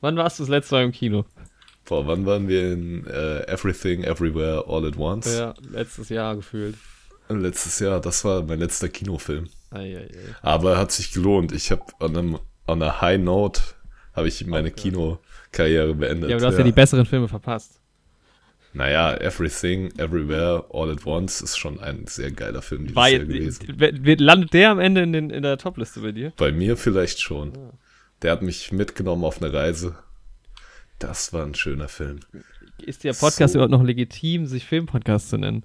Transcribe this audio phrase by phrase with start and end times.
[0.00, 1.24] Wann warst du das letzte Mal im Kino?
[1.84, 5.34] Boah, wann waren wir in äh, Everything, Everywhere, All at Once?
[5.36, 6.76] Ja, letztes Jahr gefühlt.
[7.28, 9.48] Letztes Jahr, das war mein letzter Kinofilm.
[9.70, 10.10] Ei, ei, ei.
[10.42, 11.52] Aber hat sich gelohnt.
[11.52, 12.34] Ich habe an, einem,
[12.66, 13.60] an einer High Note
[14.14, 16.30] habe ich meine Kinokarriere beendet.
[16.30, 16.64] Ja, aber du hast ja.
[16.64, 17.80] die besseren Filme verpasst.
[18.74, 23.24] Naja, Everything, Everywhere, All at Once ist schon ein sehr geiler Film dieses War, Jahr
[23.24, 23.66] gewesen.
[24.18, 26.32] landet der am Ende in, den, in der Topliste bei dir?
[26.36, 27.52] Bei mir vielleicht schon.
[28.22, 29.96] Der hat mich mitgenommen auf eine Reise.
[30.98, 32.20] Das war ein schöner Film.
[32.78, 33.58] Ist der Podcast So.
[33.58, 35.64] überhaupt noch legitim, sich Filmpodcast zu nennen?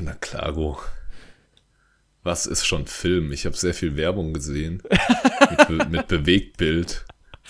[0.00, 0.78] Na klaro.
[2.22, 3.32] Was ist schon Film?
[3.32, 4.82] Ich habe sehr viel Werbung gesehen.
[5.50, 7.04] mit, Be mit Bewegtbild.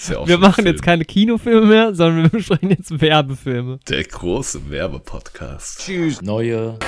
[0.08, 0.66] Ja Wir machen Film.
[0.66, 3.78] jetzt keine Kinofilme mehr, sondern wir besprechen jetzt Werbefilme.
[3.88, 5.88] Der große Werbepodcast.
[6.22, 6.78] Neue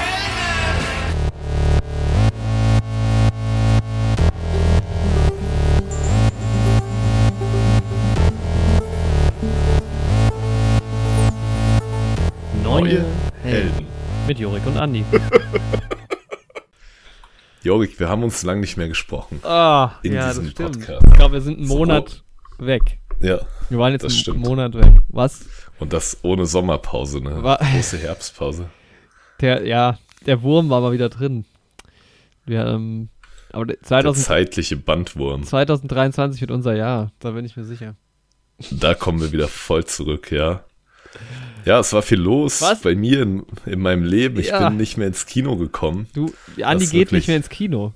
[12.80, 13.04] Neue
[13.42, 13.86] Helden.
[14.26, 15.04] Mit Jorik und Andi.
[17.62, 19.40] Jorik, wir haben uns lang nicht mehr gesprochen.
[19.42, 20.72] Ah, In ja, das diesem stimmt.
[20.80, 21.06] Podcast.
[21.08, 21.78] Ich glaube, wir sind einen So.
[21.78, 22.22] Monat
[22.58, 22.98] weg.
[23.20, 23.40] Ja.
[23.70, 24.46] Wir waren jetzt Das einen stimmt.
[24.46, 24.92] Monat weg.
[25.08, 25.46] Was?
[25.78, 27.42] Und das ohne Sommerpause, ne?
[27.42, 28.68] Wa- Große Herbstpause.
[29.40, 31.44] Der, ja, der Wurm war mal wieder drin.
[32.46, 33.10] Wir, ähm,
[33.52, 35.42] aber der- Der 2000, zeitliche Bandwurm.
[35.44, 37.96] 2023 wird unser Jahr, da bin ich mir sicher.
[38.70, 40.64] Da kommen wir wieder voll zurück, ja.
[41.66, 42.80] Ja, es war viel los Was?
[42.80, 44.38] bei mir in, in meinem Leben.
[44.40, 44.68] Ich Ja.
[44.68, 46.06] bin nicht mehr ins Kino gekommen.
[46.14, 47.92] Du, Andi geht wirklich- nicht mehr ins Kino.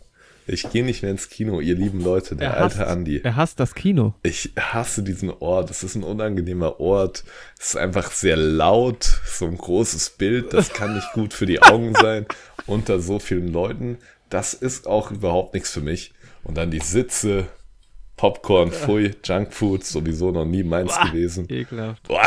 [0.46, 3.20] Ich gehe nicht mehr ins Kino, ihr lieben Leute, der Er hasst, alte Andi.
[3.22, 4.14] er hasst das Kino.
[4.24, 5.70] Ich hasse diesen Ort.
[5.70, 7.22] Es ist ein unangenehmer Ort.
[7.58, 9.04] Es ist einfach sehr laut.
[9.26, 10.52] So ein großes Bild.
[10.52, 12.26] Das kann nicht gut für die Augen sein.
[12.66, 13.98] Unter so vielen Leuten.
[14.28, 16.12] Das ist auch überhaupt nichts für mich.
[16.42, 17.46] Und dann die Sitze,
[18.20, 21.46] Popcorn, Pfui, Junkfood, sowieso noch nie meins gewesen.
[21.48, 22.06] Ekelhaft.
[22.06, 22.20] Boah,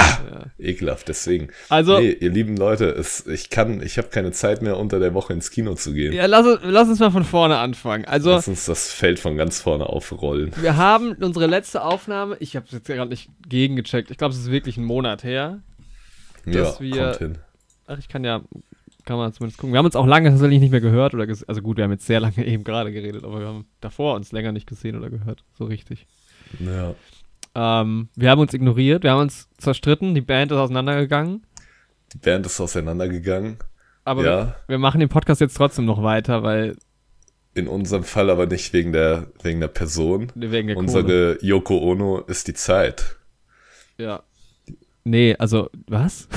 [0.58, 1.08] ekelhaft.
[1.08, 1.50] Deswegen.
[1.70, 5.14] Also- nee, ihr lieben Leute, es, ich kann, ich habe keine Zeit mehr unter der
[5.14, 6.12] Woche ins Kino zu gehen.
[6.12, 8.06] Ja, lass, uns- lass uns mal von vorne anfangen.
[8.06, 10.52] Also, Lass uns das Feld von ganz vorne aufrollen.
[10.60, 14.50] wir haben unsere letzte Aufnahme, ich habe jetzt gerade nicht gegengecheckt, ich glaube, es ist
[14.50, 15.60] wirklich ein Monat her.
[16.48, 17.38] Dass ja, wir- kommt hin.
[17.86, 18.42] Ach, ich kann ja,
[19.06, 19.74] kann man zumindest gucken.
[19.74, 22.06] Wir haben uns auch lange tatsächlich nicht mehr gehört oder also gut, wir haben jetzt
[22.06, 25.44] sehr lange eben gerade geredet, aber wir haben davor uns länger nicht gesehen oder gehört,
[25.58, 26.08] so richtig.
[26.60, 26.94] Ja.
[27.56, 31.46] Ähm, wir haben uns ignoriert, wir haben uns zerstritten, die Band ist auseinandergegangen,
[32.14, 33.58] Die Band ist auseinandergegangen.
[34.06, 34.38] aber Ja.
[34.46, 36.76] wir, wir machen den Podcast jetzt trotzdem noch weiter, weil
[37.54, 40.32] In unserem Fall aber nicht wegen der, wegen der Person.
[40.36, 40.78] wegen der.
[40.78, 43.18] Unsere Yoko Ono ist die Zeit.
[44.00, 44.24] Ja.
[45.04, 46.28] Nee, also, was?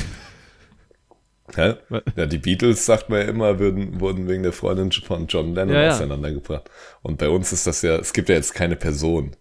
[1.55, 1.75] Hä?
[2.17, 5.75] Ja, die Beatles, sagt man ja immer, würden, wurden wegen der Freundin von John Lennon
[5.75, 5.91] Ja, ja.
[5.93, 6.69] auseinandergebracht.
[7.03, 9.33] Und bei uns ist das ja, es gibt ja jetzt keine Person.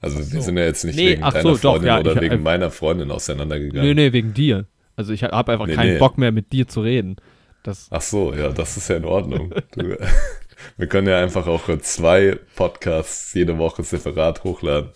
[0.00, 2.20] Also wir sind ja jetzt nicht Nee, wegen deiner so, doch, Freundin ja, oder ich-
[2.20, 3.86] wegen äh, meiner Freundin auseinandergegangen.
[3.88, 4.66] Nee, nee, wegen dir.
[4.96, 5.98] Also ich habe einfach Nee, keinen nee.
[5.98, 7.16] Bock mehr mit dir zu reden.
[7.62, 9.54] Das, Ach so, ja, das ist ja in Ordnung.
[9.74, 9.96] Du,
[10.76, 14.90] wir können ja einfach auch zwei Podcasts jede Woche separat hochladen,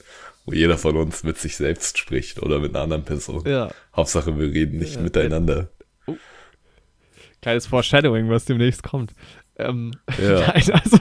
[0.45, 3.43] wo jeder von uns mit sich selbst spricht oder mit einer anderen Person.
[3.47, 5.71] ja, Hauptsache, wir reden nicht miteinander.
[7.43, 9.13] Kleines Foreshadowing, was demnächst kommt.
[9.57, 10.41] Ähm, Ja.
[10.49, 10.99] nein, also,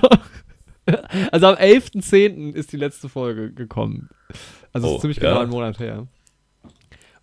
[1.32, 2.54] also am 11.10.
[2.54, 4.10] ist die letzte Folge gekommen.
[4.74, 5.30] Also es Oh, ist ziemlich ja?
[5.32, 6.08] genau ein Monat her.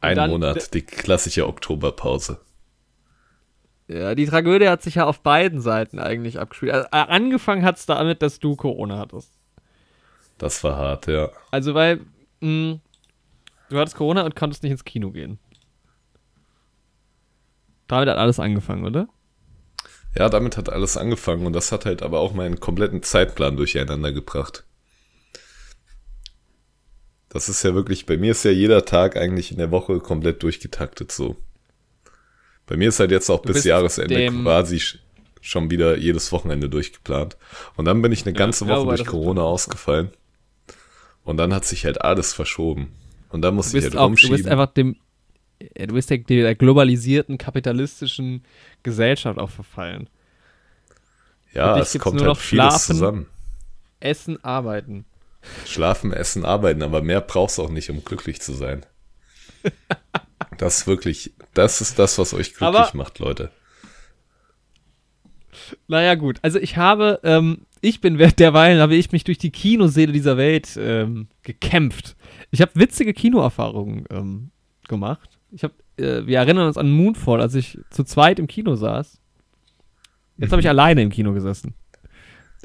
[0.01, 2.41] Ein dann- Monat, die klassische Oktoberpause.
[3.89, 6.73] Ja, die Tragödie hat sich ja auf beiden Seiten eigentlich abgespielt.
[6.73, 9.31] Also, äh, angefangen hat es damit, dass du Corona hattest.
[10.39, 11.29] Das war hart, ja.
[11.51, 12.01] Also weil
[12.41, 12.79] mh,
[13.69, 15.39] du hattest Corona und konntest nicht ins Kino gehen.
[17.89, 19.09] Damit hat alles angefangen, oder?
[20.17, 24.13] Ja, damit hat alles angefangen und das hat halt aber auch meinen kompletten Zeitplan durcheinander
[24.13, 24.65] gebracht.
[27.29, 30.43] Das ist ja wirklich, bei mir ist ja jeder Tag eigentlich in der Woche komplett
[30.43, 31.37] durchgetaktet so.
[32.67, 34.99] Bei mir ist halt jetzt auch bis bist Jahresende quasi sch-
[35.41, 37.37] schon wieder jedes Wochenende durchgeplant.
[37.77, 40.11] Und dann bin ich eine ganze ja, Woche wobei durch Corona ausgefallen.
[41.25, 42.93] Und dann hat sich halt alles verschoben.
[43.31, 44.53] Und dann muss Du ich halt auch, du bist rumschieben.
[44.53, 44.97] einfach dem,
[45.75, 48.45] du bist der, der globalisierten kapitalistischen
[48.83, 50.09] Gesellschaft auch verfallen.
[51.53, 52.87] ja, es kommt nur halt noch vieles schlafen.
[52.95, 53.27] zusammen.
[54.01, 55.05] Essen, arbeiten.
[55.67, 58.85] Schlafen, essen, arbeiten, aber mehr brauchst du auch nicht, um glücklich zu sein.
[60.59, 63.51] Das ist wirklich, das ist das, was euch glücklich Aber- macht, Leute.
[65.89, 66.39] Naja, gut.
[66.43, 70.37] Also ich habe, ähm, ich bin während derweil, habe ich mich durch die Kinoseele dieser
[70.37, 72.17] Welt ähm, gekämpft.
[72.51, 74.51] Ich habe witzige Kinoerfahrungen ähm,
[74.89, 75.34] gemacht.
[75.55, 79.21] Ich habe, äh, wir erinnern uns an Moonfall, als ich zu zweit im Kino saß.
[80.39, 81.75] Jetzt habe ich alleine im Kino gesessen.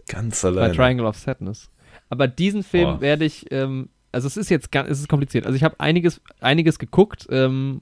[0.07, 0.73] Ganz Bei allein.
[0.73, 1.69] Triangle of Sadness.
[2.09, 3.01] Aber diesen Film Boah.
[3.01, 5.45] werde ich ähm, also es ist jetzt ganz, es ist kompliziert.
[5.45, 7.27] Also ich habe einiges, einiges geguckt.
[7.29, 7.81] Ähm,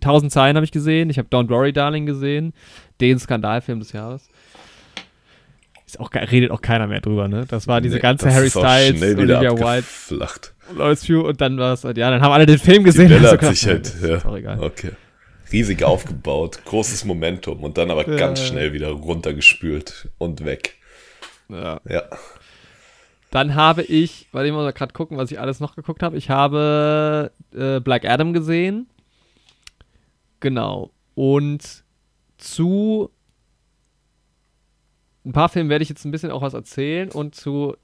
[0.00, 1.10] Tausend Zeilen habe ich gesehen.
[1.10, 2.54] Ich habe Don't Worry Darling gesehen.
[3.00, 4.28] Den Skandalfilm des Jahres.
[5.84, 7.44] Ist auch, redet auch keiner mehr drüber, ne?
[7.46, 9.54] Das war diese nee, ganze Harry Styles, Olivia Wilde,
[10.74, 13.08] Lawrence Pugh und dann war es halt, ja, dann haben alle den Film gesehen.
[13.08, 14.62] Die hat sich halt, ja, ist auch egal.
[14.62, 14.92] okay.
[15.52, 20.74] Riesig aufgebaut, großes Momentum und dann aber ja, ganz schnell wieder runtergespült und weg.
[21.48, 21.80] Ja.
[21.88, 22.02] ja.
[23.30, 26.16] Dann habe ich, weil ich mal gerade gucken, was ich alles noch geguckt habe.
[26.16, 28.88] Ich habe äh, Black Adam gesehen.
[30.40, 30.90] Genau.
[31.14, 31.84] Und
[32.38, 33.10] zu
[35.26, 37.76] ein paar Filmen werde ich jetzt ein bisschen auch was erzählen und zu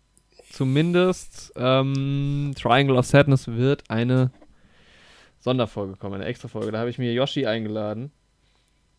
[0.52, 4.30] zumindest ähm, Triangle of Sadness wird eine
[5.40, 6.70] Sonderfolge kommen, eine Extra-Folge.
[6.70, 8.12] Da habe ich mir Yoshi eingeladen.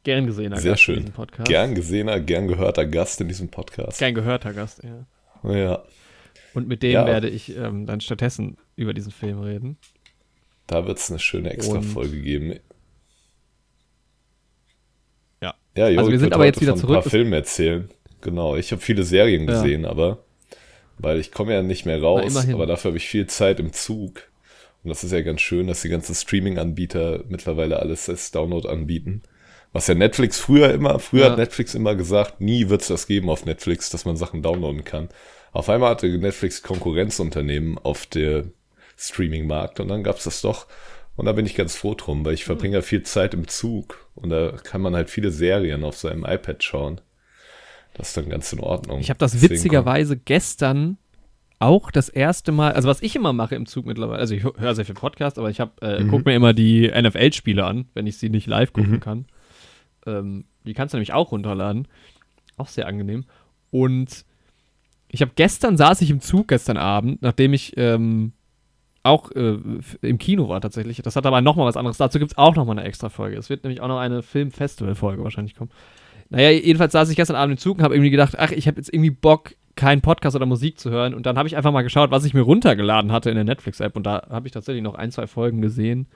[0.04, 0.96] Gern gesehener Sehr Gast schön.
[0.96, 1.48] in diesem Podcast.
[1.48, 4.00] Gern gesehener, gern gehörter Gast in diesem Podcast.
[4.00, 5.06] Gern gehörter Gast, ja.
[5.50, 5.84] Ja.
[6.54, 7.06] Und mit dem ja.
[7.06, 9.78] werde ich ähm, dann stattdessen über diesen Film reden.
[10.68, 12.60] Da wird es eine schöne Extra-Folge geben.
[15.42, 15.54] Ja.
[15.78, 16.98] Ja, Jorik also wir sind aber jetzt wieder zurück.
[16.98, 17.90] Ein paar Filme erzählen.
[18.22, 19.90] Genau, ich habe viele Serien gesehen, ja.
[19.90, 20.24] aber
[20.98, 24.30] weil ich komme ja nicht mehr raus, aber dafür habe ich viel Zeit im Zug.
[24.84, 29.22] Und das ist ja ganz schön, dass die ganzen Streaming-Anbieter mittlerweile alles als Download anbieten.
[29.72, 31.32] Was ja Netflix früher immer, früher ja.
[31.32, 34.84] hat Netflix immer gesagt, nie wird es das geben auf Netflix, dass man Sachen downloaden
[34.84, 35.10] kann.
[35.52, 38.46] Auf einmal hatte Netflix Konkurrenzunternehmen auf der
[38.98, 40.68] Streaming-Markt und dann gab es das doch.
[41.16, 44.08] Und da bin ich ganz froh drum, weil ich verbringe ja viel Zeit im Zug
[44.16, 47.02] und da kann man halt viele Serien auf seinem iPad schauen.
[47.94, 49.00] Das ist dann ganz in Ordnung.
[49.00, 50.26] Ich habe das Deswegen witzigerweise kommt.
[50.26, 50.98] gestern
[51.60, 54.76] auch das erste Mal, also was ich immer mache im Zug mittlerweile, also ich höre
[54.76, 56.10] sehr viel Podcast, aber ich habe, äh, mhm.
[56.10, 59.00] gucke mir immer die NFL-Spiele an, wenn ich sie nicht live gucken mhm.
[59.00, 59.26] kann.
[60.06, 61.88] Ähm, die kannst du nämlich auch runterladen.
[62.58, 63.26] Auch sehr angenehm.
[63.72, 64.26] Und
[65.08, 68.34] ich habe gestern saß ich im Zug gestern Abend, nachdem ich ähm,
[69.04, 69.58] auch äh,
[70.02, 71.02] im Kino war tatsächlich.
[71.02, 71.98] Das hat aber nochmal was anderes.
[71.98, 73.38] Dazu gibt es auch nochmal eine extra Folge.
[73.38, 75.72] Es wird nämlich auch noch eine Film-Festival-Folge wahrscheinlich kommen.
[76.34, 78.78] Naja, jedenfalls saß ich gestern Abend im Zug und habe irgendwie gedacht, ach, ich habe
[78.78, 81.14] jetzt irgendwie Bock, keinen Podcast oder Musik zu hören.
[81.14, 83.96] Und dann habe ich einfach mal geschaut, was ich mir runtergeladen hatte in der Netflix-App.
[83.96, 86.08] Und da habe ich tatsächlich noch ein, zwei Folgen gesehen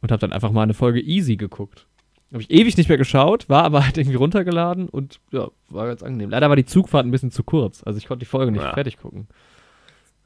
[0.00, 1.88] und habe dann einfach mal eine Folge Easy geguckt.
[2.32, 6.04] Habe ich ewig nicht mehr geschaut, war aber halt irgendwie runtergeladen und ja, war ganz
[6.04, 6.30] angenehm.
[6.30, 7.82] Leider war die Zugfahrt ein bisschen zu kurz.
[7.84, 8.72] Also ich konnte die Folge nicht ja.
[8.72, 9.26] fertig gucken.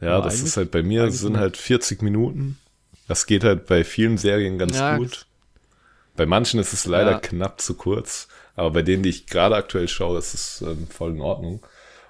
[0.01, 2.59] Ja, aber das ist halt bei mir, sind halt 40 Minuten.
[3.09, 5.27] Das geht halt bei vielen Serien ganz ja, gut.
[6.15, 7.19] Bei manchen ist es leider ja.
[7.21, 8.29] knapp zu kurz.
[8.59, 11.61] Aber bei denen, die ich gerade aktuell schaue, ist es ähm, voll in Ordnung.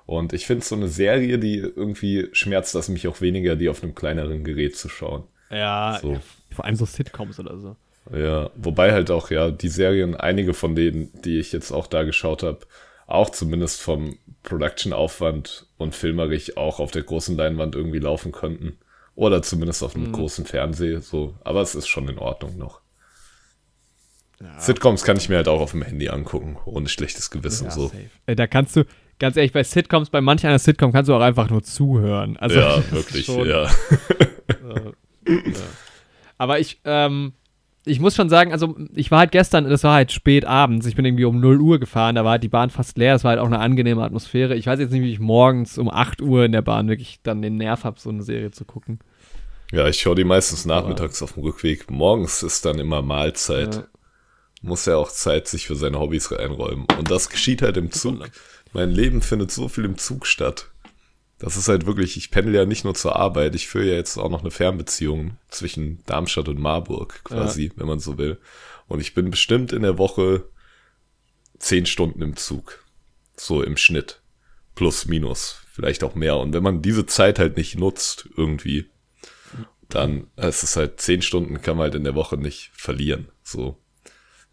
[0.06, 3.83] Und ich finde so eine Serie, die irgendwie schmerzt das mich auch weniger, die auf
[3.83, 5.25] einem kleineren Gerät zu schauen.
[5.50, 6.19] Ja, so.
[6.50, 7.77] vor allem so Sitcoms oder so.
[8.11, 12.05] Ja, wobei halt auch, ja, die Serien, einige von denen, die ich jetzt auch da
[12.05, 12.61] geschaut habe,
[13.06, 18.79] auch zumindest vom Production-Aufwand und filmerisch auch auf der großen Leinwand irgendwie laufen könnten.
[19.15, 20.12] Oder zumindest auf einem mhm.
[20.12, 21.35] großen Fernseher, so.
[21.45, 22.81] Aber es ist schon in Ordnung noch.
[24.40, 24.61] Ja.
[24.61, 27.88] Sitcoms kann ich mir halt auch auf dem Handy angucken, ohne schlechtes Gewissen ja, so.
[27.88, 28.37] Safe.
[28.37, 28.85] Da kannst du,
[29.19, 32.37] ganz ehrlich, bei Sitcoms, bei manch einer Sitcom kannst du auch einfach nur zuhören.
[32.37, 33.64] Also, ja, wirklich, schon, ja.
[33.64, 34.93] Äh,
[35.26, 35.61] ja.
[36.38, 37.32] Aber ich, ähm,
[37.85, 40.94] ich muss schon sagen, also ich war halt gestern, das war halt spät abends, ich
[40.94, 43.31] bin irgendwie um 0 Uhr gefahren, da war halt die Bahn fast leer, es war
[43.31, 44.55] halt auch eine angenehme Atmosphäre.
[44.55, 47.43] Ich weiß jetzt nicht, wie ich morgens um 8 Uhr in der Bahn wirklich dann
[47.43, 49.00] den Nerv habe, so eine Serie zu gucken.
[49.73, 51.90] Ja, ich schaue die meistens nachmittags auf dem Rückweg.
[51.90, 53.75] Morgens ist dann immer Mahlzeit.
[53.75, 53.85] Ja
[54.62, 56.87] muss ja auch Zeit sich für seine Hobbys einräumen.
[56.99, 58.29] Und das geschieht halt im Zug.
[58.73, 60.71] Mein Leben findet so viel im Zug statt.
[61.38, 64.17] Das ist halt wirklich, ich pendel ja nicht nur zur Arbeit, ich führe ja jetzt
[64.17, 67.73] auch noch eine Fernbeziehung zwischen Darmstadt und Marburg quasi, ja.
[67.77, 68.38] wenn man so will.
[68.88, 70.49] Und ich bin bestimmt in der Woche
[71.59, 72.85] zehn Stunden im Zug.
[73.37, 74.21] So im Schnitt.
[74.75, 75.62] Plus, minus.
[75.73, 76.38] Vielleicht auch mehr.
[76.38, 78.91] Und wenn man diese Zeit halt nicht nutzt, irgendwie,
[79.88, 83.29] dann ist es halt zehn Stunden kann man halt in der Woche nicht verlieren.
[83.45, 83.79] So.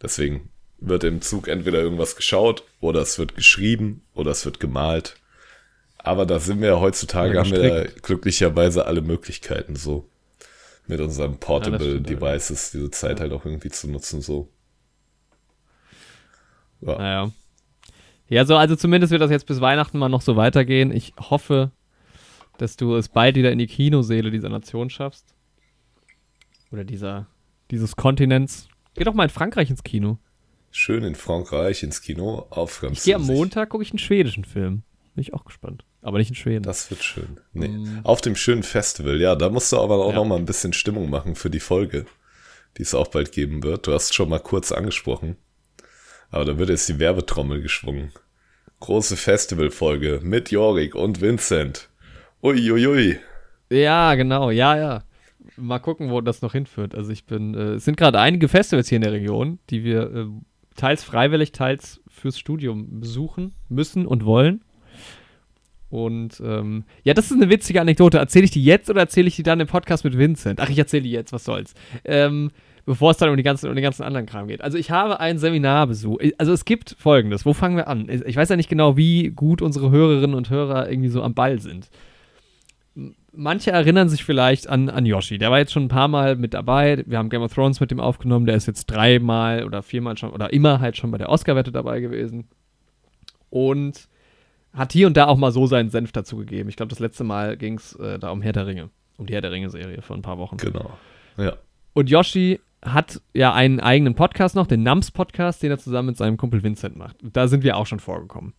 [0.02, 5.16] Deswegen wird im Zug entweder irgendwas geschaut oder es wird geschrieben oder es wird gemalt.
[5.98, 10.08] Aber da sind wir ja heutzutage, haben wir glücklicherweise alle Möglichkeiten so.
[10.86, 13.22] Mit unseren Portable ja, Devices diese Zeit ja.
[13.22, 14.48] halt auch irgendwie zu nutzen, so.
[16.80, 16.98] Ja.
[16.98, 17.32] Naja.
[18.28, 20.92] Ja, so, also zumindest wird das jetzt bis Weihnachten mal noch so weitergehen.
[20.92, 21.70] Ich hoffe,
[22.58, 25.34] dass du es bald wieder in die Kinoseele dieser Nation schaffst.
[26.72, 27.26] Oder dieser,
[27.70, 28.68] dieses Kontinents.
[28.96, 30.18] Geh doch mal in Frankreich ins Kino.
[30.70, 34.82] Schön in Frankreich ins Kino auf Ich gehe am Montag, gucke ich einen schwedischen Film.
[35.14, 35.84] Bin ich auch gespannt.
[36.02, 36.62] Aber nicht in Schweden.
[36.62, 37.40] Das wird schön.
[37.52, 37.66] Nee.
[37.66, 40.16] Um, auf dem schönen Festival, ja, da musst du aber auch ja.
[40.16, 42.06] noch mal ein bisschen Stimmung machen für die Folge,
[42.76, 43.86] die es auch bald geben wird.
[43.86, 45.36] Du hast schon mal kurz angesprochen.
[46.30, 48.12] Aber da wird jetzt die Werbetrommel geschwungen.
[48.80, 51.88] Große Festivalfolge mit Jorik und Vincent.
[52.42, 52.72] Uiuiui.
[52.72, 53.20] Ui, ui.
[53.70, 55.02] Ja, genau, ja, ja.
[55.56, 56.94] Mal gucken, wo das noch hinführt.
[56.94, 60.14] Also ich bin, äh, es sind gerade einige Festivals hier in der Region, die wir
[60.14, 60.26] äh,
[60.74, 64.62] teils freiwillig, teils fürs Studium besuchen müssen und wollen.
[65.88, 68.18] Und ähm, ja, das ist eine witzige Anekdote.
[68.18, 70.60] Erzähle ich die jetzt oder erzähle ich die dann im Podcast mit Vincent?
[70.60, 71.74] Ach, ich erzähle die jetzt, was soll's.
[72.04, 72.50] Ähm,
[72.86, 74.62] bevor es dann um, die ganzen, um den ganzen anderen Kram geht.
[74.62, 76.18] Also ich habe ein Seminarbesuch.
[76.38, 77.44] Also es gibt folgendes.
[77.44, 78.08] Wo fangen wir an?
[78.08, 81.60] Ich weiß ja nicht genau, wie gut unsere Hörerinnen und Hörer irgendwie so am Ball
[81.60, 81.88] sind.
[83.32, 85.36] Manche erinnern sich vielleicht an, an Yoshi.
[85.36, 87.04] Der war jetzt schon ein paar Mal mit dabei.
[87.06, 88.46] Wir haben Game of Thrones mit dem aufgenommen.
[88.46, 92.00] Der ist jetzt dreimal oder viermal schon oder immer halt schon bei der Oscar-Wette dabei
[92.00, 92.48] gewesen.
[93.50, 94.08] Und
[94.72, 96.70] hat hier und da auch mal so seinen Senf dazu gegeben.
[96.70, 98.90] Ich glaube, das letzte Mal ging es äh, da um Herr der Ringe.
[99.18, 100.56] Um die Herr der Ringe-Serie vor ein paar Wochen.
[100.56, 100.90] Genau.
[101.36, 101.56] Ja.
[101.92, 106.16] Und Yoshi hat ja einen eigenen Podcast noch, den Nams Podcast, den er zusammen mit
[106.16, 107.16] seinem Kumpel Vincent macht.
[107.22, 108.54] Da sind wir auch schon vorgekommen.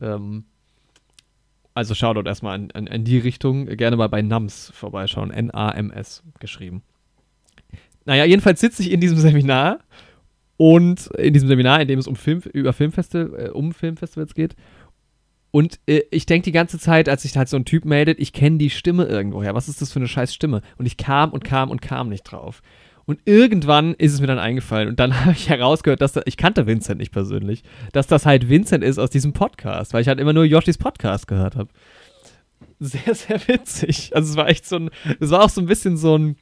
[0.00, 0.44] Ähm,
[1.78, 3.66] also Shoutout erstmal an, an, an, die Richtung.
[3.66, 5.30] Gerne mal bei Nams vorbeischauen.
[5.30, 6.82] N-A-M-S geschrieben.
[8.04, 9.78] Naja, jedenfalls sitze ich in diesem Seminar
[10.56, 14.56] und in diesem Seminar, in dem es um Film, über Filmfestival, äh, um Filmfestivals geht.
[15.50, 18.32] Und äh, ich denke die ganze Zeit, als sich halt so ein Typ meldet, ich
[18.32, 19.54] kenne die Stimme irgendwoher.
[19.54, 20.62] Was ist das für eine scheiß Stimme?
[20.76, 22.60] Und ich kam und kam und kam nicht drauf.
[23.08, 26.36] Und irgendwann ist es mir dann eingefallen und dann habe ich herausgehört, dass da, ich
[26.36, 27.62] kannte Vincent nicht persönlich,
[27.92, 31.26] dass das halt Vincent ist aus diesem Podcast, weil ich halt immer nur Yoshis Podcast
[31.26, 31.70] gehört habe.
[32.80, 34.14] Sehr, sehr witzig.
[34.14, 36.36] Also es war echt so ein, es war auch so ein bisschen so ein,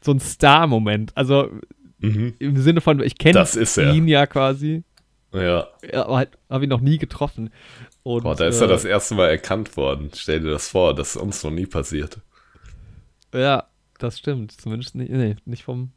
[0.00, 1.10] so ein Star-Moment.
[1.16, 1.50] Also
[1.98, 2.34] mhm.
[2.38, 3.44] im Sinne von, ich kenne
[3.92, 4.84] ihn ja quasi.
[5.32, 5.66] Ja.
[5.92, 7.50] Aber halt, habe ihn noch nie getroffen.
[8.04, 10.12] Und, Boah, da ist äh, er das erste Mal erkannt worden.
[10.14, 12.20] Stell dir das vor, das ist uns noch nie passiert.
[13.34, 13.69] Ja,
[14.02, 14.52] das stimmt.
[14.52, 15.90] Zumindest nicht, nee, nicht vom,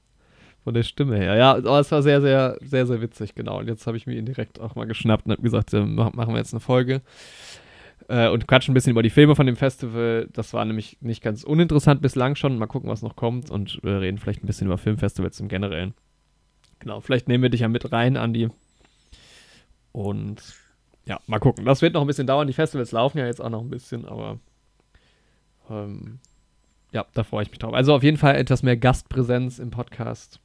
[0.64, 1.36] von der Stimme her.
[1.36, 3.60] Ja, aber es war sehr, sehr, sehr, sehr witzig, genau.
[3.60, 6.34] Und jetzt habe ich mir ihn direkt auch mal geschnappt und habe gesagt, äh, machen
[6.34, 7.02] wir jetzt eine Folge.
[8.10, 10.28] Äh, und quatschen ein bisschen über die Filme von dem Festival.
[10.34, 12.58] Das war nämlich nicht ganz uninteressant bislang schon.
[12.58, 15.94] Mal gucken, was noch kommt und äh, reden vielleicht ein bisschen über Filmfestivals im Generellen.
[16.80, 18.50] Genau, vielleicht nehmen wir dich ja mit rein, Andi.
[19.94, 20.42] Und
[21.06, 21.66] ja, mal gucken.
[21.66, 22.48] Das wird noch ein bisschen dauern.
[22.48, 24.40] Die Festivals laufen ja jetzt auch noch ein bisschen, aber
[25.70, 26.20] ähm,
[26.94, 27.74] ja, da freue ich mich drauf.
[27.74, 30.40] Also auf jeden Fall etwas mehr Gastpräsenz im Podcast.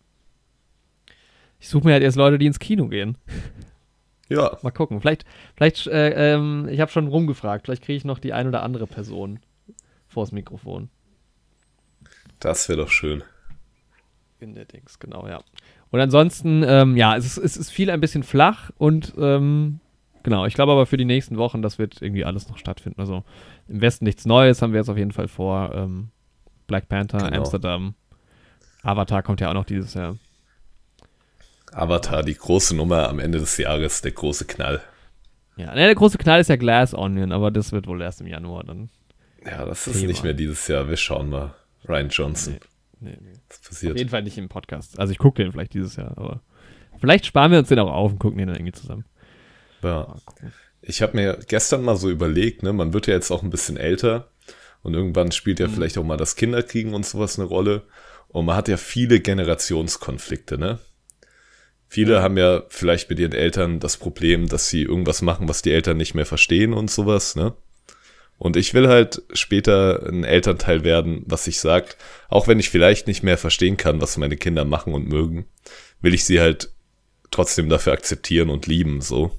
[1.60, 3.16] Ich suche mir halt erst Leute, die ins Kino gehen.
[4.30, 4.58] Ja.
[4.60, 5.00] Mal gucken.
[5.00, 5.24] Vielleicht,
[5.56, 7.64] vielleicht, äh, ähm, ich habe schon rumgefragt.
[7.64, 9.40] Vielleicht kriege ich noch die ein oder andere Person
[10.06, 10.90] vors Mikrofon.
[12.38, 13.24] Das wäre doch schön.
[14.38, 15.40] In der Dings, genau, ja.
[15.88, 19.80] Und ansonsten, ähm, ja, es ist, es ist viel ein bisschen flach und ähm,
[20.24, 23.00] genau, ich glaube aber für die nächsten Wochen, das wird irgendwie alles noch stattfinden.
[23.00, 23.24] Also
[23.66, 25.72] im Westen nichts Neues haben wir jetzt auf jeden Fall vor.
[25.74, 26.10] Ähm,
[26.68, 27.38] Black Panther, genau.
[27.38, 27.94] Amsterdam.
[28.82, 30.16] Avatar kommt ja auch noch dieses Jahr.
[31.72, 34.80] Avatar, die große Nummer am Ende des Jahres, der große Knall.
[35.56, 38.28] Ja, ne, der große Knall ist ja Glass Onion, aber das wird wohl erst im
[38.28, 38.90] Januar dann.
[39.44, 39.96] Ja, das Thema.
[39.96, 40.88] ist nicht mehr dieses Jahr.
[40.88, 41.54] Wir schauen mal.
[41.88, 42.58] Ryan Johnson.
[43.00, 43.38] Nee, nee, nee.
[43.48, 43.92] Was passiert?
[43.92, 44.98] Auf jeden Fall nicht im Podcast.
[44.98, 46.40] Also ich gucke den vielleicht dieses Jahr, aber
[47.00, 49.04] vielleicht sparen wir uns den auch auf und gucken den dann irgendwie zusammen.
[49.82, 50.16] Ja.
[50.82, 53.76] Ich habe mir gestern mal so überlegt, ne, man wird ja jetzt auch ein bisschen
[53.76, 54.28] älter
[54.82, 55.72] und irgendwann spielt ja mhm.
[55.72, 57.82] vielleicht auch mal das Kinderkriegen und sowas eine Rolle.
[58.28, 60.78] Und man hat ja viele Generationskonflikte, ne?
[61.90, 65.72] Viele haben ja vielleicht mit ihren Eltern das Problem, dass sie irgendwas machen, was die
[65.72, 67.54] Eltern nicht mehr verstehen und sowas, ne?
[68.36, 71.96] Und ich will halt später ein Elternteil werden, was sich sagt,
[72.28, 75.46] auch wenn ich vielleicht nicht mehr verstehen kann, was meine Kinder machen und mögen,
[76.00, 76.70] will ich sie halt
[77.32, 79.32] trotzdem dafür akzeptieren und lieben, so.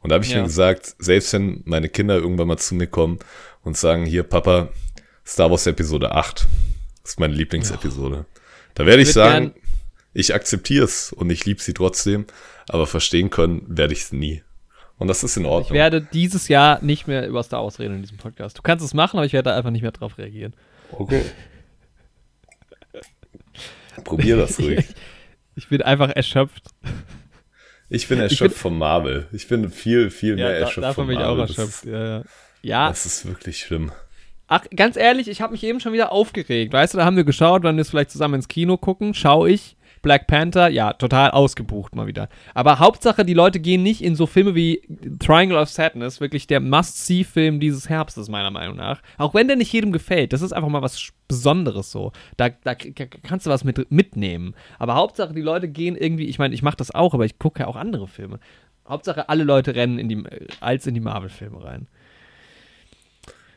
[0.00, 0.38] Und da habe ich ja.
[0.38, 3.18] mir gesagt, selbst wenn meine Kinder irgendwann mal zu mir kommen
[3.64, 4.68] und sagen, hier Papa,
[5.26, 6.46] Star Wars Episode 8
[7.02, 8.16] ist meine Lieblingsepisode.
[8.16, 8.24] Ja.
[8.74, 9.54] Da werde ich, ich sagen,
[10.12, 12.26] ich akzeptiere es und ich liebe sie trotzdem,
[12.68, 14.42] aber verstehen können werde ich es nie.
[14.96, 15.66] Und das ist in Ordnung.
[15.66, 18.56] Ich werde dieses Jahr nicht mehr über Star Wars reden in diesem Podcast.
[18.56, 20.54] Du kannst es machen, aber ich werde da einfach nicht mehr drauf reagieren.
[20.92, 21.24] Okay.
[24.04, 24.86] Probier das ruhig.
[25.56, 26.64] Ich, bin einfach erschöpft.
[27.88, 29.28] Ich bin erschöpft ich bin, von Marvel.
[29.30, 31.36] Ich bin viel, viel ja, mehr erschöpft da, davon von Marvel.
[31.36, 32.24] Davon bin ich auch erschöpft, ja, ja.
[32.64, 32.88] Ja.
[32.88, 33.92] Das ist wirklich schlimm.
[34.46, 36.72] Ach, ganz ehrlich, ich habe mich eben schon wieder aufgeregt.
[36.72, 39.50] Weißt du, da haben wir geschaut, wenn wir es vielleicht zusammen ins Kino gucken, schaue
[39.50, 39.76] ich.
[40.02, 42.28] Black Panther, ja, total ausgebucht mal wieder.
[42.52, 44.82] Aber Hauptsache, die Leute gehen nicht in so Filme wie
[45.18, 49.00] Triangle of Sadness, wirklich der Must-See-Film dieses Herbstes, meiner Meinung nach.
[49.16, 50.34] Auch wenn der nicht jedem gefällt.
[50.34, 52.12] Das ist einfach mal was Besonderes so.
[52.36, 54.54] Da, da kannst du was mit, mitnehmen.
[54.78, 57.60] Aber Hauptsache, die Leute gehen irgendwie, ich meine, ich mache das auch, aber ich gucke
[57.60, 58.40] ja auch andere Filme.
[58.86, 60.22] Hauptsache, alle Leute rennen in die,
[60.60, 61.86] als in die Marvel-Filme rein.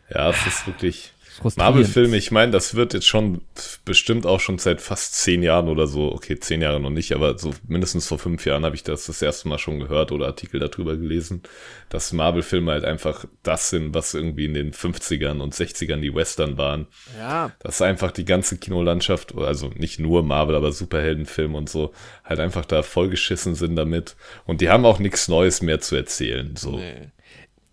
[0.09, 1.11] Ja, es ist wirklich.
[1.55, 3.41] Marvel-Filme, ich meine, das wird jetzt schon
[3.85, 7.37] bestimmt auch schon seit fast zehn Jahren oder so, okay, zehn Jahre noch nicht, aber
[7.37, 10.59] so mindestens vor fünf Jahren habe ich das das erste Mal schon gehört oder Artikel
[10.59, 11.43] darüber gelesen,
[11.89, 16.57] dass Marvel-Filme halt einfach das sind, was irgendwie in den 50ern und 60ern die Western
[16.57, 16.87] waren.
[17.17, 17.51] Ja.
[17.59, 22.65] Dass einfach die ganze Kinolandschaft, also nicht nur Marvel, aber Superheldenfilme und so, halt einfach
[22.65, 24.15] da vollgeschissen sind damit.
[24.45, 26.55] Und die haben auch nichts Neues mehr zu erzählen.
[26.55, 26.77] So.
[26.77, 27.11] Nee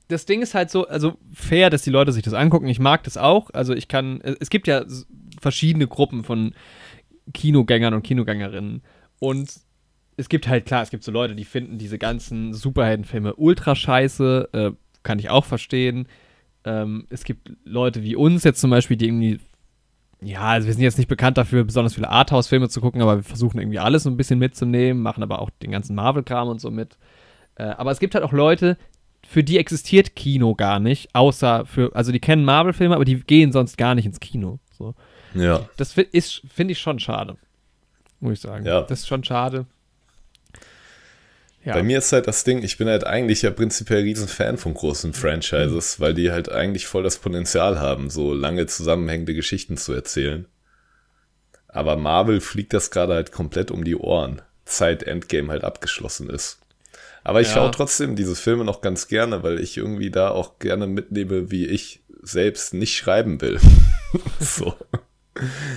[0.08, 2.66] das Ding ist halt so, also fair, dass die Leute sich das angucken.
[2.68, 3.50] Ich mag das auch.
[3.52, 4.84] Also ich kann, es gibt ja
[5.40, 6.54] verschiedene Gruppen von
[7.32, 8.82] Kinogängern und Kinogängerinnen.
[9.18, 9.52] Und
[10.16, 14.48] es gibt halt, klar, es gibt so Leute, die finden diese ganzen Superheldenfilme ultra scheiße.
[14.52, 14.70] Äh,
[15.02, 16.06] kann ich auch verstehen.
[16.64, 19.40] Ähm, es gibt Leute wie uns jetzt zum Beispiel, die irgendwie,
[20.22, 23.22] ja, also wir sind jetzt nicht bekannt dafür, besonders viele Arthouse-Filme zu gucken, aber wir
[23.22, 26.70] versuchen irgendwie alles so ein bisschen mitzunehmen, machen aber auch den ganzen Marvel-Kram und so
[26.70, 26.96] mit.
[27.56, 28.78] Äh, aber es gibt halt auch Leute,
[29.34, 33.50] für die existiert Kino gar nicht, außer für, also die kennen Marvel-Filme, aber die gehen
[33.50, 34.60] sonst gar nicht ins Kino.
[34.78, 34.94] So.
[35.34, 35.68] Ja.
[35.76, 37.36] Das finde ich schon schade.
[38.20, 38.64] Muss ich sagen.
[38.64, 38.82] Ja.
[38.82, 39.66] Das ist schon schade.
[41.64, 41.72] Ja.
[41.72, 44.72] Bei mir ist halt das Ding, ich bin halt eigentlich ja prinzipiell riesen Fan von
[44.72, 46.04] großen Franchises, mhm.
[46.04, 50.46] weil die halt eigentlich voll das Potenzial haben, so lange zusammenhängende Geschichten zu erzählen.
[51.66, 56.60] Aber Marvel fliegt das gerade halt komplett um die Ohren, seit Endgame halt abgeschlossen ist.
[57.24, 57.54] Aber ich ja.
[57.54, 61.66] schaue trotzdem diese Filme noch ganz gerne, weil ich irgendwie da auch gerne mitnehme, wie
[61.66, 63.58] ich selbst nicht schreiben will.
[64.38, 64.74] so.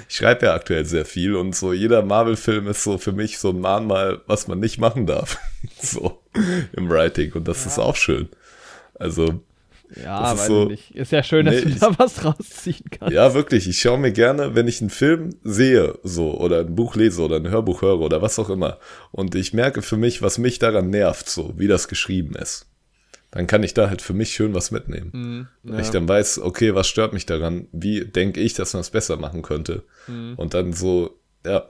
[0.08, 3.50] Ich schreibe ja aktuell sehr viel und so jeder Marvel-Film ist so für mich so
[3.50, 5.39] ein Mahnmal, was man nicht machen darf.
[5.82, 6.22] so
[6.74, 7.72] im Writing und das ja.
[7.72, 8.30] ist auch schön.
[8.94, 9.42] Also
[9.96, 10.91] ja, ist, so, nicht.
[10.91, 13.13] ist ja schön, dass nee, du da was rausziehen kannst.
[13.13, 13.67] Ja, wirklich.
[13.67, 17.38] Ich schaue mir gerne, wenn ich einen Film sehe, so, oder ein Buch lese oder
[17.38, 18.79] ein Hörbuch höre oder was auch immer.
[19.12, 22.67] Und ich merke für mich, was mich daran nervt, so, wie das geschrieben ist.
[23.32, 25.12] Dann kann ich da halt für mich schön was mitnehmen.
[25.13, 25.74] Mhm, ja.
[25.74, 27.67] Weil ich dann weiß, okay, was stört mich daran?
[27.72, 29.84] Wie denke ich, dass man es besser machen könnte?
[30.08, 30.36] Mhm.
[30.38, 31.70] Und dann so, ja,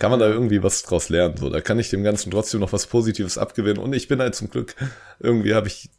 [0.00, 1.36] kann man da irgendwie was draus lernen.
[1.36, 3.82] So, da kann ich dem Ganzen trotzdem noch was Positives abgewinnen.
[3.82, 4.74] Und ich bin halt zum Glück,
[5.18, 5.90] irgendwie habe ich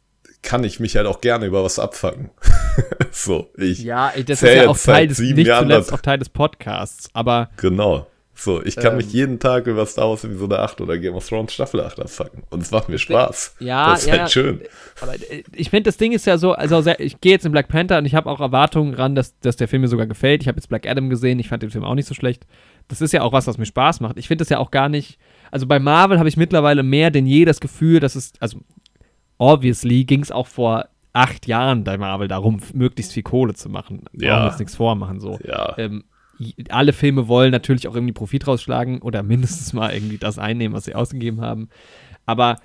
[0.42, 2.30] kann ich mich halt auch gerne über was abfangen.
[3.10, 3.82] so, ich.
[3.82, 7.50] Ja, das ist ja auch Teil des, nicht zuletzt auch Teil des Podcasts, aber.
[7.56, 8.06] Genau.
[8.34, 11.28] So, ich kann ähm, mich jeden Tag über Star Wars Episode 8 oder Game of
[11.28, 12.42] Thrones Staffel 8 abfangen.
[12.50, 13.56] Und es macht mir Spaß.
[13.60, 14.62] Ja, das ist ja, halt schön.
[15.00, 17.68] Aber äh, ich finde, das Ding ist ja so, also ich gehe jetzt in Black
[17.68, 20.42] Panther und ich habe auch Erwartungen ran, dass, dass der Film mir sogar gefällt.
[20.42, 22.46] Ich habe jetzt Black Adam gesehen, ich fand den Film auch nicht so schlecht.
[22.88, 24.18] Das ist ja auch was, was mir Spaß macht.
[24.18, 25.18] Ich finde das ja auch gar nicht.
[25.52, 28.58] Also bei Marvel habe ich mittlerweile mehr denn je das Gefühl, dass es, also
[29.38, 34.04] obviously ging es auch vor acht Jahren bei Marvel darum, möglichst viel Kohle zu machen.
[34.12, 34.36] Ja.
[34.36, 35.38] Brauchen uns nichts vormachen, so.
[35.44, 35.76] Ja.
[35.78, 36.04] Ähm,
[36.70, 40.84] alle Filme wollen natürlich auch irgendwie Profit rausschlagen oder mindestens mal irgendwie das einnehmen, was
[40.84, 41.68] sie ausgegeben haben.
[42.26, 42.58] Aber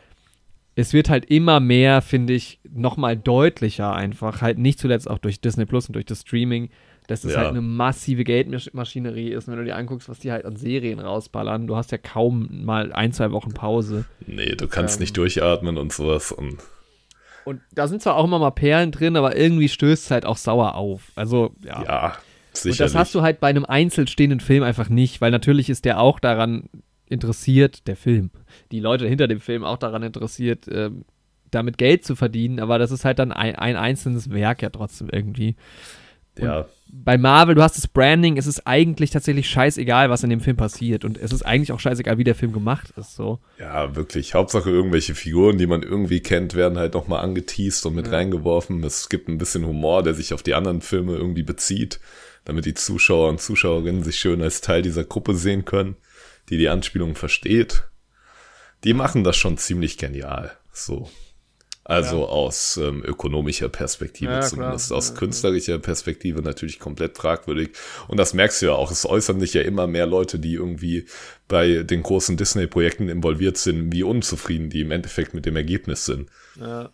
[0.75, 5.41] es wird halt immer mehr, finde ich, nochmal deutlicher einfach, halt nicht zuletzt auch durch
[5.41, 6.69] Disney Plus und durch das Streaming,
[7.07, 7.39] dass es ja.
[7.39, 9.47] halt eine massive Geldmaschinerie ist.
[9.47, 12.65] Und wenn du dir anguckst, was die halt an Serien rausballern, du hast ja kaum
[12.65, 14.05] mal ein, zwei Wochen Pause.
[14.25, 16.33] Nee, du kannst ähm, nicht durchatmen und sowas.
[16.33, 16.57] Und,
[17.45, 20.37] und da sind zwar auch immer mal Perlen drin, aber irgendwie stößt es halt auch
[20.37, 21.11] sauer auf.
[21.15, 21.83] Also, ja.
[21.83, 22.17] Ja,
[22.51, 22.81] sicherlich.
[22.81, 26.01] Und das hast du halt bei einem einzelstehenden Film einfach nicht, weil natürlich ist der
[26.01, 26.69] auch daran
[27.05, 28.31] interessiert, der Film,
[28.71, 30.91] die Leute hinter dem Film auch daran interessiert, äh,
[31.51, 35.07] damit Geld zu verdienen, aber das ist halt dann ein, ein einzelnes Werk ja trotzdem
[35.09, 35.55] irgendwie.
[36.39, 36.67] Und ja
[37.03, 40.57] bei Marvel, du hast das Branding, es ist eigentlich tatsächlich scheißegal, was in dem Film
[40.57, 41.05] passiert.
[41.05, 43.15] Und es ist eigentlich auch scheißegal, wie der Film gemacht ist.
[43.15, 43.39] So.
[43.59, 44.33] Ja, wirklich.
[44.33, 48.13] Hauptsache irgendwelche Figuren, die man irgendwie kennt, werden halt nochmal angeteased und mit ja.
[48.13, 48.83] reingeworfen.
[48.83, 51.99] Es gibt ein bisschen Humor, der sich auf die anderen Filme irgendwie bezieht,
[52.45, 55.95] damit die Zuschauer und Zuschauerinnen sich schön als Teil dieser Gruppe sehen können,
[56.49, 57.83] die die Anspielung versteht.
[58.83, 60.51] Die machen das schon ziemlich genial.
[60.71, 61.09] So.
[61.87, 62.25] Also ja.
[62.25, 64.87] aus ähm, ökonomischer Perspektive ja, zumindest.
[64.87, 64.97] Klar.
[64.97, 67.69] Aus künstlerischer Perspektive natürlich komplett fragwürdig.
[68.09, 68.91] Und das merkst du ja auch.
[68.91, 71.05] Es äußern sich ja immer mehr Leute, die irgendwie
[71.47, 76.29] bei den großen Disney-Projekten involviert sind, wie unzufrieden die im Endeffekt mit dem Ergebnis sind.
[76.59, 76.89] Ja.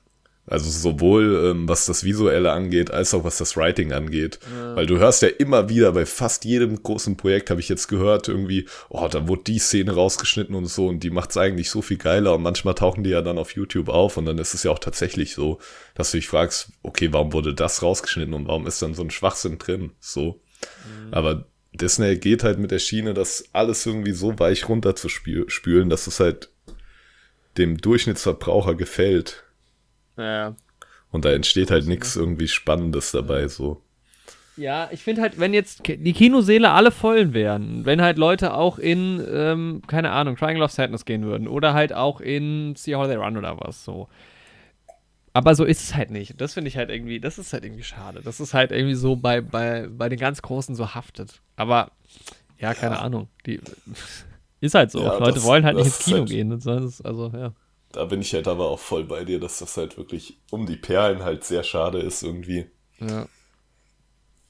[0.45, 4.39] Also sowohl ähm, was das Visuelle angeht, als auch was das Writing angeht.
[4.53, 4.75] Ja.
[4.75, 8.27] Weil du hörst ja immer wieder, bei fast jedem großen Projekt habe ich jetzt gehört,
[8.27, 11.82] irgendwie, oh, da wurde die Szene rausgeschnitten und so und die macht es eigentlich so
[11.82, 12.36] viel geiler.
[12.36, 14.79] Und manchmal tauchen die ja dann auf YouTube auf und dann ist es ja auch
[14.79, 15.60] tatsächlich so,
[15.95, 19.12] dass du dich fragst, okay, warum wurde das rausgeschnitten und warum ist dann so ein
[19.12, 19.91] Schwachsinn drin?
[20.01, 20.41] So.
[21.06, 21.13] Mhm.
[21.13, 25.89] Aber Disney geht halt mit der Schiene, das alles irgendwie so weich runter zu spülen,
[25.89, 26.49] dass es halt
[27.58, 29.43] dem Durchschnittsverbraucher gefällt.
[30.17, 30.56] Ja.
[31.12, 33.82] Und da entsteht halt nichts irgendwie Spannendes dabei, so.
[34.56, 38.78] Ja, ich finde halt, wenn jetzt die Kinoseele alle voll wären, wenn halt Leute auch
[38.78, 43.08] in, ähm, keine Ahnung, Triangle of Sadness gehen würden oder halt auch in See How
[43.08, 44.10] They Run oder was so.
[45.36, 46.39] Aber so ist es halt nicht.
[46.39, 48.21] Das finde ich halt irgendwie, das ist halt irgendwie schade.
[48.23, 51.41] Das ist halt irgendwie so bei, bei, bei den ganz Großen so haftet.
[51.56, 51.89] Aber
[52.60, 53.02] ja, keine Ja.
[53.02, 53.30] Ahnung.
[53.47, 53.60] Die,
[54.62, 55.02] ist halt so.
[55.02, 56.52] Ja, Leute das- wollen halt nicht ins Kino halt- gehen.
[56.52, 57.54] Also, ja.
[57.93, 60.75] Da bin ich halt aber auch voll bei dir, dass das halt wirklich um die
[60.75, 62.65] Perlen halt sehr schade ist irgendwie.
[62.99, 63.27] ja.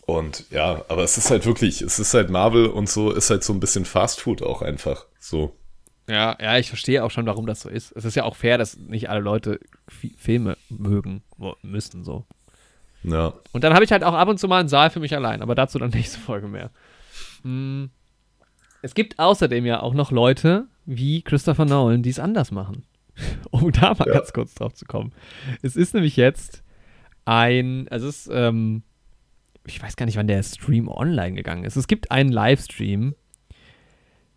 [0.06, 3.41] Und ja, aber es ist halt wirklich, es ist halt Marvel und so, ist halt
[3.41, 5.06] so ein bisschen Fast Food auch einfach.
[5.17, 5.56] So.
[6.10, 7.93] Ja, ja, ich verstehe auch schon, warum das so ist.
[7.95, 11.23] Es ist ja auch fair, dass nicht alle Leute Fi- Filme mögen
[11.62, 12.25] müssen so.
[13.03, 13.34] Ja.
[13.53, 15.41] Und dann habe ich halt auch ab und zu mal einen Saal für mich allein,
[15.41, 16.71] aber dazu dann nächste Folge mehr.
[17.43, 17.89] Hm.
[18.82, 22.86] Es gibt außerdem ja auch noch Leute wie Christopher Nolan, die es anders machen.
[23.52, 24.13] Um da mal Ja.
[24.15, 25.12] ganz kurz drauf zu kommen.
[25.62, 26.63] Es ist nämlich jetzt
[27.26, 28.84] ein, also es ist, ähm,
[29.65, 31.76] ich weiß gar nicht, wann der Stream online gegangen ist.
[31.76, 33.15] Es gibt einen Livestream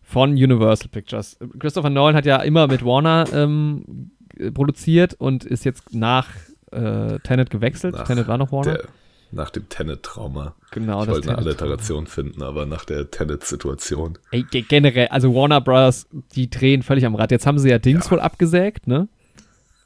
[0.01, 1.37] von Universal Pictures.
[1.59, 4.11] Christopher Nolan hat ja immer mit Warner ähm,
[4.53, 6.29] produziert und ist jetzt nach
[6.71, 7.95] äh, Tenet gewechselt.
[7.95, 8.73] Nach Tenet war noch Warner.
[8.75, 8.85] Der,
[9.31, 10.55] nach dem Tenet-Trauma.
[10.71, 14.17] genau, ich das wollte eine Alliteration finden, aber nach der Tenet-Situation.
[14.51, 17.31] Generell, also Warner Brothers, die drehen völlig am Rad.
[17.31, 18.11] Jetzt haben sie ja Dings Ja.
[18.11, 19.07] wohl abgesägt, ne?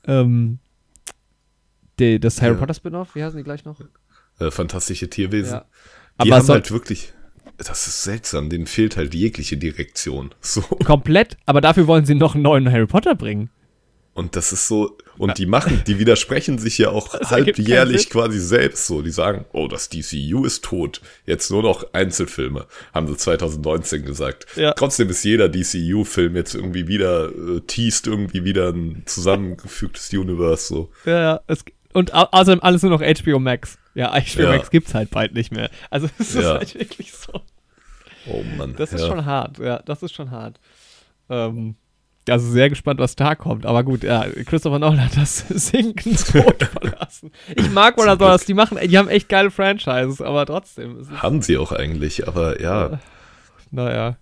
[0.05, 0.59] Ähm,
[1.99, 2.59] die, das Harry Ja.
[2.59, 3.79] Potter Spin-off, wie heißen die gleich noch?
[4.39, 5.53] Äh, fantastische Tierwesen.
[5.53, 5.65] Ja.
[6.23, 7.13] Die Aber haben soll halt wirklich.
[7.57, 10.33] Das ist seltsam, denen fehlt halt jegliche Direktion.
[10.41, 10.61] So.
[10.61, 13.49] komplett, aber dafür wollen sie noch einen neuen Harry Potter bringen.
[14.21, 18.39] Und das ist so, und die machen, die widersprechen sich ja auch Das halbjährlich quasi
[18.39, 19.01] selbst so.
[19.01, 21.01] Die sagen, oh, das DCU ist tot.
[21.25, 24.45] Jetzt nur noch Einzelfilme, haben sie 2019 gesagt.
[24.55, 24.73] Ja.
[24.73, 30.91] Trotzdem ist jeder DCU-Film jetzt irgendwie wieder, äh, teast irgendwie wieder ein zusammengefügtes Universe so.
[31.05, 31.41] Ja, ja.
[31.47, 33.79] Es, und au außerdem alles nur noch HBO Max.
[33.95, 34.49] Ja, HBO Ja.
[34.49, 35.71] Max gibt's halt bald nicht mehr.
[35.89, 36.59] Also es ist Ja.
[36.59, 37.41] halt wirklich so.
[38.27, 38.75] Oh Mann.
[38.77, 40.59] Das ist schon hart, ja, das ist schon hart.
[41.27, 41.75] Ähm,
[42.29, 43.65] also sehr gespannt, was da kommt.
[43.65, 47.31] Aber gut, ja, Christopher Nolan hat das sinkend tot verlassen.
[47.55, 51.07] Ich mag Warner Brothers, die machen, die haben echt geile Franchises, aber trotzdem.
[51.21, 52.99] Haben sie auch eigentlich, aber ja.
[53.71, 54.17] naja.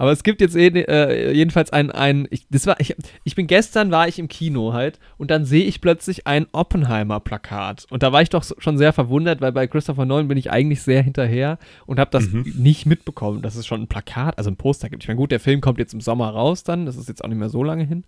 [0.00, 3.46] Aber es gibt jetzt eh, äh, jedenfalls ein, ein ich, das war, ich, ich bin
[3.46, 7.86] gestern, war ich im Kino halt und dann sehe ich plötzlich ein Oppenheimer-Plakat.
[7.90, 10.80] Und da war ich doch schon sehr verwundert, weil bei Christopher Nolan bin ich eigentlich
[10.80, 14.88] sehr hinterher und habe das nicht mitbekommen, dass es schon ein Plakat, also ein Poster
[14.88, 15.02] gibt.
[15.02, 17.28] Ich meine, gut, der Film kommt jetzt im Sommer raus dann, das ist jetzt auch
[17.28, 18.04] nicht mehr so lange hin.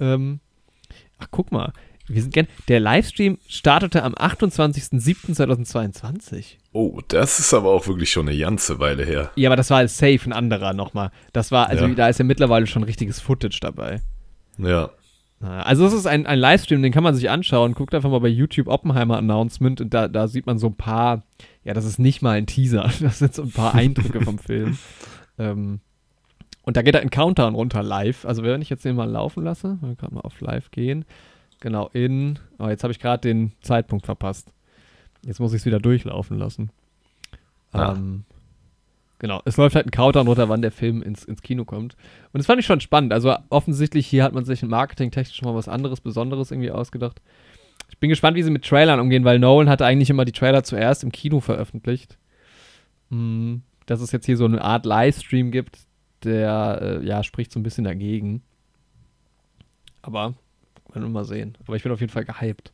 [0.00, 0.40] Ähm,
[1.20, 1.72] ach, guck mal.
[2.12, 6.56] Wir sind gern, der Livestream startete am 28.07.2022.
[6.72, 9.30] Oh, das ist aber auch wirklich schon eine ganze Weile her.
[9.36, 11.10] Ja, aber das war als safe ein anderer nochmal.
[11.32, 11.94] Das war, also Ja.
[11.94, 14.00] da ist ja mittlerweile schon richtiges Footage dabei.
[14.58, 14.90] Ja.
[15.40, 17.72] Also es ist ein, ein Livestream, den kann man sich anschauen.
[17.72, 21.22] Guckt einfach mal bei YouTube Oppenheimer Announcement und da, da sieht man so ein paar,
[21.64, 24.76] ja, das ist nicht mal ein Teaser, das sind so ein paar Eindrücke vom Film.
[25.38, 25.80] Ähm,
[26.62, 28.26] und da geht ein Countdown runter live.
[28.26, 31.06] Also wenn ich jetzt den mal laufen lasse, wir gerade mal auf live gehen.
[31.60, 34.52] Genau, in, oh, jetzt habe ich gerade den Zeitpunkt verpasst.
[35.24, 36.70] Jetzt muss ich es wieder durchlaufen lassen.
[37.72, 37.92] Ah.
[37.92, 38.24] Ähm,
[39.18, 41.96] genau, es läuft halt ein Countdown runter, wann der Film ins, ins Kino kommt.
[42.32, 43.12] Und das fand ich schon spannend.
[43.12, 47.20] Also offensichtlich hier hat man sich marketingtechnisch mal was anderes, Besonderes irgendwie ausgedacht.
[47.90, 50.62] Ich bin gespannt, wie sie mit Trailern umgehen, weil Nolan hatte eigentlich immer die Trailer
[50.64, 52.18] zuerst im Kino veröffentlicht.
[53.10, 55.78] Mm, Dass es jetzt hier so eine Art Livestream gibt,
[56.24, 58.42] der, äh, ja, spricht so ein bisschen dagegen.
[60.02, 60.34] Aber,
[60.94, 61.56] werden wir mal sehen.
[61.66, 62.72] Aber ich bin auf jeden Fall gehypt.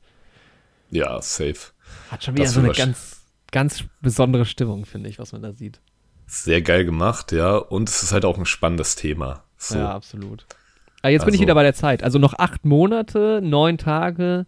[0.91, 1.73] Ja, safe.
[2.11, 5.53] Hat schon wieder Das so eine ganz, ganz besondere Stimmung, finde ich, was man da
[5.53, 5.81] sieht.
[6.27, 7.57] Sehr geil gemacht, ja.
[7.57, 9.45] Und es ist halt auch ein spannendes Thema.
[9.59, 9.79] So.
[9.79, 10.47] Ja, absolut.
[11.03, 12.03] Aber jetzt bin ich Also- wieder bei der Zeit.
[12.03, 14.47] Also noch acht Monate, neun Tage,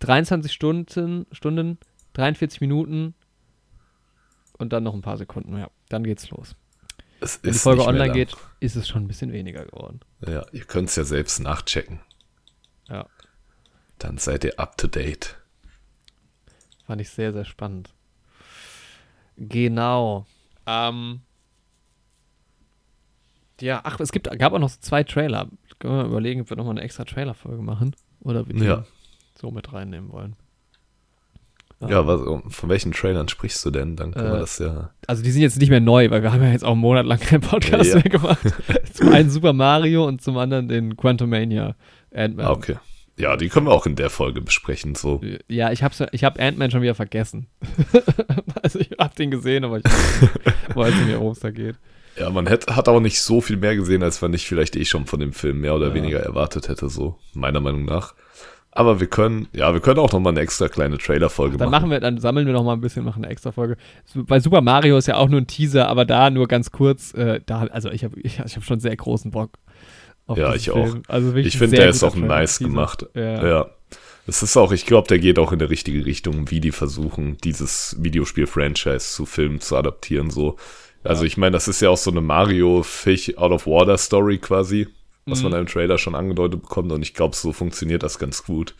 [0.00, 1.78] 23 Stunden, Stunden,
[2.14, 3.14] 43 Minuten
[4.58, 5.56] und dann noch ein paar Sekunden.
[5.58, 6.54] Ja, dann geht's los.
[7.20, 8.12] Es Wenn die Folge online lang.
[8.14, 10.00] geht, ist es schon ein bisschen weniger geworden.
[10.26, 12.00] Ja, ihr könnt es ja selbst nachchecken.
[14.02, 15.36] Ja, Dann seid ihr up to date.
[16.86, 17.92] fand ich sehr, sehr spannend.
[19.36, 20.26] Genau.
[20.66, 21.20] Ähm,
[23.60, 25.48] ja, ach, es gibt, gab auch noch so zwei Trailer.
[25.78, 28.84] Können wir mal überlegen, ob wir nochmal eine extra Trailer-Folge machen oder wir die Ja.
[29.38, 30.36] so mit reinnehmen wollen.
[31.86, 32.20] Ja, was,
[32.54, 33.96] von welchen Trailern sprichst du denn?
[33.96, 34.90] Dann können Äh, wir das ja.
[35.06, 37.04] Also die sind jetzt nicht mehr neu, weil wir haben ja jetzt auch einen Monat
[37.04, 37.96] lang keinen Podcast Ja.
[37.96, 38.40] mehr gemacht.
[38.94, 41.76] zum einen Super Mario und zum anderen den Quantumania
[42.14, 42.46] Ant-Man.
[42.46, 42.76] Ah, okay.
[43.18, 44.94] Ja, die können wir auch in der Folge besprechen.
[44.94, 45.20] So.
[45.48, 47.46] Ja, ich hab's, ich hab Ant-Man schon wieder vergessen.
[48.62, 49.84] also ich hab den gesehen, aber ich
[50.74, 51.76] weiß nicht mehr, worum es da geht.
[52.18, 54.84] Ja, man hätte, hat auch nicht so viel mehr gesehen, als man nicht vielleicht eh
[54.84, 55.94] schon von dem Film mehr oder Ja.
[55.94, 58.14] weniger erwartet hätte, so, meiner Meinung nach.
[58.70, 61.82] Aber wir können, ja, wir können auch noch mal eine extra kleine Trailer-Folge Dann machen.
[61.88, 63.78] machen wir, dann sammeln wir noch mal ein bisschen, machen eine extra Folge.
[64.14, 67.14] Bei Super Mario ist ja auch nur ein Teaser, aber da nur ganz kurz.
[67.14, 69.52] Äh, da, also ich habe ich, ich hab schon sehr großen Bock.
[70.34, 70.86] Ja, ich auch.
[70.86, 71.02] Film.
[71.08, 73.06] Also wirklich Ich finde, der ist auch nice gemacht.
[73.14, 73.46] Ja.
[73.46, 73.70] Ja.
[74.26, 77.36] Es ist auch, ich glaube, der geht auch in die richtige Richtung, wie die versuchen,
[77.44, 80.56] dieses Videospiel-Franchise zu filmen, zu adaptieren, so.
[81.04, 84.38] Also ich meine, das ist ja auch so eine Mario Fish Out of Water Story
[84.38, 84.88] quasi,
[85.26, 85.50] was Mhm.
[85.50, 88.74] man im Trailer schon angedeutet bekommt und ich glaube, so funktioniert das ganz gut.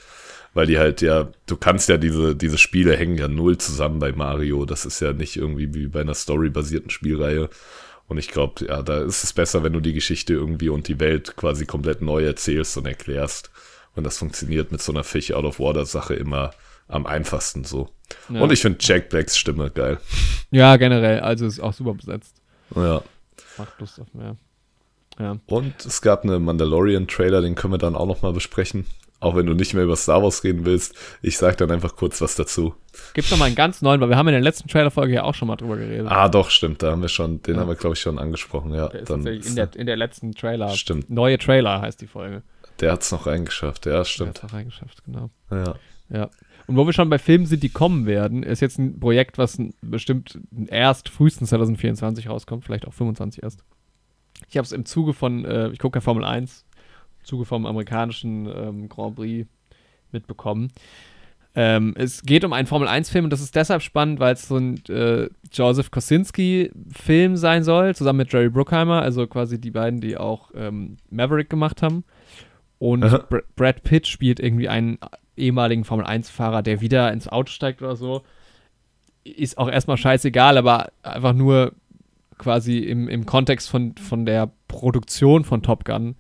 [0.53, 4.13] Weil die halt ja, du kannst ja diese, diese Spiele hängen ja null zusammen bei
[4.13, 4.65] Mario.
[4.65, 7.51] Das ist ja nicht irgendwie wie bei einer storybasierten Spielreihe.
[8.09, 11.01] Und ich glaube, ja, da ist es besser, wenn du die Geschichte irgendwie und die
[11.01, 13.51] Welt quasi komplett neu erzählst und erklärst.
[13.95, 16.53] Und das funktioniert mit so einer Fish Out of Water Sache immer
[16.89, 17.89] am einfachsten so.
[18.29, 18.41] Ja.
[18.41, 19.99] Und ich finde Jack Blacks Stimme geil.
[20.51, 21.21] Ja, generell.
[21.21, 22.41] Also ist auch super besetzt.
[22.75, 23.03] Ja.
[23.59, 24.37] Macht Lust auf mehr.
[25.19, 25.39] Ja.
[25.47, 28.87] Und es gab einen Mandalorian-Trailer, den können wir dann auch nochmal besprechen.
[29.19, 30.95] Auch wenn du nicht mehr über Star Wars reden willst.
[31.23, 32.75] Ich sag dann einfach kurz was dazu.
[33.15, 35.35] Gibt's noch mal einen ganz neuen, weil wir haben in der letzten Trailer-Folge ja auch
[35.35, 36.07] schon mal drüber geredet.
[36.11, 36.83] Ah, doch, stimmt.
[36.83, 37.61] Da haben wir schon, den Ja.
[37.63, 38.75] haben wir, glaube ich, schon angesprochen.
[38.75, 40.69] Ja, der ist dann in der, in der letzten Trailer.
[40.71, 41.09] Stimmt.
[41.11, 42.43] Neue Trailer heißt die Folge.
[42.81, 43.87] der hat's noch reingeschafft.
[43.87, 44.43] Ja, Der stimmt.
[44.43, 45.31] hat's auch reingeschafft, genau.
[45.51, 45.75] Ja.
[46.11, 46.31] Ja.
[46.67, 49.57] Und wo wir schon bei Filmen sind, die kommen werden, ist jetzt ein Projekt, was
[49.81, 53.65] bestimmt erst frühestens 2024 rauskommt, vielleicht auch 25 erst.
[54.49, 56.66] Ich habe es im Zuge von, äh, ich gucke ja Formel 1, im
[57.27, 59.49] Zuge vom amerikanischen ähm, Grand Prix
[60.13, 60.73] mitbekommen.
[61.59, 64.59] Ähm, es geht um einen Formel 1-Film und das ist deshalb spannend, weil es so
[64.59, 70.19] ein äh, Joseph Kosinski-Film sein soll, zusammen mit Jerry Bruckheimer, also quasi die beiden, die
[70.19, 72.05] auch ähm, Maverick gemacht haben.
[72.79, 73.01] Und.
[73.01, 74.99] Br Brad Pitt spielt irgendwie einen
[75.37, 78.23] ehemaligen Formel-1-Fahrer, der wieder ins Auto steigt oder so.
[79.25, 81.73] Ist auch erstmal scheißegal, aber einfach nur
[82.37, 86.17] quasi im, im Kontext von, von der Produktion von Top Gun,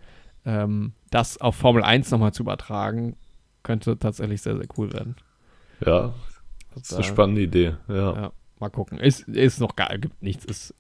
[0.46, 3.16] ähm, das auf Formel 1 nochmal zu übertragen,
[3.62, 5.16] könnte tatsächlich sehr, sehr cool werden.
[5.84, 6.14] Ja,
[6.74, 7.74] das ist eine spannende Idee.
[7.88, 8.14] Ja.
[8.14, 8.98] Ja, mal gucken.
[8.98, 10.74] Ist, ist noch gar, gibt nichts, ist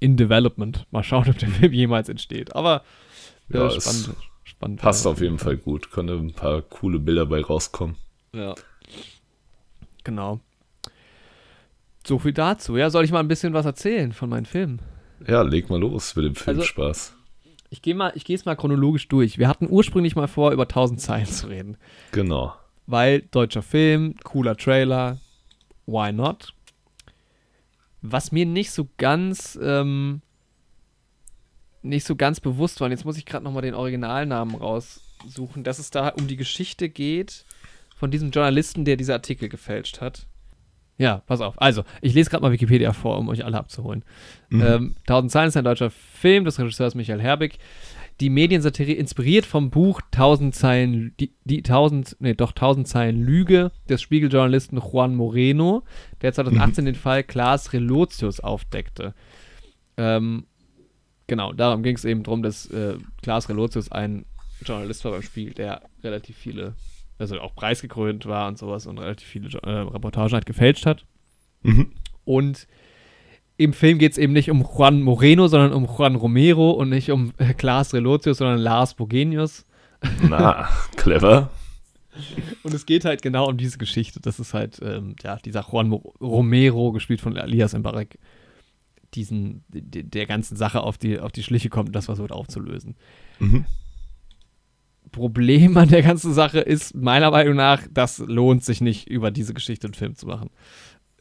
[0.00, 0.86] in Development.
[0.90, 2.56] Mal schauen, ob der Film jemals entsteht.
[2.56, 2.82] Aber
[3.50, 4.80] äh, Ja, spannend, spannend.
[4.80, 5.10] Passt ja.
[5.12, 5.90] auf jeden Fall gut.
[5.90, 7.96] Können ein paar coole Bilder bei rauskommen.
[8.34, 8.54] Ja.
[10.04, 10.40] Genau.
[12.06, 12.76] So viel dazu.
[12.76, 14.80] Ja, soll ich mal ein bisschen was erzählen von meinen Filmen?
[15.26, 17.15] Ja, leg mal los mit dem Also- Filmspaß.
[17.76, 19.36] Ich gehe mal, ich gehe es mal chronologisch durch.
[19.36, 21.76] Wir hatten ursprünglich mal vor, über 1000 Zeilen zu reden.
[22.10, 22.54] genau.
[22.86, 25.18] Weil deutscher Film, cooler Trailer,
[25.84, 26.54] why not?
[28.00, 30.22] Was mir nicht so ganz, ähm,
[31.82, 35.78] nicht so ganz bewusst war, und jetzt muss ich gerade nochmal den Originalnamen raussuchen, dass
[35.78, 37.44] es da um die Geschichte geht
[37.94, 40.26] von diesem Journalisten, der diese Artikel gefälscht hat.
[40.98, 41.60] Ja, pass auf.
[41.60, 44.04] Also, ich lese gerade mal Wikipedia vor, um euch alle abzuholen.
[44.48, 44.62] Mhm.
[44.62, 47.58] Ähm, Tausend Zeilen ist ein deutscher Film des Regisseurs Michael Herbig.
[48.20, 53.72] Die Mediensatire inspiriert vom Buch Tausend Zeilen, die, die Tausend, nee, doch Tausend Zeilen Lüge
[53.90, 55.82] des Spiegeljournalisten Juan Moreno,
[56.22, 59.14] der 2018 den Fall Klaas Relotius aufdeckte.
[59.98, 60.46] Ähm,
[61.26, 64.24] genau, darum ging es eben darum, dass äh, Klaas Relotius ein
[64.64, 66.74] Journalist war beim Spiegel, der relativ viele,
[67.18, 71.04] also auch preisgekrönt war und sowas und relativ viele äh, Reportagen halt gefälscht hat.
[71.62, 71.92] Mhm.
[72.24, 72.66] Und
[73.56, 77.10] im Film geht es eben nicht um Juan Moreno, sondern um Juan Romero und nicht
[77.10, 79.64] um äh, Klaas Relotius, sondern Lars Bogenius.
[80.28, 81.50] Na, clever.
[82.62, 84.20] Und es geht halt genau um diese Geschichte.
[84.20, 88.18] Das ist halt, ähm, ja, dieser Juan Mo Romero, gespielt von Elias Mbarek,
[89.14, 92.96] diesen, de- der ganzen Sache auf die, auf die Schliche kommt und das versucht aufzulösen.
[93.38, 93.64] Mhm.
[95.16, 99.54] Problem an der ganzen Sache ist, meiner Meinung nach, das lohnt sich nicht, über diese
[99.54, 100.50] Geschichte einen Film zu machen.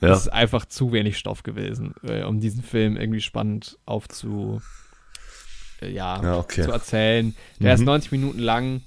[0.01, 0.09] Ja.
[0.11, 4.61] Es ist einfach zu wenig Stoff gewesen, äh, um diesen Film irgendwie spannend aufzu,
[5.81, 6.63] äh, ja, Ja, okay.
[6.63, 7.33] zu erzählen.
[7.59, 7.85] Der ist Mhm.
[7.85, 8.81] 90 Minuten lang.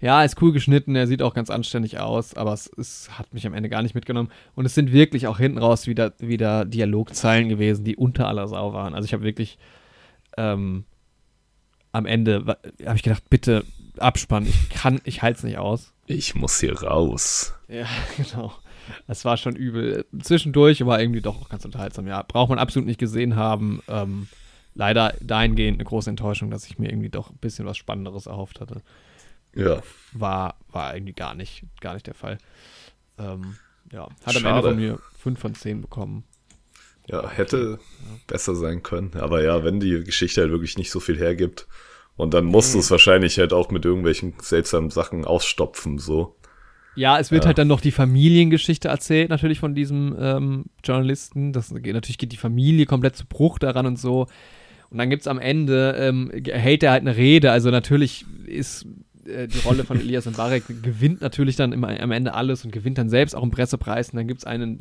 [0.00, 3.46] Ja, ist cool geschnitten, er sieht auch ganz anständig aus, aber es, es hat mich
[3.46, 4.30] am Ende gar nicht mitgenommen.
[4.54, 8.72] Und es sind wirklich auch hinten raus wieder, wieder Dialogzeilen gewesen, die unter aller Sau
[8.72, 8.94] waren.
[8.94, 9.58] Also ich habe wirklich
[10.38, 10.84] ähm,
[11.92, 12.44] am Ende
[12.84, 13.64] habe ich gedacht, bitte
[13.98, 15.92] Abspann, ich kann, ich halte es nicht aus.
[16.06, 17.54] Ich muss hier raus.
[17.68, 18.52] Ja, genau.
[19.06, 20.06] Es war schon übel.
[20.22, 22.06] Zwischendurch war irgendwie doch auch ganz unterhaltsam.
[22.06, 23.82] Ja, braucht man absolut nicht gesehen haben.
[23.88, 24.28] Ähm,
[24.74, 28.60] leider dahingehend eine große Enttäuschung, dass ich mir irgendwie doch ein bisschen was Spannenderes erhofft
[28.60, 28.82] hatte.
[29.54, 29.82] Ja.
[30.12, 32.38] War, war irgendwie gar nicht, gar nicht der Fall.
[33.18, 33.56] Ähm,
[33.92, 34.48] ja, hat am Schade.
[34.48, 36.24] Ende von mir 5 von 10 bekommen.
[37.10, 37.78] Ja, hätte
[38.26, 39.10] besser sein können.
[39.18, 41.66] Aber ja, wenn die Geschichte halt wirklich nicht so viel hergibt.
[42.16, 42.80] Und dann musst du Mhm.
[42.82, 46.36] es wahrscheinlich halt auch mit irgendwelchen seltsamen Sachen ausstopfen, so.
[46.96, 47.48] Ja, es wird Ja.
[47.48, 51.52] halt dann noch die Familiengeschichte erzählt, natürlich von diesem ähm, Journalisten.
[51.52, 54.26] Das geht, natürlich geht die Familie komplett zu Bruch daran und so.
[54.90, 57.52] Und dann gibt es am Ende, ähm, hält er halt eine Rede.
[57.52, 58.86] Also natürlich ist
[59.24, 62.98] äh, die Rolle von Elias Mbarek gewinnt natürlich dann immer am Ende alles und gewinnt
[62.98, 64.10] dann selbst auch einen Pressepreis.
[64.10, 64.80] Und dann gibt es einen,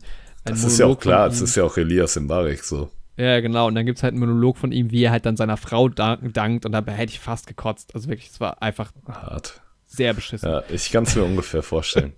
[0.50, 2.90] Das ist ja auch Monolog von klar, es ist ja auch Elias Mbarek so.
[3.18, 3.68] Ja, genau.
[3.68, 5.90] Und dann gibt es halt einen Monolog von ihm, wie er halt dann seiner Frau
[5.90, 6.66] dank, dankt.
[6.66, 7.94] Und dabei hätte ich fast gekotzt.
[7.94, 9.62] Also wirklich, es war einfach Hart.
[9.88, 10.48] sehr beschissen.
[10.50, 12.14] Ja, ich kann es mir ungefähr vorstellen.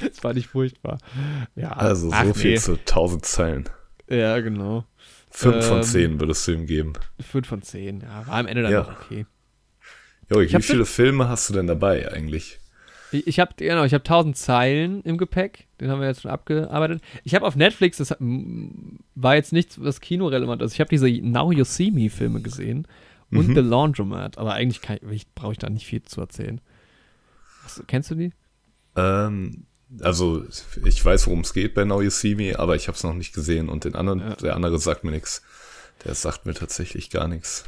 [0.00, 0.98] Das war nicht furchtbar.
[1.54, 2.58] Ja, Also so viel nee.
[2.58, 3.68] zu 1000 Zeilen.
[4.08, 4.84] Ja, genau.
[5.30, 6.94] Fünf von Ähm, zehn würdest du ihm geben.
[7.20, 8.00] 5 von 10.
[8.00, 8.80] Ja, war am Ende dann Ja.
[8.84, 9.26] noch okay.
[10.30, 12.58] Jo, wie viele Filme hast du denn dabei eigentlich?
[13.26, 15.66] Ich, habe genau, ich habe 1000 Zeilen im Gepäck.
[15.80, 17.02] Den haben wir jetzt schon abgearbeitet.
[17.24, 20.72] Ich habe auf Netflix, das war jetzt nichts, was kinorelevant ist.
[20.74, 22.86] Ich habe diese Now You See Me Filme gesehen
[23.30, 23.54] und Mhm.
[23.54, 24.38] The Laundromat.
[24.38, 24.80] Aber eigentlich
[25.34, 26.60] brauche ich da nicht viel zu erzählen.
[27.76, 28.32] Du- kennst du die?
[28.96, 29.66] Ähm,
[30.00, 30.44] also
[30.84, 33.14] ich weiß, worum es geht bei Now You See Me, aber ich habe es noch
[33.14, 34.34] nicht gesehen und den anderen, Ja.
[34.36, 35.42] der andere sagt mir nichts.
[36.04, 37.64] Der sagt mir tatsächlich gar nichts.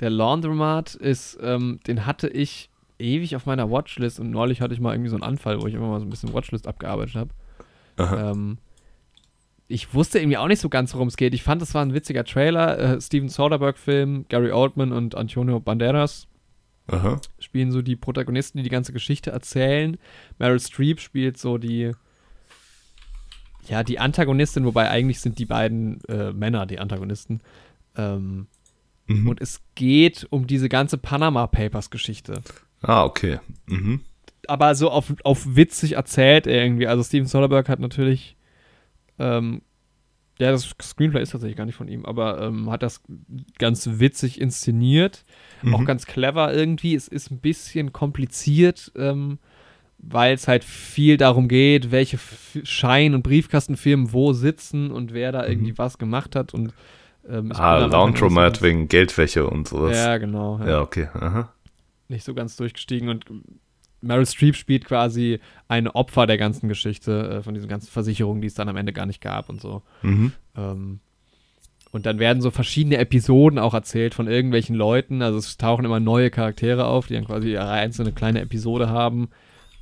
[0.00, 2.69] Der Laundromat ist, ähm, den hatte ich
[3.00, 5.74] ewig auf meiner Watchlist und neulich hatte ich mal irgendwie so einen Anfall, wo ich
[5.74, 7.30] immer mal so ein bisschen Watchlist abgearbeitet habe.
[7.98, 8.58] Ähm,
[9.68, 11.34] ich wusste irgendwie auch nicht so ganz, worum es geht.
[11.34, 12.78] Ich fand, es war ein witziger Trailer.
[12.78, 16.26] Äh, Steven Soderbergh-Film, Gary Oldman und Antonio Banderas
[16.88, 17.20] Aha.
[17.38, 19.96] spielen so die Protagonisten, die die ganze Geschichte erzählen.
[20.38, 21.92] Meryl Streep spielt so die,
[23.68, 27.40] ja, die Antagonistin, wobei eigentlich sind die beiden äh, Männer die Antagonisten.
[27.96, 28.46] Ähm,
[29.06, 29.28] Mhm.
[29.28, 32.42] und es geht um diese ganze Panama Papers Geschichte.
[32.82, 33.38] Ah, okay.
[33.66, 34.00] Mhm.
[34.48, 36.86] Aber so auf, auf witzig erzählt irgendwie.
[36.86, 38.36] Also Steven Soderbergh hat natürlich,
[39.18, 39.62] ähm,
[40.38, 43.02] ja, das Screenplay ist tatsächlich gar nicht von ihm, aber ähm, hat das
[43.58, 45.24] ganz witzig inszeniert.
[45.72, 45.84] Auch Mhm.
[45.84, 46.94] ganz clever irgendwie.
[46.94, 49.38] Es ist ein bisschen kompliziert, ähm,
[49.98, 52.18] weil es halt viel darum geht, welche
[52.64, 56.54] Schein- und Briefkastenfirmen wo sitzen und wer da irgendwie was gemacht hat.
[56.54, 56.72] Und,
[57.28, 59.94] ähm, Ah, Laundromat wegen Geldwäsche und sowas.
[59.98, 60.58] Ja, genau.
[60.60, 60.66] Ja.
[60.68, 61.08] Ja, okay.
[61.12, 61.52] Aha.
[62.10, 63.08] Nicht so ganz durchgestiegen.
[63.08, 63.24] Und
[64.02, 68.48] Meryl Streep spielt quasi ein Opfer der ganzen Geschichte, äh, von diesen ganzen Versicherungen, die
[68.48, 69.82] es dann am Ende gar nicht gab und so.
[70.02, 70.32] Mhm.
[70.56, 71.00] Ähm,
[71.92, 75.22] und dann werden so verschiedene Episoden auch erzählt von irgendwelchen Leuten.
[75.22, 79.28] Also es tauchen immer neue Charaktere auf, die dann quasi ihre einzelne kleine Episode haben,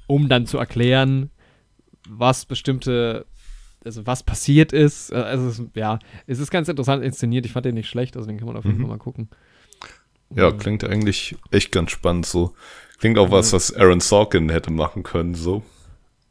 [0.06, 1.30] um dann zu erklären,
[2.08, 3.26] was bestimmte,
[3.84, 5.12] also was passiert ist.
[5.12, 7.44] Äh, Also es, ist- ja, es ist ganz interessant inszeniert.
[7.46, 8.82] Ich fand den nicht schlecht, also den kann man auf jeden Mhm.
[8.82, 9.28] Fall mal gucken.
[10.34, 12.54] Ja, Ähm, klingt eigentlich echt ganz spannend so.
[12.98, 15.62] Klingt auch was, was Aaron Sorkin hätte machen können, so.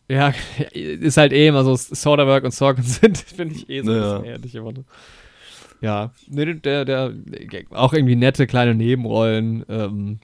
[0.10, 0.34] Ja,
[0.74, 4.18] ist halt eh immer so, Soderbergh und Sorkin sind, finde ich eh so ein Ja.
[4.20, 4.72] bisschen ähnlich immer.
[4.74, 4.84] ne?
[5.82, 7.14] Ja, nee, der, der,
[7.72, 9.64] auch irgendwie nette kleine Nebenrollen.
[9.70, 10.20] Ähm,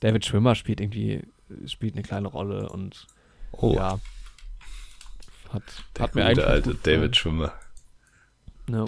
[0.00, 1.22] David Schwimmer spielt irgendwie,
[1.66, 3.06] spielt eine kleine Rolle und
[3.52, 3.98] Oh, ja.
[5.52, 5.62] Hat,
[5.96, 6.74] der hat mir eigentlich ganz alte.
[6.82, 7.52] David Schwimmer.
[8.70, 8.84] Ja.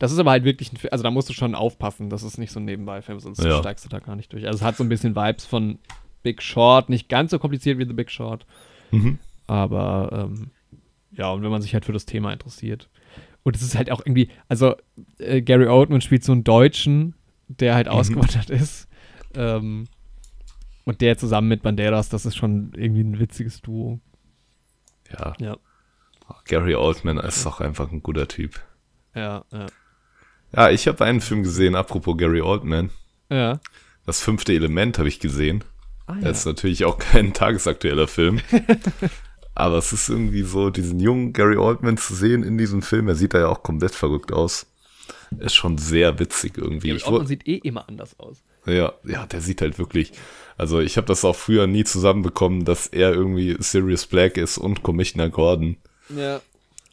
[0.00, 2.38] Das ist aber halt wirklich ein Film, also da musst du schon aufpassen, das ist
[2.38, 3.58] nicht so ein Nebenbei-Film, sonst Ja.
[3.58, 4.46] steigst du da gar nicht durch.
[4.46, 5.78] Also es hat so ein bisschen Vibes von
[6.22, 8.46] Big Short, nicht ganz so kompliziert wie The Big Short,
[8.90, 9.18] Mhm.
[9.46, 10.50] aber ähm,
[11.12, 12.88] ja, und wenn man sich halt für das Thema interessiert.
[13.42, 14.74] Und es ist halt auch irgendwie, also
[15.18, 17.14] äh, Gary Oldman spielt so einen Deutschen,
[17.48, 17.92] der halt Mhm.
[17.92, 18.88] ausgewandert ist.
[19.34, 19.86] Ähm,
[20.84, 24.00] und der zusammen mit Banderas, das ist schon irgendwie ein witziges Duo.
[25.12, 25.34] Ja.
[25.40, 25.56] Ja.
[26.46, 28.60] Gary Oldman ist doch einfach ein guter Typ.
[29.14, 29.66] Ja, ja.
[30.54, 32.90] Ja, ich habe einen Film gesehen, apropos Gary Oldman.
[33.30, 33.60] Ja.
[34.06, 35.62] Das fünfte Element habe ich gesehen.
[36.06, 36.28] Ah, ja.
[36.28, 38.40] Das ist natürlich auch kein tagesaktueller Film.
[39.54, 43.14] Aber es ist irgendwie so, diesen jungen Gary Oldman zu sehen in diesem Film, er
[43.14, 44.66] sieht da ja auch komplett verrückt aus.
[45.38, 46.88] Ist schon sehr witzig irgendwie.
[46.88, 48.38] Gary Oldman sieht eh immer anders aus.
[48.66, 50.12] ja, ja, der sieht halt wirklich.
[50.56, 54.82] Also ich habe das auch früher nie zusammenbekommen, dass er irgendwie Sirius Black ist und
[54.82, 55.76] Commissioner Gordon.
[56.14, 56.40] Ja.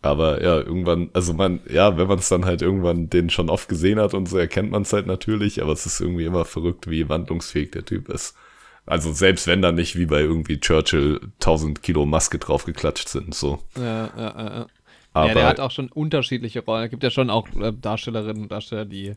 [0.01, 3.67] Aber ja, irgendwann, also man, ja, wenn man es dann halt irgendwann den schon oft
[3.67, 6.89] gesehen hat und so, erkennt man es halt natürlich, aber es ist irgendwie immer verrückt,
[6.89, 8.35] wie wandlungsfähig der Typ ist.
[8.85, 13.59] Also selbst wenn da nicht wie bei irgendwie Churchill 1000 Kilo Maske draufgeklatscht sind, so.
[13.75, 14.67] Ja, ja, ja, ja.
[15.13, 16.85] Aber ja, der hat auch schon unterschiedliche Rollen.
[16.85, 19.15] Es gibt ja schon auch äh, Darstellerinnen und Darsteller, die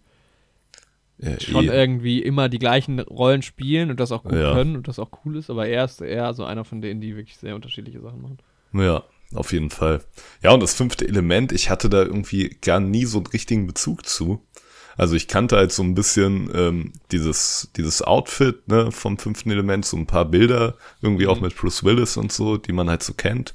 [1.19, 4.53] äh, schon eh- irgendwie immer die gleichen Rollen spielen und das auch gut Ja.
[4.55, 7.17] können und das auch cool ist, aber er ist eher so einer von denen, die
[7.17, 8.39] wirklich sehr unterschiedliche Sachen machen.
[8.73, 10.03] Ja, auf jeden Fall.
[10.43, 14.07] Ja, und das fünfte Element, ich hatte da irgendwie gar nie so einen richtigen Bezug
[14.07, 14.45] zu.
[14.97, 19.87] Also ich kannte halt so ein bisschen ähm, dieses, dieses Outfit ne, vom fünften Element,
[19.87, 23.15] so ein paar Bilder, irgendwie auch mit Bruce Willis und so, die man halt so
[23.15, 23.55] kennt.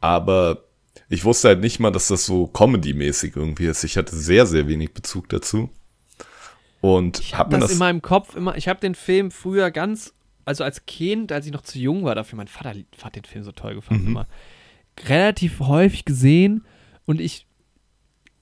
[0.00, 0.64] Aber
[1.08, 3.84] ich wusste halt nicht mal, dass das so Comedy-mäßig irgendwie ist.
[3.84, 5.70] Ich hatte sehr, sehr wenig Bezug dazu.
[6.80, 7.72] Und Ich hab habe mir das, das.
[7.72, 10.12] in meinem Kopf immer, ich habe den Film früher ganz,
[10.44, 13.44] also als Kind, als ich noch zu jung war dafür, mein Vater hat den Film
[13.44, 14.08] so toll gefunden, Mhm.
[14.10, 14.26] immer
[15.08, 16.64] relativ häufig gesehen
[17.04, 17.46] und ich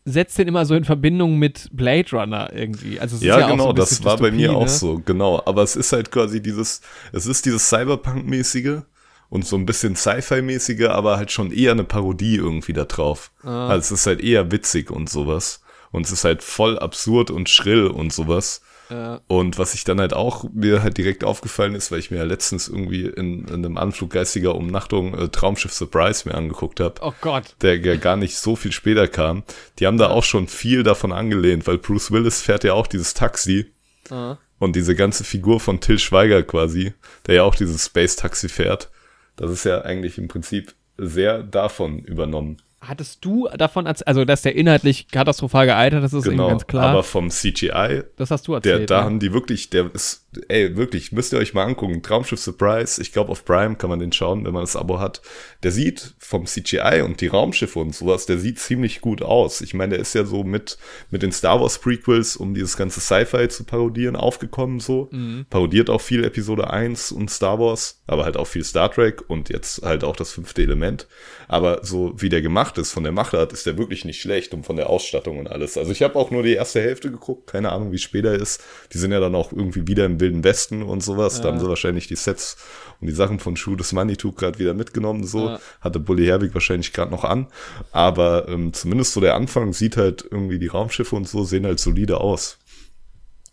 [0.04, 3.00] setze den immer so in Verbindung mit Blade Runner irgendwie.
[3.00, 4.66] Also es ist Ja, ja auch so genau, ein das war bei mir Dystopie, auch
[4.66, 4.68] ne?
[4.68, 5.42] so, genau.
[5.46, 8.82] Aber es ist halt quasi dieses, es ist dieses Cyberpunk-mäßige
[9.30, 13.32] und so ein bisschen Sci-Fi-mäßige, aber halt schon eher eine Parodie irgendwie da drauf.
[13.42, 13.68] Ah.
[13.68, 15.62] Also es ist halt eher witzig und sowas.
[15.90, 18.60] Und es ist halt voll absurd und schrill und sowas.
[18.90, 19.20] Ja.
[19.26, 22.24] Und was ich dann halt auch mir halt direkt aufgefallen ist, weil ich mir ja
[22.24, 27.00] letztens irgendwie in, in einem Anflug geistiger Umnachtung äh, Traumschiff Surprise mir angeguckt habe.
[27.00, 27.56] Oh Gott.
[27.62, 29.42] Der ja gar nicht so viel später kam.
[29.78, 33.14] Die haben da auch schon viel davon angelehnt, weil Bruce Willis fährt ja auch dieses
[33.14, 33.72] Taxi.
[34.10, 34.36] Uh.
[34.58, 36.94] Und diese ganze Figur von Till Schweiger quasi,
[37.26, 38.90] der ja auch dieses Space Taxi fährt,
[39.36, 44.54] das ist ja eigentlich im Prinzip sehr davon übernommen hattest du davon, also dass der
[44.54, 46.90] inhaltlich katastrophal gealtert, das ist genau, ganz klar.
[46.90, 48.80] Aber vom CGI, das hast du erzählt.
[48.80, 49.04] Der, da ja.
[49.04, 52.02] haben die wirklich, der ist, ey, wirklich, müsst ihr euch mal angucken.
[52.02, 55.22] Traumschiff Surprise, ich glaube auf Prime kann man den schauen, wenn man das Abo hat.
[55.62, 59.60] Der sieht vom CGI und die Raumschiffe und sowas, der sieht ziemlich gut aus.
[59.60, 60.78] Ich meine, der ist ja so mit,
[61.10, 65.08] mit den Star Wars Prequels, um dieses ganze Sci-Fi zu parodieren, aufgekommen so.
[65.10, 65.46] Mhm.
[65.50, 69.48] Parodiert auch viel Episode 1 und Star Wars, aber halt auch viel Star Trek und
[69.48, 71.06] jetzt halt auch das fünfte Element.
[71.48, 74.64] Aber so wie der gemacht ist, von der Machart, ist der wirklich nicht schlecht und
[74.64, 75.76] von der Ausstattung und alles.
[75.76, 78.62] Also ich habe auch nur die erste Hälfte geguckt, keine Ahnung, wie später ist.
[78.92, 81.38] Die sind ja dann auch irgendwie wieder im Wilden Westen und sowas.
[81.38, 81.44] Ja.
[81.44, 82.56] Da haben sie wahrscheinlich die Sets
[83.00, 85.24] und die Sachen von Schuh des Manitou gerade wieder mitgenommen.
[85.24, 85.60] So ja.
[85.80, 87.48] hatte Bully Herbig wahrscheinlich gerade noch an.
[87.92, 91.80] Aber ähm, zumindest so der Anfang sieht halt irgendwie die Raumschiffe und so sehen halt
[91.80, 92.58] solide aus.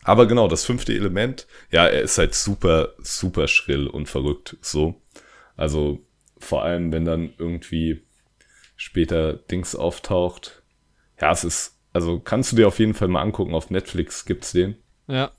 [0.03, 4.95] Aber genau, das fünfte Element, ja, er ist halt super, super schrill und verrückt, so.
[5.55, 5.99] Also
[6.39, 8.01] vor allem, wenn dann irgendwie
[8.82, 10.63] später Dings auftaucht.
[11.19, 14.53] Ja, es ist, also kannst du dir auf jeden Fall mal angucken, auf Netflix gibt's
[14.53, 14.75] den.
[15.07, 15.32] Ja.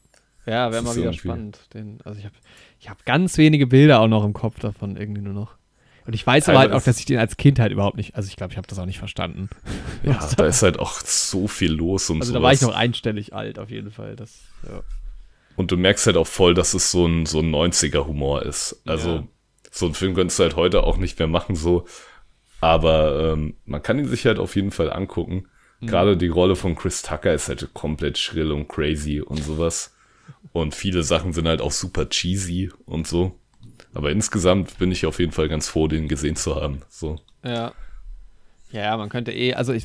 [0.46, 1.58] Ja, wäre mal wieder spannend.
[1.74, 2.34] Den, also ich habe
[2.80, 5.56] ich hab ganz wenige Bilder auch noch im Kopf davon, irgendwie nur noch.
[6.04, 8.28] Und ich weiß aber halt auch, dass ich den als Kind halt überhaupt nicht, also
[8.28, 9.48] ich glaube, ich habe das auch nicht verstanden.
[10.04, 12.20] Ja, da ist halt auch so viel los und so.
[12.22, 12.40] Also sowas.
[12.40, 14.16] da war ich noch einstellig alt, auf jeden Fall.
[14.16, 14.82] Das, ja.
[15.54, 18.82] Und du merkst halt auch voll, dass es so ein, so ein 90er-Humor ist.
[18.84, 19.28] Also ja.
[19.70, 21.86] so einen Film könntest du halt heute auch nicht mehr machen, so.
[22.62, 25.48] Aber ähm, man kann ihn sich halt auf jeden Fall angucken.
[25.80, 25.86] Mhm.
[25.88, 29.96] Gerade die Rolle von Chris Tucker ist halt komplett schrill und crazy und sowas.
[30.52, 33.36] Und viele Sachen sind halt auch super cheesy und so.
[33.94, 36.82] Aber insgesamt bin ich auf jeden Fall ganz froh, den gesehen zu haben.
[36.88, 37.16] So.
[37.44, 37.72] Ja.
[38.70, 39.84] Ja, man könnte eh, also ich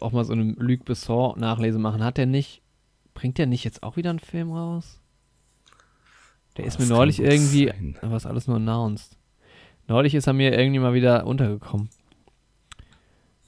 [0.00, 2.02] auch mal so eine Luc Besson Nachlese machen.
[2.02, 2.60] Hat der nicht,
[3.14, 5.00] bringt der nicht jetzt auch wieder einen Film raus?
[6.56, 7.96] Der oh, ist mir neulich irgendwie, sein.
[8.02, 9.16] was alles nur announced.
[9.86, 11.88] Neulich ist er mir irgendwie mal wieder untergekommen.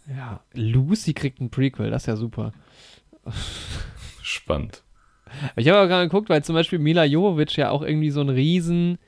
[0.08, 2.52] Ja, Lucy kriegt ein Prequel, das ist ja super.
[4.22, 4.82] Spannend.
[5.56, 8.30] Ich habe aber gerade geguckt, weil zum Beispiel Mila Jovovich ja auch irgendwie so ein
[8.30, 8.98] riesen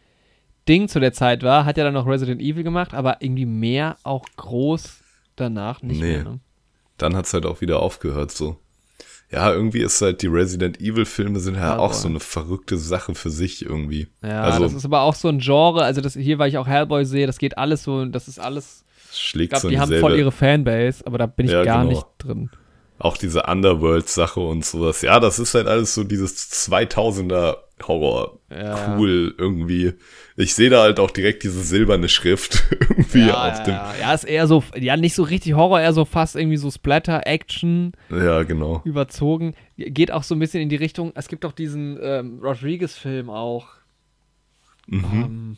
[0.69, 3.97] Ding zu der Zeit war, hat ja dann noch Resident Evil gemacht, aber irgendwie mehr
[4.03, 5.01] auch groß
[5.37, 6.13] danach nicht nee.
[6.17, 6.25] mehr.
[6.25, 6.41] Ne?
[6.99, 8.59] Dann hat es halt auch wieder aufgehört so.
[9.33, 11.83] Ja, irgendwie ist halt die Resident Evil Filme sind ja also.
[11.83, 14.09] auch so eine verrückte Sache für sich irgendwie.
[14.23, 16.67] Ja, also, das ist aber auch so ein Genre, also das hier, weil ich auch
[16.67, 20.01] Hellboy sehe, das geht alles so, das ist alles schlägt ich glaub, so Die haben
[20.01, 21.91] voll ihre Fanbase, aber da bin ich ja, gar genau.
[21.91, 22.51] nicht drin.
[22.99, 25.01] Auch diese Underworld-Sache und sowas.
[25.01, 26.37] Ja, das ist halt alles so dieses
[26.69, 27.57] 2000er
[27.87, 28.39] Horror.
[28.51, 28.97] Ja.
[28.99, 29.95] Cool irgendwie.
[30.37, 33.75] Ich sehe da halt auch direkt diese silberne Schrift irgendwie ja, auf dem.
[33.75, 37.93] Ja, ist eher so, ja, nicht so richtig Horror, eher so fast irgendwie so Splatter-Action.
[38.11, 38.83] Ja, genau.
[38.85, 39.55] Überzogen.
[39.77, 43.69] Geht auch so ein bisschen in die Richtung, es gibt doch diesen ähm, Rodriguez-Film auch.
[44.87, 45.05] Mhm.
[45.05, 45.55] Ähm,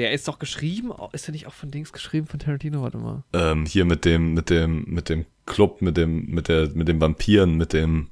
[0.00, 2.80] der ist doch geschrieben, ist der nicht auch von Dings geschrieben von Tarantino?
[2.80, 3.22] Warte mal.
[3.34, 7.00] Ähm, hier mit dem, mit dem, mit dem Club, mit dem, mit der, mit den
[7.02, 8.08] Vampiren, mit dem.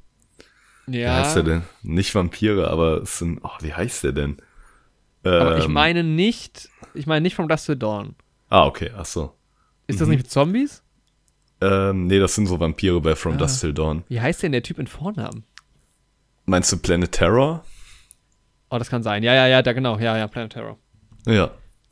[0.86, 0.92] Ja.
[0.92, 1.62] Wie heißt der denn?
[1.82, 3.40] Nicht Vampire, aber es sind.
[3.42, 4.36] Oh, wie heißt der denn?
[5.24, 8.16] Ähm, aber ich ähm, meine nicht, ich meine nicht from Dust to Dawn.
[8.50, 9.32] Ah, okay, ach so.
[9.86, 10.00] Ist mhm.
[10.00, 10.82] das nicht mit Zombies?
[11.62, 13.38] Ähm, nee, das sind so Vampire bei From ah.
[13.38, 14.04] Dust Till Dawn.
[14.08, 15.44] Wie heißt denn der Typ in Vornamen?
[16.44, 17.64] Meinst du Planet Terror?
[18.68, 19.22] Oh, das kann sein.
[19.22, 19.98] Ja, ja, ja, da genau.
[19.98, 20.78] Ja, ja, Planet Terror.
[21.26, 21.50] Ja.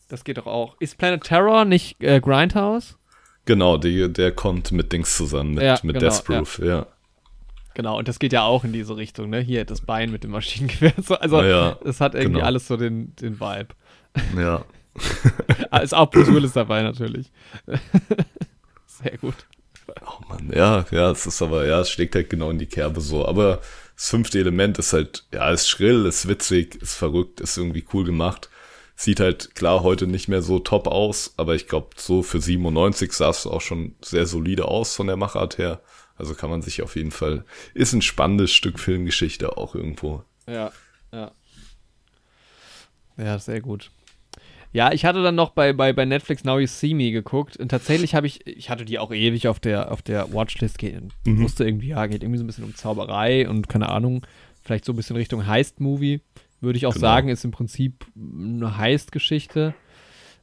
[0.09, 0.77] Das geht doch auch.
[0.81, 2.97] Ist Planet Terror nicht äh, Grindhouse?
[3.45, 6.67] Genau, die, der kommt mit Dings zusammen, mit, ja, mit genau, Death Proof, ja.
[6.67, 6.87] ja.
[7.75, 9.41] Genau, und das geht ja auch in diese Richtung, ne?
[9.41, 10.95] Hier das Bein mit dem Maschinengewehr.
[11.21, 12.47] Also, ja, es hat irgendwie genau.
[12.47, 13.69] alles so den, den Vibe.
[14.37, 14.65] Ja.
[15.83, 17.31] Ist auch Bruce Willis dabei, natürlich.
[18.87, 19.35] Sehr gut.
[20.03, 23.01] Oh Mann, ja, ja, es ist aber, ja, es schlägt halt genau in die Kerbe
[23.01, 23.27] so.
[23.27, 23.61] Aber
[23.95, 28.05] das fünfte Element ist halt, ja, ist schrill, ist witzig, ist verrückt, ist irgendwie cool
[28.05, 28.49] gemacht.
[28.99, 33.13] Sieht halt klar heute nicht mehr so top aus, aber ich glaube, so für 97
[33.13, 35.83] sah es auch schon sehr solide aus von der Machart her.
[36.17, 37.45] Also kann man sich auf jeden Fall,
[37.75, 40.25] ist ein spannendes Stück Filmgeschichte auch irgendwo.
[40.49, 40.73] Ja,
[41.13, 41.33] ja.
[43.19, 43.91] Ja, sehr gut.
[44.73, 47.69] Ja, ich hatte dann noch bei, bei, bei Netflix Now You See Me geguckt und
[47.69, 51.13] tatsächlich habe ich, ich hatte die auch ewig auf der, auf der Watchlist, gehen.
[51.25, 51.43] mhm.
[51.43, 54.27] wusste irgendwie, ja, geht irgendwie so ein bisschen um Zauberei und keine Ahnung,
[54.63, 56.21] vielleicht so ein bisschen Richtung Heist-Movie
[56.61, 57.07] würde ich auch genau.
[57.07, 59.75] sagen, ist im Prinzip eine Heist-Geschichte.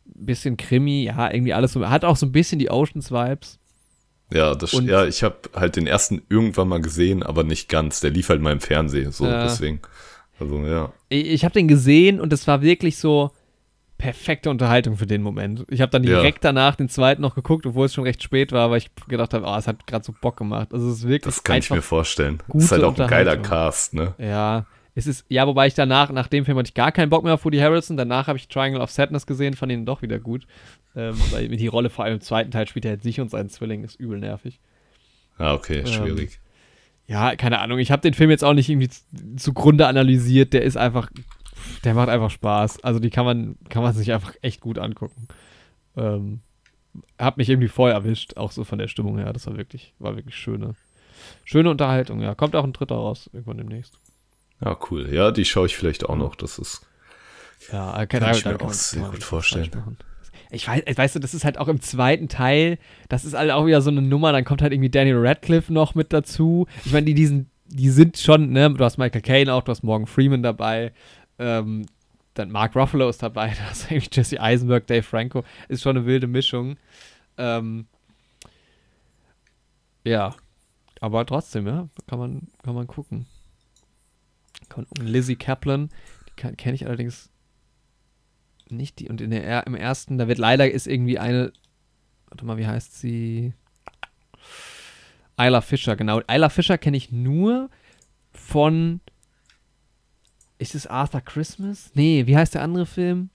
[0.06, 1.90] Bisschen Krimi, ja, irgendwie alles so.
[1.90, 3.60] Hat auch so ein bisschen die Oceans-Vibes.
[4.34, 8.00] Ja, das, Und- ja ich habe halt den ersten irgendwann mal gesehen, aber nicht ganz.
[8.02, 9.44] Der lief halt mal im Fernsehen, so Ja.
[9.44, 9.80] deswegen.
[10.40, 10.92] Also ja.
[11.10, 13.32] Ich, ich habe den gesehen und es war wirklich so
[13.98, 15.66] perfekte Unterhaltung für den Moment.
[15.70, 16.16] Ich habe dann Ja.
[16.16, 19.34] direkt danach den zweiten noch geguckt, obwohl es schon recht spät war, weil ich gedacht
[19.34, 20.74] habe, oh, es hat gerade so Bock gemacht.
[20.74, 22.42] Also es ist wirklich Das kann ich mir vorstellen.
[22.50, 23.38] Das ist halt auch ein geiler.
[23.38, 24.16] Cast, ne?
[24.18, 24.66] Ja,
[24.96, 27.34] es ist, ja, wobei ich danach, nach dem Film hatte ich gar keinen Bock mehr
[27.34, 27.98] auf Woody Harrelson.
[27.98, 30.46] Danach habe ich Triangle of Sadness gesehen, fand ihn doch wieder gut.
[30.96, 33.50] Ähm, weil die Rolle vor allem im zweiten Teil spielt er halt sich und seinen
[33.50, 34.60] Zwilling, ist übel nervig.
[35.38, 36.40] Ah, okay, schwierig.
[37.08, 39.02] Ja, keine Ahnung, ich habe den Film jetzt auch nicht irgendwie zu-
[39.36, 40.54] zugrunde analysiert.
[40.54, 41.10] Der ist einfach,
[41.84, 42.84] der macht einfach Spaß.
[42.84, 45.28] Also die kann man, kann man sich einfach echt gut angucken.
[45.98, 46.42] Ähm,
[47.18, 49.34] hat mich irgendwie voll erwischt, auch so von der Stimmung her.
[49.34, 50.76] Das war wirklich, war wirklich schöne,
[51.44, 52.22] schöne Unterhaltung.
[52.22, 53.98] Ja, kommt auch ein dritter raus irgendwann demnächst.
[54.64, 55.14] Ja, cool.
[55.14, 56.36] Ja, die schaue ich vielleicht auch noch.
[56.36, 56.86] Das ist.
[57.72, 59.98] Ja, Kann da- ich mir kann auch sehr kann gut vorstellen.
[60.52, 62.78] Ich weiß, weißt du, das ist halt auch im zweiten Teil,
[63.10, 65.96] das ist halt auch wieder so eine Nummer, dann kommt halt irgendwie Daniel Radcliffe noch
[65.96, 66.68] mit dazu.
[66.86, 69.82] Ich meine, die, diesen, die sind schon, ne, du hast Michael Caine auch, du hast
[69.82, 70.94] Morgan Freeman dabei,
[71.40, 71.88] ähm,
[72.36, 76.06] dann Mark Ruffalo ist dabei, da hast irgendwie Jesse Eisenberg, Dave Franco, ist schon eine
[76.06, 76.78] wilde Mischung.
[77.38, 77.88] Ähm,
[80.04, 80.36] ja,
[81.00, 83.26] aber trotzdem, ja, kann man, kann man gucken.
[84.74, 85.06] Gucken.
[85.08, 85.90] Lizzie Kaplan,
[86.30, 87.30] die kenne ich allerdings
[88.70, 91.52] nicht die und in der er- im ersten, da wird leider ist irgendwie eine
[92.30, 93.54] warte mal, wie heißt sie?
[95.40, 96.20] Isla Fischer, genau.
[96.22, 97.70] Isla Fischer kenne ich nur
[98.32, 99.00] von
[100.58, 101.92] ist es Arthur Christmas?
[101.94, 103.30] Nee, wie heißt der andere Film?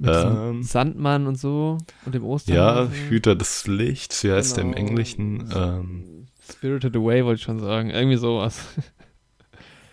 [0.00, 0.62] Mit Ähm.
[0.62, 2.54] Sandmann und so und dem Ostern.
[2.54, 4.86] Ja, Hüter des Lichts, wie heißt der im Genau.
[4.86, 5.50] Englischen?
[5.52, 7.90] Ähm, Spirited Away wollte ich schon sagen.
[7.90, 8.60] Irgendwie sowas.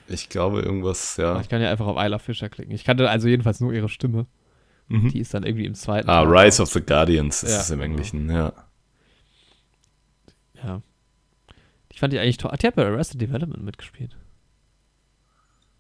[0.08, 1.40] ich glaube, irgendwas, ja.
[1.42, 2.74] Ich kann ja einfach auf Isla Fischer klicken.
[2.74, 4.28] Ich kannte also jedenfalls nur ihre Stimme.
[4.88, 5.10] Mhm.
[5.10, 6.10] Die ist dann irgendwie im zweiten.
[6.10, 6.38] Ah, Teil.
[6.38, 7.92] Rise of the Guardians ist Ja, es im genau.
[7.92, 8.54] Englischen, ja.
[10.64, 10.82] Ja.
[11.90, 12.52] Ich fand die eigentlich toll.
[12.54, 14.16] Ah, die hat bei Arrested Development mitgespielt.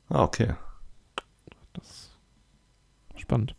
[0.09, 0.53] Ah, okay.
[1.73, 1.87] Das
[3.13, 3.55] ist spannend.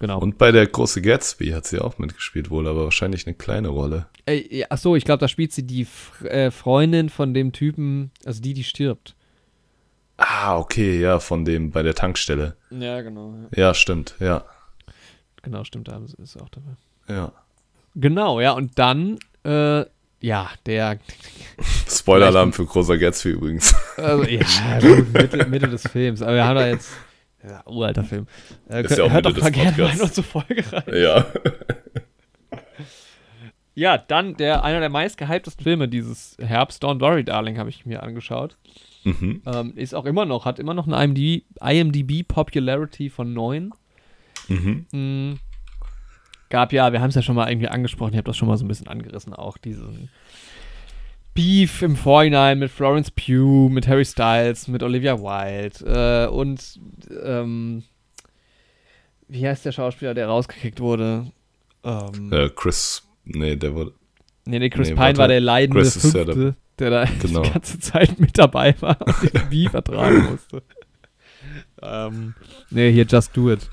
[0.00, 0.18] Genau.
[0.18, 4.06] Und bei der große Gatsby hat sie auch mitgespielt, wohl, aber wahrscheinlich eine kleine Rolle.
[4.26, 8.10] Ey, ja, achso, ich glaube, da spielt sie die F äh, Freundin von dem Typen,
[8.24, 9.14] also die, die stirbt.
[10.16, 12.56] Ah, okay, ja, von dem bei der Tankstelle.
[12.70, 13.34] Ja, genau.
[13.54, 14.44] Ja, stimmt, ja.
[15.42, 16.76] Genau, stimmt, da ist sie auch dabei.
[17.08, 17.32] Ja.
[17.94, 19.84] Genau, ja, und dann, äh,
[20.20, 20.98] ja, der,
[21.88, 23.74] Spoiler-Alarm für großer Gatsby übrigens.
[23.96, 24.40] also, ja,
[25.12, 26.90] Mitte, Mitte des Films, aber wir haben da jetzt,
[27.46, 28.26] ja, uralter Film.
[28.68, 30.84] Äh, Ist ja auch hört Mitte doch mal gerne mal in unsere Folge rein.
[30.94, 31.26] ja.
[33.76, 38.04] Ja, dann der, einer der meistgehyptesten Filme dieses Herbst, Don't Worry Darling, habe ich mir
[38.04, 38.56] angeschaut.
[39.02, 39.42] Mhm.
[39.46, 43.72] Ähm, ist auch immer noch, hat immer noch eine IMDb, IMDb Popularity von 9.
[44.48, 44.86] Mhm.
[44.92, 45.40] Mm,
[46.50, 48.56] gab ja, wir haben es ja schon mal irgendwie angesprochen, ich habe das schon mal
[48.56, 50.08] so ein bisschen angerissen, auch diesen
[51.34, 56.78] Beef im Vorhinein mit Florence Pugh, mit Harry Styles, mit Olivia Wilde äh, und
[57.24, 57.82] ähm,
[59.28, 61.26] wie heißt der Schauspieler, der rausgekickt wurde?
[61.82, 63.92] Ähm, Äh, Chris, nee, der wurde.
[64.44, 67.42] nee, nee, Chris nee, Pine war der leidende Chris ist ja Fünfte, der da Genau.
[67.42, 70.62] die ganze Zeit mit dabei war und den Beef ertragen musste.
[71.82, 72.34] ähm,
[72.70, 73.68] nee, hier Just Do It.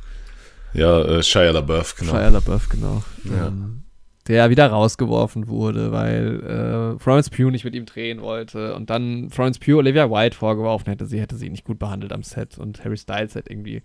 [0.74, 2.12] Ja, äh, Shia LaBeouf, genau.
[2.14, 3.04] Shia LaBeouf, genau.
[3.26, 3.48] Ja.
[3.48, 3.81] Ähm,
[4.28, 9.30] der wieder rausgeworfen wurde, weil äh, Florence Pugh nicht mit ihm drehen wollte und dann
[9.30, 12.84] Florence Pugh Olivia White vorgeworfen hätte, sie hätte sie nicht gut behandelt am Set und
[12.84, 13.82] Harry Styles hat irgendwie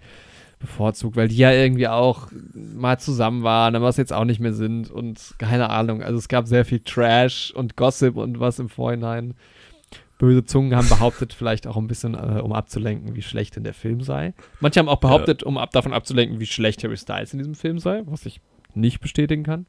[0.59, 4.55] bevorzugt, weil die ja irgendwie auch mal zusammen waren, aber es jetzt auch nicht mehr
[4.55, 6.03] sind und keine Ahnung.
[6.03, 9.35] Also es gab sehr viel Trash und Gossip und was im Vorhinein.
[10.19, 13.75] Böse Zungen haben behauptet, vielleicht auch ein bisschen, äh, um abzulenken, wie schlecht denn der
[13.75, 14.33] Film sei.
[14.61, 17.79] Manche haben auch behauptet, um ab davon abzulenken, wie schlecht Harry Styles in diesem Film
[17.79, 18.41] sei, was ich
[18.75, 19.67] nicht bestätigen kann.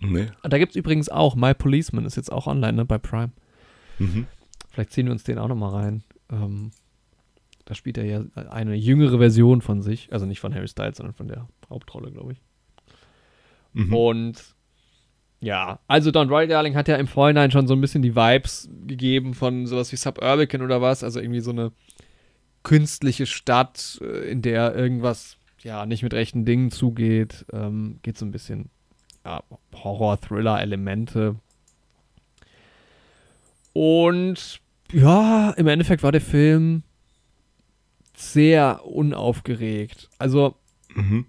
[0.00, 0.26] Nee.
[0.42, 3.30] Da gibt es übrigens auch My Policeman, ist jetzt auch online, ne, bei Prime.
[3.98, 4.26] Mhm.
[4.70, 6.04] Vielleicht ziehen wir uns den auch nochmal rein.
[6.30, 6.70] Ähm,
[7.64, 11.14] da spielt er ja eine jüngere Version von sich, also nicht von Harry Styles, sondern
[11.14, 12.40] von der Hauptrolle, glaube ich.
[13.74, 13.94] Mhm.
[13.94, 14.54] Und
[15.40, 18.68] ja, also Don Roy Darling hat ja im Vorhinein schon so ein bisschen die Vibes
[18.86, 21.72] gegeben von sowas wie Suburbican oder was, also irgendwie so eine
[22.62, 27.46] künstliche Stadt, äh, in der irgendwas ja nicht mit rechten Dingen zugeht.
[27.52, 28.70] Ähm, geht so ein bisschen
[29.28, 29.42] ja,
[29.74, 31.36] Horror-Thriller-Elemente.
[33.72, 34.60] Und
[34.92, 36.82] ja, im Endeffekt war der Film
[38.16, 40.08] sehr unaufgeregt.
[40.18, 40.54] Also
[40.94, 41.26] Mhm.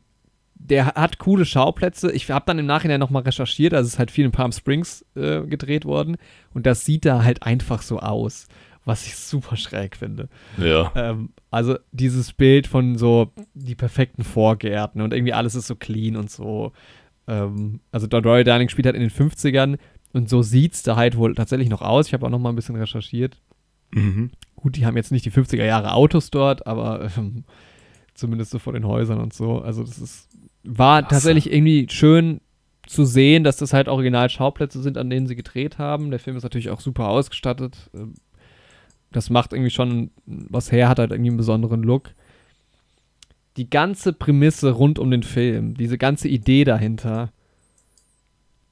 [0.55, 2.11] der hat coole Schauplätze.
[2.11, 5.05] Ich habe dann im Nachhinein nochmal recherchiert, also es ist halt viel in Palm Springs
[5.15, 6.17] äh, gedreht worden
[6.53, 8.47] und das sieht da halt einfach so aus,
[8.85, 10.29] was ich super schräg finde.
[10.57, 10.91] Ja.
[10.95, 16.15] Ähm, also dieses Bild von so die perfekten Vorgärten und irgendwie alles ist so clean
[16.15, 16.71] und so.
[17.29, 19.77] Ähm, also Roy Darling spielt halt in den 50ern
[20.13, 22.07] und so sieht es da halt wohl tatsächlich noch aus.
[22.07, 23.37] Ich habe auch noch mal ein bisschen recherchiert.
[23.91, 24.31] Mhm.
[24.55, 27.43] Gut, die haben jetzt nicht die 50er Jahre Autos dort, aber ähm,
[28.13, 29.59] zumindest so vor den Häusern und so.
[29.61, 30.29] Also das ist,
[30.63, 31.13] war Klasse.
[31.15, 32.41] tatsächlich irgendwie schön
[32.87, 36.09] zu sehen, dass das halt original Schauplätze sind, an denen sie gedreht haben.
[36.09, 37.89] Der Film ist natürlich auch super ausgestattet.
[37.93, 38.15] Ähm,
[39.11, 42.11] Das macht irgendwie schon was her, hat halt irgendwie einen besonderen Look.
[43.59, 47.29] Die ganze Prämisse rund um den Film, diese ganze Idee dahinter,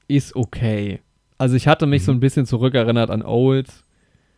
[0.08, 1.00] ist okay.
[1.36, 2.06] Also ich hatte mich Mhm.
[2.06, 3.68] so ein bisschen zurückerinnert an Old,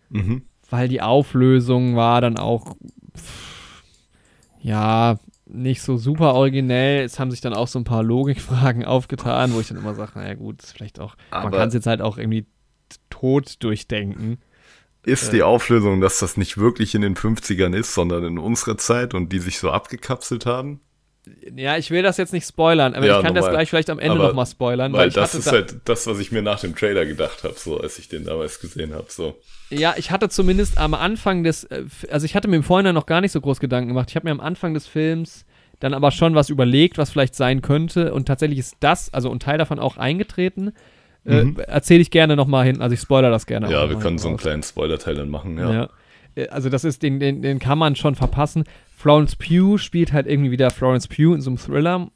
[0.08, 0.42] Mhm.
[0.68, 2.74] weil die Auflösung war dann auch
[3.16, 3.82] pff,
[4.60, 7.04] ja nicht so super originell.
[7.04, 10.12] Es haben sich dann auch so ein paar Logikfragen aufgetan, wo ich dann immer sage,
[10.16, 12.44] naja gut, ist vielleicht auch, man Aber- kann es jetzt halt auch irgendwie
[13.08, 14.38] tot durchdenken.
[15.04, 19.14] Ist die Auflösung, dass das nicht wirklich in den 50ern ist, sondern in unserer Zeit
[19.14, 20.80] und die sich so abgekapselt haben?
[21.54, 23.58] Ja, ich will das jetzt nicht spoilern, aber Ja, ich kann das normal.
[23.58, 24.92] gleich vielleicht am Ende nochmal spoilern.
[24.92, 27.54] Weil ich das ist da- halt das, was ich mir nach dem Trailer gedacht habe,
[27.56, 29.06] so als ich den damals gesehen habe.
[29.08, 29.36] So.
[29.68, 33.06] Ja, ich hatte zumindest am Anfang des, äh, also ich hatte mir im Vorhinein noch
[33.06, 34.08] gar nicht so groß Gedanken gemacht.
[34.10, 35.44] Ich habe mir am Anfang des Films
[35.78, 38.12] dann aber schon was überlegt, was vielleicht sein könnte.
[38.12, 40.72] Und tatsächlich ist das, also ein Teil davon auch eingetreten.
[41.24, 41.56] Äh, Mhm.
[41.58, 43.70] Erzähle ich gerne nochmal hin, also ich spoiler das gerne.
[43.70, 44.42] Ja, wir können so einen raus.
[44.42, 45.72] kleinen Spoiler-Teil dann machen, ja.
[45.72, 45.88] Ja.
[46.34, 48.64] Äh, Also das ist, den, den, den kann man schon verpassen.
[48.96, 52.10] Florence Pugh spielt halt irgendwie wieder Florence Pugh in so einem Thriller.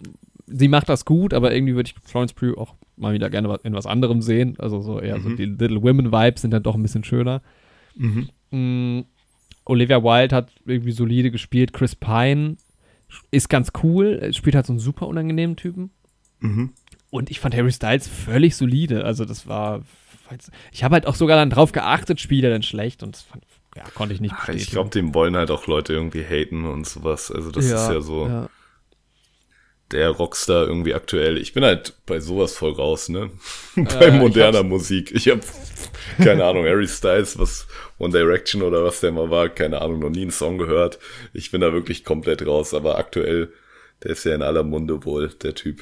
[0.47, 3.75] Sie macht das gut, aber irgendwie würde ich Florence Pugh auch mal wieder gerne in
[3.75, 4.55] was anderem sehen.
[4.59, 5.37] Also so eher so Mhm.
[5.37, 7.43] die Little Women Vibes sind dann doch ein bisschen schöner.
[7.97, 8.29] Mhm.
[8.51, 9.01] Mm,
[9.67, 11.73] Olivia Wilde hat irgendwie solide gespielt.
[11.73, 12.57] Chris Pine
[13.31, 14.31] ist ganz cool.
[14.35, 15.91] Spielt halt so einen super unangenehmen Typen.
[16.41, 16.71] Mhm.
[17.15, 19.05] Und ich fand Harry Styles völlig solide.
[19.05, 19.83] Also das war.
[20.73, 23.45] Ich habe halt auch sogar dann drauf geachtet, spielt er denn schlecht und das fand,
[23.77, 24.63] ja, konnte ich nicht Ach, bestätigen.
[24.65, 27.31] Ich glaube, dem wollen halt auch Leute irgendwie haten und sowas.
[27.31, 28.49] Also das ist ja so Ja.
[29.93, 31.39] der Rockstar irgendwie aktuell.
[31.39, 33.31] Ich bin halt bei sowas voll raus, ne?
[33.77, 35.13] bei ich moderner hab's- Musik.
[35.15, 35.41] Ich habe
[36.19, 40.11] keine Ahnung, Harry Styles, was One Direction oder was der mal war, keine Ahnung, noch
[40.11, 40.99] nie einen Song gehört.
[41.33, 43.53] Ich bin da wirklich komplett raus, aber aktuell,
[44.03, 45.81] der ist ja in aller Munde wohl, der Typ.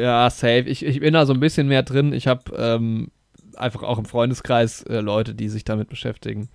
[0.00, 0.64] Ja, safe.
[0.66, 2.12] Ich, ich bin da so ein bisschen mehr drin.
[2.12, 3.10] Ich habe ähm,
[3.56, 6.48] einfach auch im Freundeskreis äh, Leute, die sich damit beschäftigen.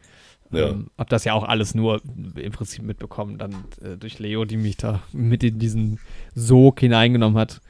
[0.51, 0.69] Ja.
[0.69, 2.01] Ähm, hab das ja auch alles nur
[2.35, 5.99] im Prinzip mitbekommen, dann äh, durch Leo, die mich da mit in diesen
[6.33, 7.61] Sog hineingenommen hat.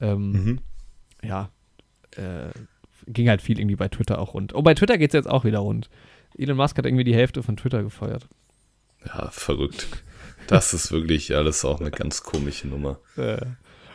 [0.00, 0.58] Ähm, Mhm.
[1.24, 1.50] Ja,
[2.16, 2.50] äh,
[3.06, 4.54] ging halt viel irgendwie bei Twitter auch rund.
[4.54, 5.88] Oh, bei Twitter geht's jetzt auch wieder rund.
[6.36, 8.26] Elon Musk hat irgendwie die Hälfte von Twitter gefeuert.
[9.06, 9.86] Ja, verrückt.
[10.48, 12.98] Das ist wirklich alles auch eine ganz komische Nummer.
[13.16, 13.44] Äh,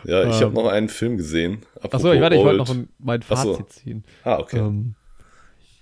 [0.07, 0.41] Ja, ich Ähm.
[0.47, 1.59] habe noch einen Film gesehen.
[1.91, 3.53] achso, ich warte, ich wollte noch ein, mein Ach so.
[3.55, 4.03] Fazit ziehen.
[4.23, 4.57] Ah, okay.
[4.59, 4.95] Ähm,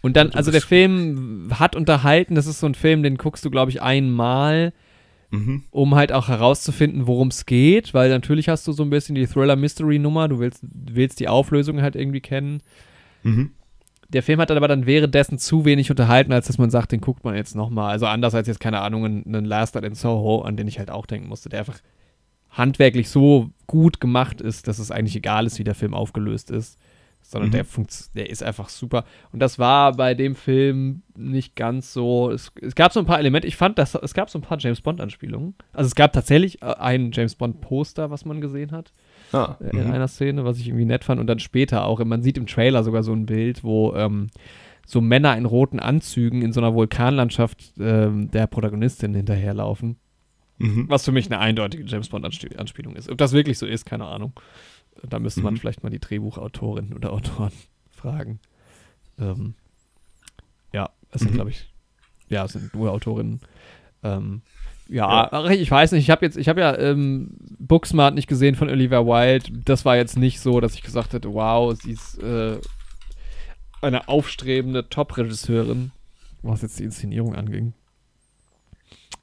[0.02, 3.50] und dann, also der Film hat unterhalten, das ist so ein Film, den guckst du,
[3.50, 4.74] glaube ich, einmal,
[5.32, 5.64] Mhm.
[5.72, 9.26] um halt auch herauszufinden, worum es geht, weil natürlich hast du so ein bisschen die
[9.26, 12.62] Thriller-Mystery-Nummer, du willst, willst die Auflösung halt irgendwie kennen.
[13.24, 13.52] Mhm.
[14.10, 17.02] Der Film hat dann aber dann währenddessen zu wenig unterhalten, als dass man sagt, den
[17.02, 17.90] guckt man jetzt nochmal.
[17.92, 20.92] Also anders als jetzt, keine Ahnung, einen Last Night in Soho, an den ich halt
[20.92, 21.80] auch denken musste, der einfach
[22.52, 26.80] handwerklich so gut gemacht ist, dass es eigentlich egal ist, wie der Film aufgelöst ist.
[27.28, 27.54] Sondern Mhm.
[27.54, 29.04] der, funkt, der ist einfach super.
[29.32, 32.30] Und das war bei dem Film nicht ganz so.
[32.30, 33.48] Es, es gab so ein paar Elemente.
[33.48, 35.56] Ich fand, dass, es gab so ein paar James Bond-Anspielungen.
[35.74, 38.94] Also es gab tatsächlich äh, ein James Bond-Poster, was man gesehen hat
[39.32, 39.92] Ah, äh, in mhm.
[39.92, 41.20] einer Szene, was ich irgendwie nett fand.
[41.20, 44.28] Und dann später auch, man sieht im Trailer sogar so ein Bild, wo ähm,
[44.86, 49.98] so Männer in roten Anzügen in so einer Vulkanlandschaft ähm, der Protagonistin hinterherlaufen.
[50.58, 50.90] Mhm.
[50.90, 53.10] Was für mich eine eindeutige James Bond-Anspielung ist.
[53.10, 54.34] Ob das wirklich so ist, keine Ahnung.
[55.04, 55.58] Da müsste man Mhm.
[55.58, 57.52] vielleicht mal die Drehbuchautorinnen oder Autoren
[57.92, 58.40] fragen.
[59.20, 59.56] Ähm,
[60.74, 61.36] ja, es sind, Mhm.
[61.36, 61.70] glaube ich,
[62.30, 63.42] ja, es sind nur Autorinnen.
[64.04, 64.42] Ähm,
[64.88, 68.56] ja, ach, ich weiß nicht, ich habe jetzt, ich habe ja ähm, Booksmart nicht gesehen
[68.56, 69.52] von Olivia Wilde.
[69.66, 72.60] Das war jetzt nicht so, dass ich gesagt hätte, wow, sie ist äh,
[73.82, 75.92] eine aufstrebende Top-Regisseurin,
[76.44, 77.74] was jetzt die Inszenierung anging.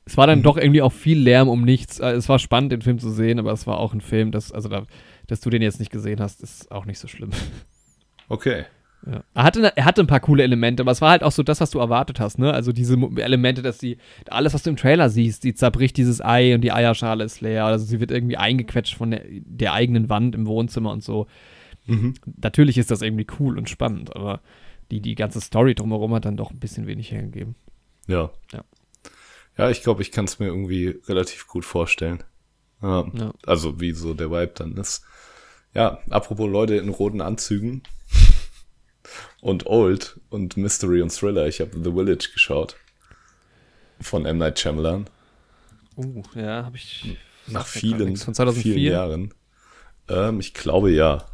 [0.05, 0.42] Es war dann Mhm.
[0.44, 2.00] doch irgendwie auch viel Lärm um nichts.
[2.00, 4.50] Äh, Es war spannend, den Film zu sehen, aber es war auch ein Film, das,
[4.53, 4.84] also da,
[5.28, 7.30] dass du den jetzt nicht gesehen hast, ist auch nicht so schlimm.
[8.28, 8.64] Okay.
[9.05, 9.24] Ja.
[9.34, 11.61] Er, hatte, er hatte ein paar coole Elemente, aber es war halt auch so das,
[11.61, 12.53] was du erwartet hast, ne?
[12.55, 13.98] Also diese Elemente, dass die,
[14.30, 17.64] alles, was du im Trailer siehst, die zerbricht dieses Ei und die Eierschale ist leer,
[17.66, 21.26] also sie wird irgendwie eingequetscht von der, der eigenen Wand im Wohnzimmer und so.
[21.86, 22.14] Mhm.
[22.40, 24.40] Natürlich ist das irgendwie cool und spannend, aber
[24.92, 27.57] die, die ganze Story drumherum hat dann doch ein bisschen wenig hergegeben.
[28.07, 28.30] Ja.
[28.53, 28.62] Ja.
[29.57, 32.22] Ja, ich glaube, ich kann es mir irgendwie relativ gut vorstellen.
[32.82, 33.07] Ja.
[33.14, 33.32] Ja.
[33.46, 35.05] Also, wie so der Vibe dann ist.
[35.74, 37.82] Ja, apropos Leute in roten Anzügen
[39.40, 41.46] und Old und Mystery und Thriller.
[41.48, 42.76] Ich habe The Village geschaut.
[44.00, 44.38] Von M.
[44.38, 45.09] Night Shyamalan.
[45.96, 47.16] Uh, ja, habe ich.
[47.46, 48.24] Nach vielen, nichts.
[48.24, 48.74] Von 2004.
[48.74, 49.34] vielen Jahren.
[50.09, 51.26] Ähm, ich glaube ja.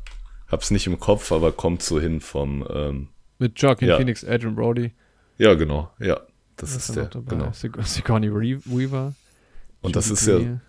[0.48, 2.66] Hab's nicht im Kopf, aber kommt so hin vom.
[2.70, 3.08] Ähm,
[3.38, 3.96] Mit Joaquin Ja.
[3.98, 4.92] Phoenix, Adrian Brody.
[5.36, 5.90] ja, genau.
[5.98, 6.20] Ja,
[6.58, 7.22] das ist ist da der.
[7.22, 7.52] Genau.
[7.52, 9.14] Sig Sigourney Weaver.
[9.80, 10.60] Und das ist ja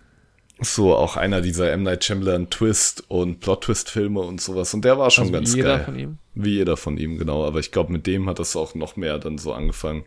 [0.62, 1.82] so auch einer dieser M.
[1.82, 4.74] Night Shyamalan Twist und Plot-Twist-Filme und sowas.
[4.74, 5.84] Und der war schon Also ganz jeder geil.
[5.84, 6.18] von ihm.
[6.34, 7.46] Wie jeder von ihm, genau.
[7.46, 10.04] Aber ich glaube, mit dem hat das auch noch mehr dann so angefangen.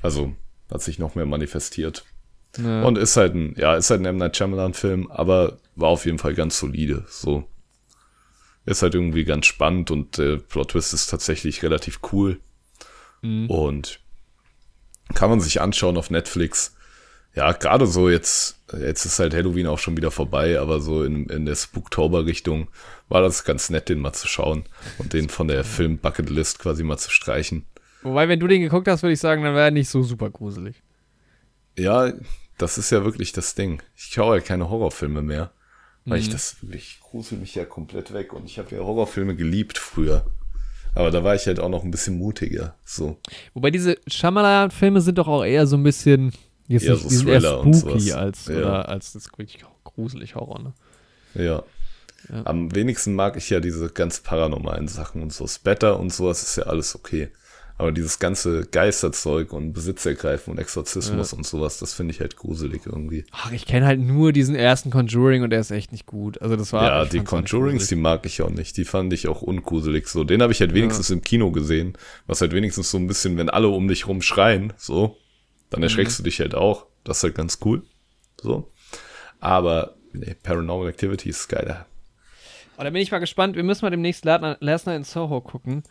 [0.00, 0.32] Also
[0.70, 2.04] hat sich noch mehr manifestiert.
[2.58, 2.82] Ja.
[2.82, 4.16] Und ist halt ein, ja, ist halt ein M.
[4.16, 7.04] Night Shyamalan-Film, aber war auf jeden Fall ganz solide.
[7.08, 7.44] So.
[8.64, 12.40] Ist halt irgendwie ganz spannend und der Plot-Twist ist tatsächlich relativ cool.
[13.20, 13.50] Mhm.
[13.50, 14.00] Und
[15.14, 16.74] kann man sich anschauen auf Netflix.
[17.34, 21.26] Ja, gerade so jetzt, jetzt ist halt Halloween auch schon wieder vorbei, aber so in,
[21.30, 22.68] in der Spooktober-Richtung
[23.08, 24.64] war das ganz nett, den mal zu schauen
[24.98, 27.64] und den von der Film-Bucketlist quasi mal zu streichen.
[28.02, 30.28] Wobei, wenn du den geguckt hast, würde ich sagen, dann wäre er nicht so super
[30.28, 30.82] gruselig.
[31.78, 32.12] Ja,
[32.58, 33.82] das ist ja wirklich das Ding.
[33.96, 35.52] Ich schaue ja keine Horrorfilme mehr,
[36.04, 36.22] weil Mhm.
[36.24, 40.26] ich das wirklich grusel mich ja komplett weg und ich habe ja Horrorfilme geliebt früher.
[40.94, 42.74] Aber da war ich halt auch noch ein bisschen mutiger.
[42.84, 43.16] So.
[43.54, 46.32] Wobei diese Shyamalan-Filme sind doch auch eher so ein bisschen,
[46.68, 48.56] jetzt Eher nicht, so die sind eher spooky als, Ja.
[48.58, 50.72] oder als das wirklich gruselig Horror, ne?
[51.34, 51.62] Ja.
[52.28, 52.46] Ja.
[52.46, 55.46] Am wenigsten mag ich ja diese ganz paranormalen Sachen und so.
[55.48, 57.28] Spatter und sowas ist ja alles okay.
[57.78, 62.82] Aber dieses ganze Geisterzeug und Besitzergreifen und Exorzismus und sowas, das finde ich halt gruselig
[62.86, 63.24] irgendwie.
[63.32, 66.40] Ach, ich kenne halt nur diesen ersten Conjuring und der ist echt nicht gut.
[66.42, 68.76] Also das war ja, die nicht Conjurings, die mag ich auch nicht.
[68.76, 70.06] Die fand ich auch ungruselig.
[70.06, 71.94] So, den habe ich halt wenigstens im Kino gesehen.
[72.26, 75.16] Was halt wenigstens so ein bisschen, wenn alle um dich rum schreien, so,
[75.70, 76.24] dann erschreckst Mhm.
[76.24, 76.86] du dich halt auch.
[77.04, 77.82] Das ist halt ganz cool.
[78.40, 78.70] So.
[79.40, 81.86] Aber, nee, Paranormal Activity ist geiler.
[82.78, 83.56] Oh, da bin ich mal gespannt.
[83.56, 85.82] Wir müssen mal demnächst La- Last Night in Soho gucken,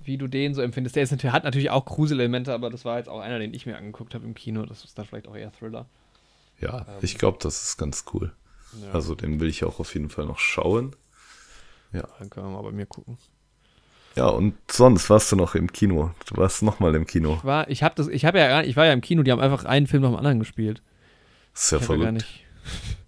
[0.00, 0.96] wie du den so empfindest.
[0.96, 3.76] Der ist hat natürlich auch Gruselelemente, aber das war jetzt auch einer, den ich mir
[3.76, 4.64] angeguckt habe im Kino.
[4.64, 5.86] Das ist dann vielleicht auch eher Thriller.
[6.60, 8.32] Ja, ich glaube, das ist ganz cool.
[8.82, 10.94] Ja, Also, den will ich auch auf jeden Fall noch schauen.
[11.92, 13.16] dann können wir mal bei mir gucken.
[14.16, 16.10] Ja, und sonst warst du noch im Kino.
[16.26, 17.34] Du warst noch mal im Kino.
[17.38, 19.22] Ich war, ich habe das, ich habe ja, ich war ja im Kino.
[19.22, 20.82] Die haben einfach einen Film nach dem anderen gespielt.
[21.54, 22.24] Das ist ja Ich hab ja gar verrückt.
[22.24, 22.44] nicht.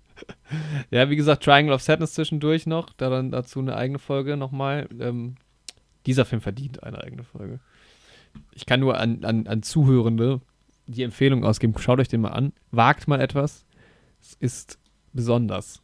[0.91, 2.91] ja, wie gesagt, Triangle of Sadness zwischendurch noch.
[2.97, 4.89] Da dann dazu eine eigene Folge nochmal.
[5.01, 5.35] Ähm,
[6.07, 7.61] dieser Film verdient eine eigene Folge.
[8.53, 10.41] Ich kann nur an, an, an Zuhörende
[10.87, 11.75] die Empfehlung ausgeben.
[11.79, 12.53] Schaut euch den mal an.
[12.71, 13.65] Wagt mal etwas.
[14.21, 14.79] Es ist
[15.13, 15.83] besonders.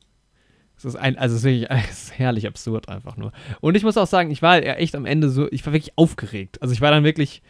[0.77, 3.33] Es ist ein, also es ist wirklich es ist herrlich absurd einfach nur.
[3.61, 6.61] Und ich muss auch sagen, ich war echt am Ende so, ich war wirklich aufgeregt.
[6.63, 7.43] Also ich war dann wirklich,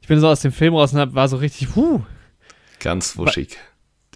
[0.00, 2.02] ich bin so aus dem Film raus und hab, war so richtig, puh,
[2.82, 3.56] Ganz wuschig.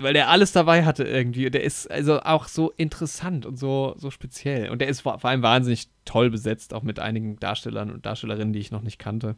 [0.01, 1.51] Weil der alles dabei hatte irgendwie.
[1.51, 4.71] Der ist also auch so interessant und so, so speziell.
[4.71, 8.53] Und der ist vor, vor allem wahnsinnig toll besetzt, auch mit einigen Darstellern und Darstellerinnen,
[8.53, 9.37] die ich noch nicht kannte.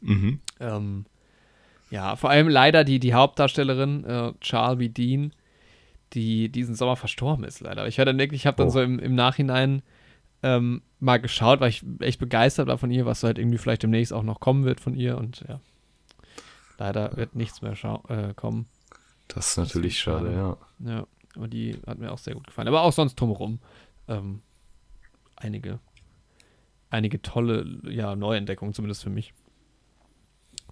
[0.00, 0.40] Mhm.
[0.60, 1.06] Ähm,
[1.90, 5.32] ja, vor allem leider die, die Hauptdarstellerin, äh, Charlie Dean,
[6.12, 7.86] die diesen Sommer verstorben ist, leider.
[7.86, 8.70] Ich dann wirklich, ich habe dann Oh.
[8.70, 9.82] so im, im Nachhinein
[10.42, 14.12] ähm, mal geschaut, weil ich echt begeistert war von ihr, was halt irgendwie vielleicht demnächst
[14.12, 15.16] auch noch kommen wird von ihr.
[15.16, 15.60] Und ja,
[16.78, 17.74] leider wird nichts mehr
[18.08, 18.66] äh, kommen.
[19.28, 20.58] Das ist natürlich ist schade, schade.
[20.84, 20.90] ja.
[20.92, 21.06] Ja,
[21.36, 22.68] und die hat mir auch sehr gut gefallen.
[22.68, 23.58] Aber auch sonst drumherum.
[24.08, 24.42] Ähm,
[25.36, 25.78] einige,
[26.90, 29.32] einige tolle ja, Neuentdeckungen, zumindest für mich.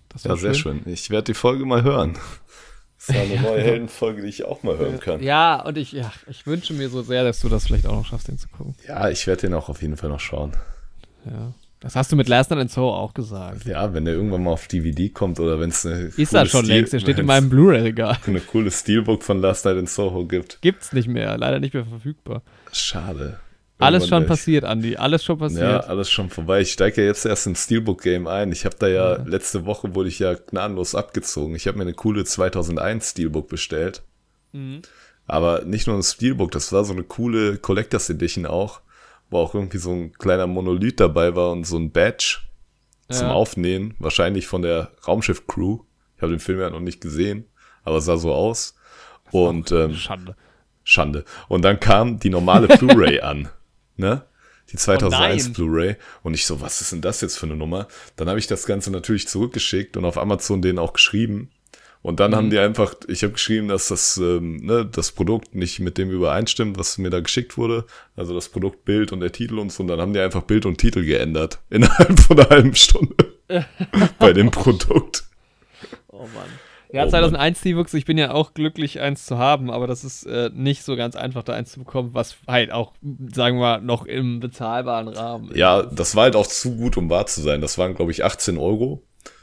[0.08, 0.82] Das Ja, war sehr schön.
[0.86, 2.18] Ich werde die Folge mal hören.
[3.04, 5.20] Das ist eine neue Heldenfolge, die ich auch mal hören kann.
[5.24, 8.06] Ja, und ich, ja, ich wünsche mir so sehr, dass du das vielleicht auch noch
[8.06, 8.76] schaffst, den zu gucken.
[8.86, 10.52] Ja, ich werde den auch auf jeden Fall noch schauen.
[11.24, 11.52] Ja.
[11.82, 13.64] Das hast du mit Last Night in Soho auch gesagt.
[13.64, 16.64] Ja, wenn der irgendwann mal auf DVD kommt oder wenn es eine Ist er schon
[16.64, 18.18] längst, der steht in meinem Blu-ray-Regal.
[18.26, 20.62] eine coole Steelbook von Last Night in Soho gibt.
[20.62, 22.42] Gibt's nicht mehr, leider nicht mehr verfügbar.
[22.72, 23.40] Schade.
[23.78, 25.88] Alles schon passiert, Andi, alles schon Ja, passiert.
[25.88, 26.60] alles schon vorbei.
[26.60, 28.52] Ich steige ja jetzt erst ins Steelbook-Game ein.
[28.52, 29.22] Ich habe da ja, Ja.
[29.24, 31.56] letzte Woche wurde ich ja gnadenlos abgezogen.
[31.56, 34.02] Ich habe mir eine coole 2001 Steelbook bestellt.
[34.52, 34.82] Mhm.
[35.26, 38.82] Aber nicht nur ein Steelbook, das war so eine coole Collectors Edition auch,
[39.32, 42.38] wo auch irgendwie so ein kleiner Monolith dabei war und so ein Badge
[43.10, 43.32] zum Ja.
[43.32, 45.80] Aufnähen, wahrscheinlich von der Raumschiff-Crew.
[46.16, 47.46] Ich habe den Film ja noch nicht gesehen,
[47.82, 48.76] aber es sah so aus.
[49.30, 50.36] Und ähm, Schande.
[50.84, 51.24] Schande.
[51.48, 53.48] Und dann kam die normale Blu-ray an,
[53.96, 54.24] ne?
[54.70, 55.52] Die 2001 nein.
[55.54, 55.96] Blu-ray.
[56.22, 57.88] Und ich so, was ist denn das jetzt für eine Nummer?
[58.16, 61.50] Dann habe ich das Ganze natürlich zurückgeschickt und auf Amazon denen auch geschrieben.
[62.02, 65.78] Und dann haben die einfach, ich habe geschrieben, dass das, ähm, ne, das Produkt nicht
[65.78, 67.84] mit dem übereinstimmt, was mir da geschickt wurde.
[68.16, 69.84] Also das Produkt, Bild und der Titel und so.
[69.84, 71.60] Und dann haben die einfach Bild und Titel geändert.
[71.70, 73.14] Innerhalb von einer halben Stunde.
[74.18, 75.24] bei dem Produkt.
[76.08, 76.48] Oh Mann.
[76.92, 80.26] Ja, Oh 2001 Steelbooks, ich bin ja auch glücklich, eins zu haben, aber das ist
[80.26, 82.92] äh, nicht so ganz einfach, da eins zu bekommen, was halt auch,
[83.32, 85.56] sagen wir mal, noch im bezahlbaren Rahmen ist.
[85.56, 87.62] Ja, das war halt auch zu gut, um wahr zu sein.
[87.62, 89.02] Das waren, glaube ich, 18 Euro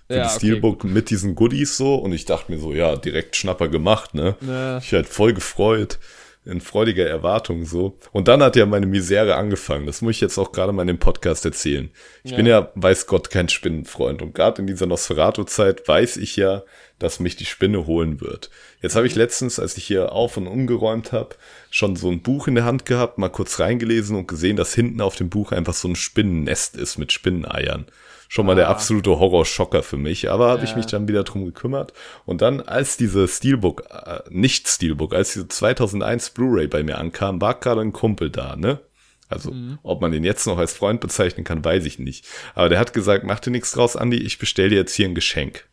[0.10, 1.96] für Ja, die okay, Steelbook mit diesen Goodies so.
[1.96, 4.36] Und ich dachte mir so, ja, direkt Schnapper gemacht, ne?
[4.42, 4.80] Ne.
[4.84, 6.00] Ich halt voll gefreut.
[6.46, 7.98] in freudiger Erwartung so.
[8.12, 9.86] Und dann hat ja meine Misere angefangen.
[9.86, 11.92] Das muss ich jetzt auch gerade mal in dem Podcast erzählen.
[12.24, 12.38] Ich ja.
[12.38, 14.22] bin ja, weiß Gott, kein Spinnenfreund.
[14.22, 16.64] Und gerade in dieser Nosferatu-Zeit weiß ich ja,
[16.98, 18.50] dass mich die Spinne holen wird.
[18.82, 21.36] Jetzt habe ich letztens, als ich hier auf und umgeräumt habe,
[21.70, 25.02] schon so ein Buch in der Hand gehabt, mal kurz reingelesen und gesehen, dass hinten
[25.02, 27.86] auf dem Buch einfach so ein Spinnennest ist mit Spinneneiern
[28.30, 28.56] schon mal ah.
[28.56, 30.30] der absolute Horrorschocker für mich.
[30.30, 30.52] Aber ja.
[30.52, 31.92] habe ich mich dann wieder drum gekümmert.
[32.26, 37.42] Und dann, als diese Steelbook, äh, nicht Steelbook, als diese 2001 Blu-ray bei mir ankam,
[37.42, 38.80] war gerade ein Kumpel da, ne?
[39.28, 39.78] Also, mhm.
[39.84, 42.26] ob man den jetzt noch als Freund bezeichnen kann, weiß ich nicht.
[42.56, 45.16] Aber der hat gesagt, mach dir nichts draus, Andi, ich bestell dir jetzt hier ein
[45.16, 45.66] Geschenk.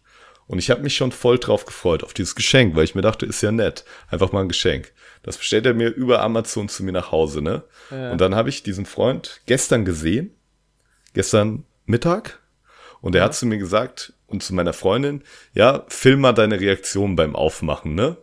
[0.47, 3.27] Und ich habe mich schon voll drauf gefreut, auf dieses Geschenk, weil ich mir dachte,
[3.27, 3.85] ist ja nett.
[4.09, 4.93] Einfach mal ein Geschenk.
[5.23, 7.65] Das bestellt er mir über Amazon zu mir nach Hause, ne?
[7.91, 8.13] Ja.
[8.13, 10.35] Und dann habe ich diesen Freund gestern gesehen.
[11.15, 12.39] Gestern Mittag.
[13.07, 15.23] Und er hat zu mir gesagt und zu meiner Freundin,
[15.55, 18.17] ja, film mal deine Reaktion beim Aufmachen, ne?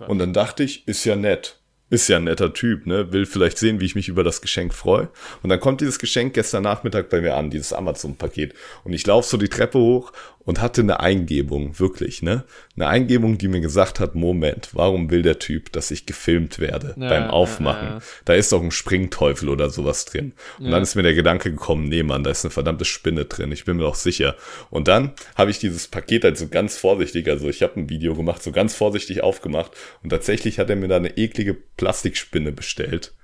[0.00, 1.60] Oh und dann dachte ich, ist ja nett
[1.90, 3.12] ist ja ein netter Typ, ne?
[3.12, 5.08] Will vielleicht sehen, wie ich mich über das Geschenk freue.
[5.42, 8.54] Und dann kommt dieses Geschenk gestern Nachmittag bei mir an, dieses Amazon-Paket.
[8.84, 10.12] Und ich laufe so die Treppe hoch
[10.44, 12.44] und hatte eine Eingebung, wirklich, ne?
[12.76, 16.94] Eine Eingebung, die mir gesagt hat, Moment, warum will der Typ, dass ich gefilmt werde
[16.98, 17.86] ja, beim Aufmachen?
[17.88, 18.02] Ja, ja.
[18.24, 20.32] Da ist doch ein Springteufel oder sowas drin.
[20.58, 23.52] Und dann ist mir der Gedanke gekommen, nee, Mann, da ist eine verdammte Spinne drin,
[23.52, 24.36] ich bin mir doch sicher.
[24.70, 28.14] Und dann habe ich dieses Paket halt so ganz vorsichtig, also ich habe ein Video
[28.14, 29.72] gemacht, so ganz vorsichtig aufgemacht
[30.02, 33.14] und tatsächlich hat er mir da eine eklige Plastikspinne bestellt.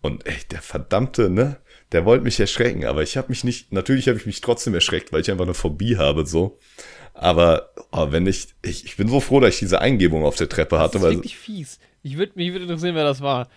[0.00, 1.56] Und ey, der verdammte, ne?
[1.94, 5.12] Der wollte mich erschrecken, aber ich habe mich nicht, natürlich habe ich mich trotzdem erschreckt,
[5.12, 6.58] weil ich einfach eine Phobie habe, so.
[7.14, 10.48] Aber oh, wenn ich, ich, ich bin so froh, dass ich diese Eingebung auf der
[10.48, 10.98] Treppe hatte.
[10.98, 11.78] Das ist wirklich fies.
[12.02, 13.48] Ich würde mich würde interessieren, wer das war.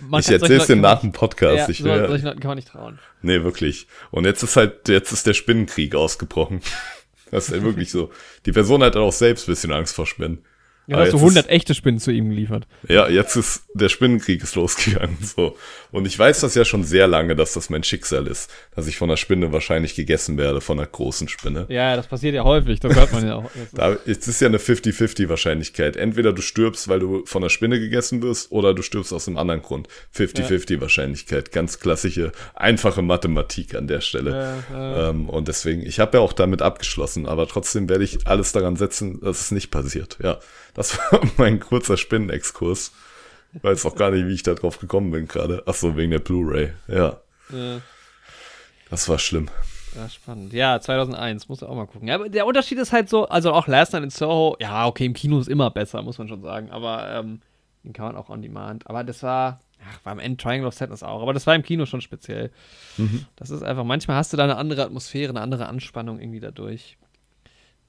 [0.00, 1.56] Man ich erzähle es dir nach dem Podcast.
[1.56, 2.08] Ja, ich, so, ja.
[2.08, 2.98] solchen kann man nicht trauen.
[3.22, 3.86] Nee, wirklich.
[4.10, 6.60] Und jetzt ist halt, jetzt ist der Spinnenkrieg ausgebrochen.
[7.30, 8.12] Das ist ja wirklich so.
[8.46, 10.44] Die Person hat auch selbst ein bisschen Angst vor Spinnen.
[10.86, 12.66] Ja, hast du 100 ist, echte Spinnen zu ihm geliefert.
[12.88, 15.16] Ja, jetzt ist der Spinnenkrieg ist losgegangen.
[15.22, 15.56] So.
[15.90, 18.50] Und ich weiß das ja schon sehr lange, dass das mein Schicksal ist.
[18.76, 21.66] Dass ich von der Spinne wahrscheinlich gegessen werde, von einer großen Spinne.
[21.68, 23.50] Ja, das passiert ja häufig, das hört man ja auch.
[23.72, 25.96] da, es ist ja eine 50-50 Wahrscheinlichkeit.
[25.96, 29.38] Entweder du stirbst, weil du von der Spinne gegessen wirst, oder du stirbst aus einem
[29.38, 29.88] anderen Grund.
[30.14, 30.80] 50-50 ja.
[30.80, 31.52] Wahrscheinlichkeit.
[31.52, 34.64] Ganz klassische, einfache Mathematik an der Stelle.
[34.70, 35.10] Ja, ja.
[35.10, 38.76] Ähm, und deswegen, ich habe ja auch damit abgeschlossen, aber trotzdem werde ich alles daran
[38.76, 40.18] setzen, dass es nicht passiert.
[40.22, 40.38] Ja.
[40.74, 42.92] Das war mein kurzer Spinnenexkurs.
[43.54, 45.62] Ich weiß auch gar nicht, wie ich da drauf gekommen bin gerade.
[45.66, 46.72] Ach so, wegen der Blu-ray.
[46.88, 47.20] Ja.
[47.50, 47.80] ja.
[48.90, 49.48] Das war schlimm.
[49.94, 50.52] Ja, spannend.
[50.52, 52.08] Ja, 2001, muss du auch mal gucken.
[52.08, 55.06] Ja, aber der Unterschied ist halt so, also auch Last Night in Soho, ja, okay,
[55.06, 57.40] im Kino ist immer besser, muss man schon sagen, aber ähm,
[57.84, 58.88] den kann man auch on demand.
[58.88, 61.86] Aber das war, ach, am Ende Triangle of Sadness auch, aber das war im Kino
[61.86, 62.50] schon speziell.
[62.96, 63.26] Mhm.
[63.36, 66.96] Das ist einfach, manchmal hast du da eine andere Atmosphäre, eine andere Anspannung irgendwie dadurch.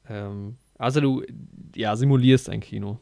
[0.08, 1.24] Ähm, also du,
[1.76, 3.00] ja, simulierst ein Kino.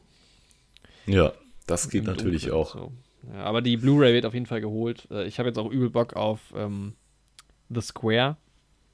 [1.06, 1.34] Ja,
[1.68, 2.74] das geht natürlich Dunkeln, auch.
[2.74, 2.92] So.
[3.32, 5.08] Ja, aber die Blu-ray wird auf jeden Fall geholt.
[5.12, 6.94] Äh, ich habe jetzt auch übel Bock auf ähm,
[7.70, 8.38] The Square,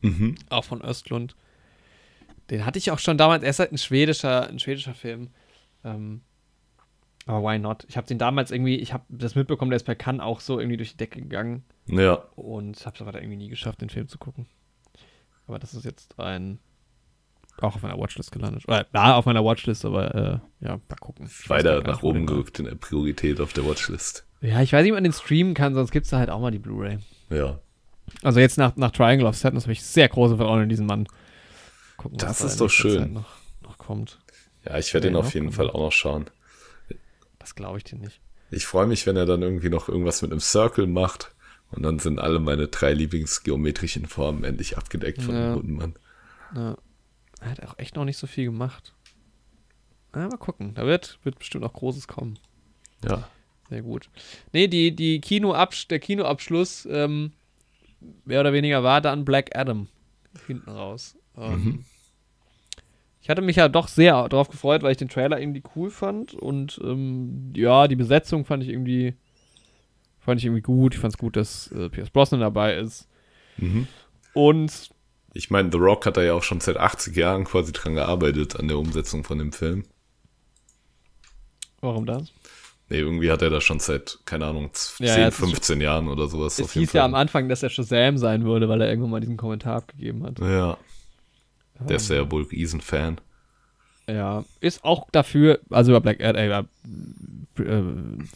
[0.02, 0.36] mhm.
[0.50, 1.36] auch von Östlund.
[2.50, 5.30] Den hatte ich auch schon damals, er ist halt ein schwedischer, ein schwedischer Film.
[5.84, 6.22] Ähm,
[7.26, 7.86] aber why not?
[7.88, 10.60] Ich habe den damals irgendwie, ich habe das mitbekommen, der ist per Cannes auch so
[10.60, 11.64] irgendwie durch die Decke gegangen.
[11.86, 12.14] Ja.
[12.36, 14.48] Und habe es aber irgendwie nie geschafft, den Film zu gucken.
[15.48, 16.60] Aber das ist jetzt ein
[17.64, 18.68] auch auf meiner Watchlist gelandet.
[18.68, 21.30] Oder war auf meiner Watchlist, aber äh, ja, mal gucken.
[21.48, 24.26] Weiter nach oben gerückt in der Priorität auf der Watchlist.
[24.42, 26.40] Ja, ich weiß nicht, ob man den streamen kann, sonst gibt es da halt auch
[26.40, 27.00] mal die Blu-ray.
[27.30, 27.60] Ja.
[28.24, 31.08] Also jetzt nach, nach Triangle of Sadness habe ich sehr große Vertrauen in diesen Mann.
[31.98, 33.14] Gucken, das ist doch schön.
[33.14, 33.26] Noch,
[33.62, 34.20] noch, kommt.
[34.66, 36.26] Ja, ich werde ihn auf jeden Fall auch noch schauen.
[37.38, 38.22] Das glaube ich dir nicht.
[38.52, 41.34] Ich freue mich, wenn er dann irgendwie noch irgendwas mit einem Circle macht.
[41.72, 45.50] Und dann sind alle meine drei Lieblingsgeometrischen Formen endlich abgedeckt von ja.
[45.50, 45.96] dem guten Mann.
[46.56, 46.78] Ja.
[47.40, 48.94] Er hat auch echt noch nicht so viel gemacht.
[50.14, 50.74] Na, mal gucken.
[50.74, 52.40] Da wird, wird bestimmt noch Großes kommen.
[53.08, 53.28] Ja.
[53.70, 54.10] Sehr gut.
[54.52, 57.34] Nee, die, die Kinoabsch der Kinoabschluss ähm,
[58.26, 59.88] mehr oder weniger war dann Black Adam
[60.48, 61.16] hinten raus.
[61.38, 61.86] Ähm, mhm.
[63.22, 66.34] Ich hatte mich ja doch sehr darauf gefreut, weil ich den Trailer irgendwie cool fand
[66.34, 69.14] und ähm, ja, die Besetzung fand ich irgendwie
[70.20, 70.96] fand ich irgendwie gut.
[70.96, 73.08] Ich fand es gut, dass äh, Pierce Brosnan dabei ist.
[73.58, 73.88] Mhm.
[74.34, 74.90] Und
[75.34, 78.60] ich meine, The Rock hat da ja auch schon seit 80 Jahren quasi dran gearbeitet
[78.60, 79.84] an der Umsetzung von dem Film.
[81.82, 82.34] Warum das?
[82.90, 86.58] Nee, irgendwie hat er da schon seit, keine Ahnung, 10, ja, 15 Jahren oder sowas.
[86.58, 89.38] Es hieß ja am Anfang, dass er Shazam sein würde, weil er irgendwann mal diesen
[89.38, 90.40] Kommentar abgegeben hat.
[90.40, 90.78] Ja.
[91.88, 93.22] Der ist ja wohl Riesen-Fan.
[94.10, 96.64] Ja, ist auch dafür, also über Black Ad, äh, äh,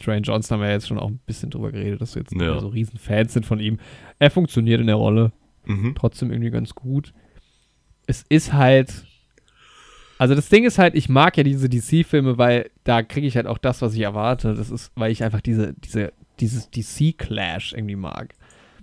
[0.04, 2.32] Dwayne Johnson haben wir ja jetzt schon auch ein bisschen drüber geredet, dass wir jetzt
[2.32, 2.60] ja.
[2.60, 3.80] so Riesenfans sind von ihm.
[4.20, 5.32] Er funktioniert in der Rolle.
[5.66, 5.94] Mhm.
[5.94, 7.12] Trotzdem irgendwie ganz gut.
[8.06, 9.06] Es ist halt.
[10.16, 13.48] Also das Ding ist halt, ich mag ja diese DC-Filme, weil da kriege ich halt
[13.48, 14.54] auch das, was ich erwarte.
[14.54, 18.34] Das ist, weil ich einfach diese, diese, dieses DC-Clash irgendwie mag.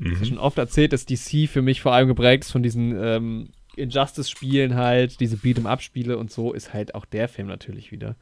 [0.03, 2.95] Ich habe schon oft erzählt, dass DC für mich vor allem geprägt ist von diesen
[2.99, 8.15] ähm, Injustice-Spielen halt, diese Beat'em-Up-Spiele und so ist halt auch der Film natürlich wieder.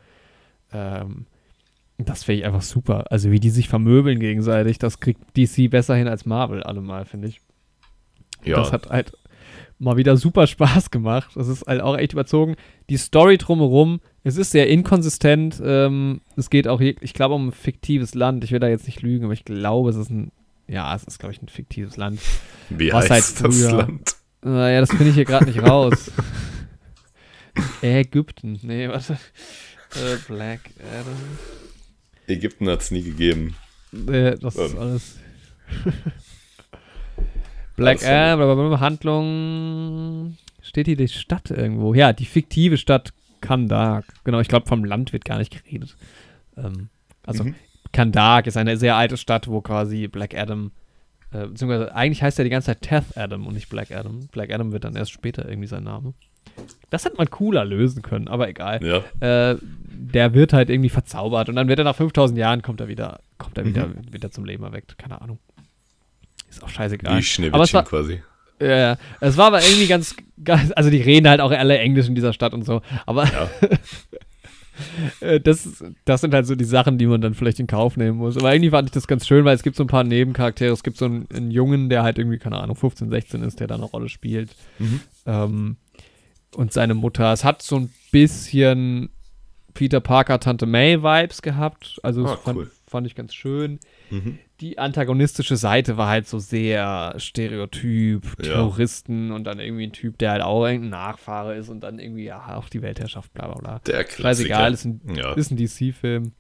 [0.74, 1.26] Ähm,
[1.97, 3.05] das finde ich einfach super.
[3.12, 7.30] Also wie die sich vermöbeln gegenseitig, das kriegt DC besser hin als Marvel allemal, finde
[7.30, 7.41] ich.
[8.44, 9.14] Ja, Das hat halt
[9.80, 11.32] mal wieder super Spaß gemacht.
[11.36, 12.56] Das ist halt auch echt überzogen.
[12.90, 15.62] Die Story drumherum, es ist sehr inkonsistent.
[15.64, 18.44] Ähm, es geht auch, ich glaube, um ein fiktives Land.
[18.44, 20.32] Ich will da jetzt nicht lügen, aber ich glaube, es ist ein,
[20.68, 22.20] ja, es ist, glaube ich, ein fiktives Land.
[22.70, 24.16] wie was heißt halt das Land?
[24.42, 26.12] Naja, das finde ich hier gerade nicht raus.
[27.82, 28.60] Ägypten.
[28.64, 29.14] Nee, warte.
[29.96, 30.62] Äh, Black
[30.94, 31.18] Adam.
[32.28, 33.56] Ägypten hat es nie gegeben.
[33.92, 34.80] Nee, das ist Ähm.
[34.80, 35.18] alles.
[37.80, 40.38] Black Adam, Handlung.
[40.62, 41.94] Steht hier die Stadt irgendwo?
[41.94, 43.12] Ja, die fiktive Stadt
[43.42, 44.06] Kandak.
[44.24, 45.96] Genau, ich glaube, vom Land wird gar nicht geredet.
[46.58, 46.90] Ähm,
[47.26, 47.56] also, Mhm.
[47.94, 50.72] Kandak ist eine sehr alte Stadt, wo quasi Black Adam,
[51.32, 54.28] äh, beziehungsweise eigentlich heißt er die ganze Zeit Teth Adam und nicht Black Adam.
[54.32, 56.14] Black Adam wird dann erst später irgendwie sein Name.
[56.90, 58.80] Das hätte man cooler lösen können, aber egal.
[58.84, 59.58] Ja, Äh,
[59.92, 63.20] der wird halt irgendwie verzaubert und dann wird er nach 5000 Jahren kommt er wieder,
[63.38, 64.12] kommt er wieder, Mhm.
[64.14, 64.98] wieder zum Leben erweckt.
[64.98, 65.40] Keine Ahnung.
[66.50, 67.16] Ist auch scheißegal.
[67.16, 68.22] wie es Schneewittchen war, quasi.
[68.60, 68.97] ja, ja.
[69.22, 72.34] es war aber irgendwie ganz, ganz, also die reden halt auch alle Englisch in dieser
[72.34, 73.50] Stadt und so, aber Ja.
[75.22, 78.18] äh, das, das sind halt so die Sachen, die man dann vielleicht in Kauf nehmen
[78.18, 78.38] muss.
[78.38, 80.72] Aber irgendwie fand ich das ganz schön, weil es gibt so ein paar Nebencharaktere.
[80.74, 83.68] Es gibt so einen, einen Jungen, der halt irgendwie, keine Ahnung, 15, 16 ist, der
[83.68, 84.56] da eine Rolle spielt.
[84.80, 85.00] Mhm.
[85.26, 85.78] Ähm,
[86.56, 87.32] und seine Mutter.
[87.34, 89.10] Es hat so ein bisschen
[89.74, 92.00] Peter Parker, Tante May Vibes gehabt.
[92.04, 92.72] Also das Ah, fand, cool.
[92.88, 93.80] fand ich ganz schön.
[94.10, 94.39] Mhm.
[94.62, 98.43] Die antagonistische Seite war halt so sehr Stereotyp, Ja.
[98.53, 102.26] Terroristen und dann irgendwie ein Typ, der halt auch irgendein Nachfahre ist und dann irgendwie
[102.26, 103.80] ja auch die Weltherrschaft, bla bla bla.
[103.80, 104.49] Der Klassiker.
[104.55, 106.34] Scheißegal, ist ein, ja, ist ein DC-Film.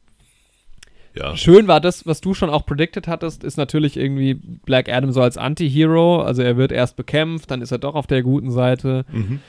[1.15, 1.35] ja.
[1.37, 5.21] Schön war das, was du schon auch predicted hattest, ist natürlich irgendwie Black Adam so
[5.21, 6.21] als Anti-Hero.
[6.21, 9.05] Also er wird erst bekämpft, dann ist er doch auf der guten Seite.
[9.11, 9.39] Mhm.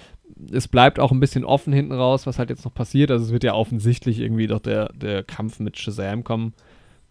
[0.53, 3.11] Es bleibt auch ein bisschen offen hinten raus, was halt jetzt noch passiert.
[3.11, 6.55] Also es wird ja offensichtlich irgendwie doch der, der Kampf mit Shazam kommen.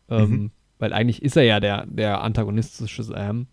[0.09, 0.51] Ähm, Mhm.
[0.79, 3.47] Weil eigentlich ist er ja der, der Antagonist zu Shazam.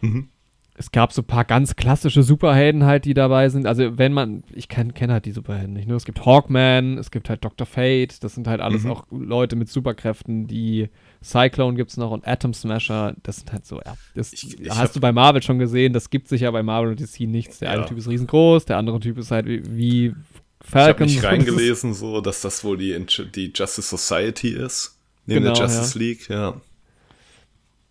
[0.00, 0.28] Mhm.
[0.74, 3.66] Es gab so ein paar ganz klassische Superhelden halt, die dabei sind.
[3.66, 5.98] Also wenn man, ich kenne kenn halt die Superhelden nicht nur.
[5.98, 7.66] Es gibt Hawkman, es gibt halt Dr.
[7.66, 8.22] Fate.
[8.24, 8.90] Das sind halt alles Mhm.
[8.92, 10.46] auch Leute mit Superkräften.
[10.46, 10.88] Die
[11.22, 13.14] Cyclone gibt es noch und Atom Smasher.
[13.22, 13.94] Das sind halt so, ja.
[14.14, 15.92] Das Ich- ich hast du bei Marvel schon gesehen.
[15.92, 17.58] Das gibt sich ja bei Marvel und DC nichts.
[17.58, 17.86] Der eine Ja.
[17.86, 21.06] Typ ist riesengroß, der andere Typ ist halt wie, wie Ich habe Falcon.
[21.08, 22.96] nicht reingelesen, so, dass das wohl die,
[23.34, 24.96] die Justice Society ist.
[25.30, 26.60] Neben Genau, der Justice League, ja.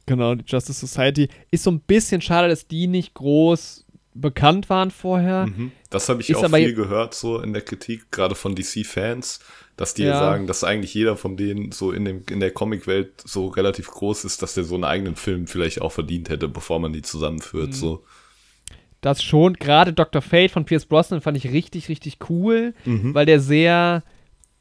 [0.06, 1.30] Genau, die Justice Society.
[1.52, 3.86] Ist so ein bisschen schade, dass die nicht groß
[4.16, 5.48] bekannt waren vorher.
[5.48, 5.72] Mhm.
[5.90, 9.40] Das habe ich Ist auch viel gehört, so in der Kritik, gerade von DC-Fans,
[9.78, 10.20] dass die Ja.
[10.20, 14.26] sagen, dass eigentlich jeder von denen so in, dem, in der Comicwelt so relativ groß
[14.26, 17.68] ist, dass der so einen eigenen Film vielleicht auch verdient hätte, bevor man die zusammenführt.
[17.70, 17.74] Mhm.
[17.74, 18.04] So.
[19.02, 20.22] Das schon, gerade Dr.
[20.22, 23.14] Fate von Pierce Brosnan fand ich richtig, richtig cool, Mhm.
[23.14, 24.04] weil der sehr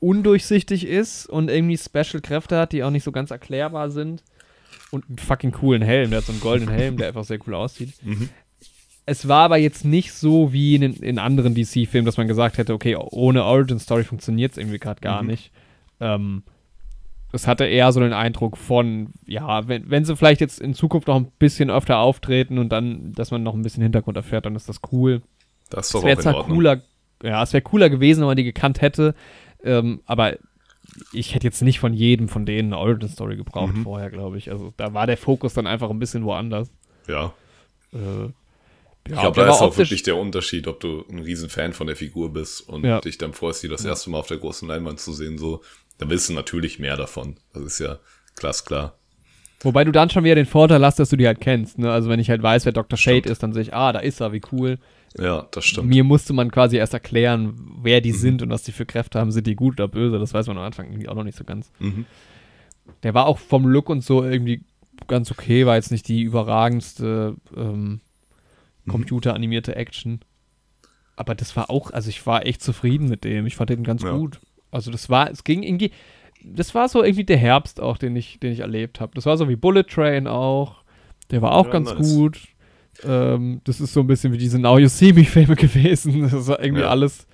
[0.01, 4.23] undurchsichtig ist und irgendwie Special-Kräfte hat, die auch nicht so ganz erklärbar sind.
[4.91, 6.11] Und einen fucking coolen Helm.
[6.11, 7.95] Der hat so einen goldenen Helm, der einfach sehr cool aussieht.
[8.03, 8.29] Mhm.
[9.11, 12.75] Es war aber jetzt nicht so wie in, in anderen DC-Filmen, dass man gesagt hätte,
[12.75, 15.29] okay, ohne Origin-Story funktioniert es irgendwie gerade gar Mhm.
[15.29, 15.51] nicht.
[15.99, 16.43] Ähm,
[17.33, 21.09] es hatte eher so den Eindruck von, ja, wenn, wenn sie vielleicht jetzt in Zukunft
[21.09, 24.55] noch ein bisschen öfter auftreten und dann, dass man noch ein bisschen Hintergrund erfährt, dann
[24.57, 25.23] ist das cool.
[25.71, 26.83] Das doch wäre zwar cooler,
[27.23, 29.15] ja, es wäre cooler gewesen, wenn man die gekannt hätte,
[29.65, 30.37] ähm, aber
[31.13, 33.83] ich hätte jetzt nicht von jedem von denen eine Origin-Story gebraucht Mhm.
[33.85, 34.51] vorher, glaube ich.
[34.51, 36.71] Also da war der Fokus dann einfach ein bisschen woanders.
[37.07, 37.33] Ja.
[37.93, 38.31] Äh,
[39.07, 41.87] Ich ja, glaube, da ist auch wirklich der Unterschied, ob du ein riesen Fan von
[41.87, 43.01] der Figur bist und Ja.
[43.01, 43.91] dich dann freust, die das Ja.
[43.91, 45.39] erste Mal auf der großen Leinwand zu sehen.
[45.39, 45.63] So,
[45.99, 47.37] da willst du natürlich mehr davon.
[47.55, 47.99] Das ist ja
[48.37, 48.99] glasklar.
[49.61, 51.79] Wobei du dann schon wieder den Vorteil hast, dass du die halt kennst.
[51.79, 51.91] Ne?
[51.91, 52.99] Also wenn ich halt weiß, wer Dr.
[52.99, 53.33] Shade Stimmt.
[53.33, 54.79] ist, dann sehe ich, ah, da ist er, wie cool.
[55.19, 55.89] Ja, das stimmt.
[55.89, 58.17] Mir musste man quasi erst erklären, wer die Mhm.
[58.17, 59.31] sind und was die für Kräfte haben.
[59.33, 60.19] Sind die gut oder böse?
[60.19, 61.71] Das weiß man am Anfang irgendwie auch noch nicht so ganz.
[61.79, 62.07] Mhm.
[63.03, 64.63] Der war auch vom Look und so irgendwie
[65.07, 68.01] ganz okay, war jetzt nicht die überragendste ähm,
[68.85, 68.91] Mhm.
[68.91, 70.21] computeranimierte Action.
[71.17, 73.47] Aber das war auch, also ich war echt zufrieden mit dem.
[73.47, 74.13] Ich fand den ganz Ja.
[74.13, 74.39] gut.
[74.71, 75.91] Also das war, es ging irgendwie,
[76.45, 79.13] das war so irgendwie der Herbst auch, den ich, den ich erlebt habe.
[79.15, 80.83] Das war so wie Bullet Train auch.
[81.31, 81.99] Der war auch Ja, ganz nice.
[82.15, 82.41] gut.
[83.05, 86.23] Ähm, das ist so ein bisschen wie diese Now You See Me Filme gewesen.
[86.31, 86.91] Das war irgendwie Ja.
[86.91, 87.27] alles,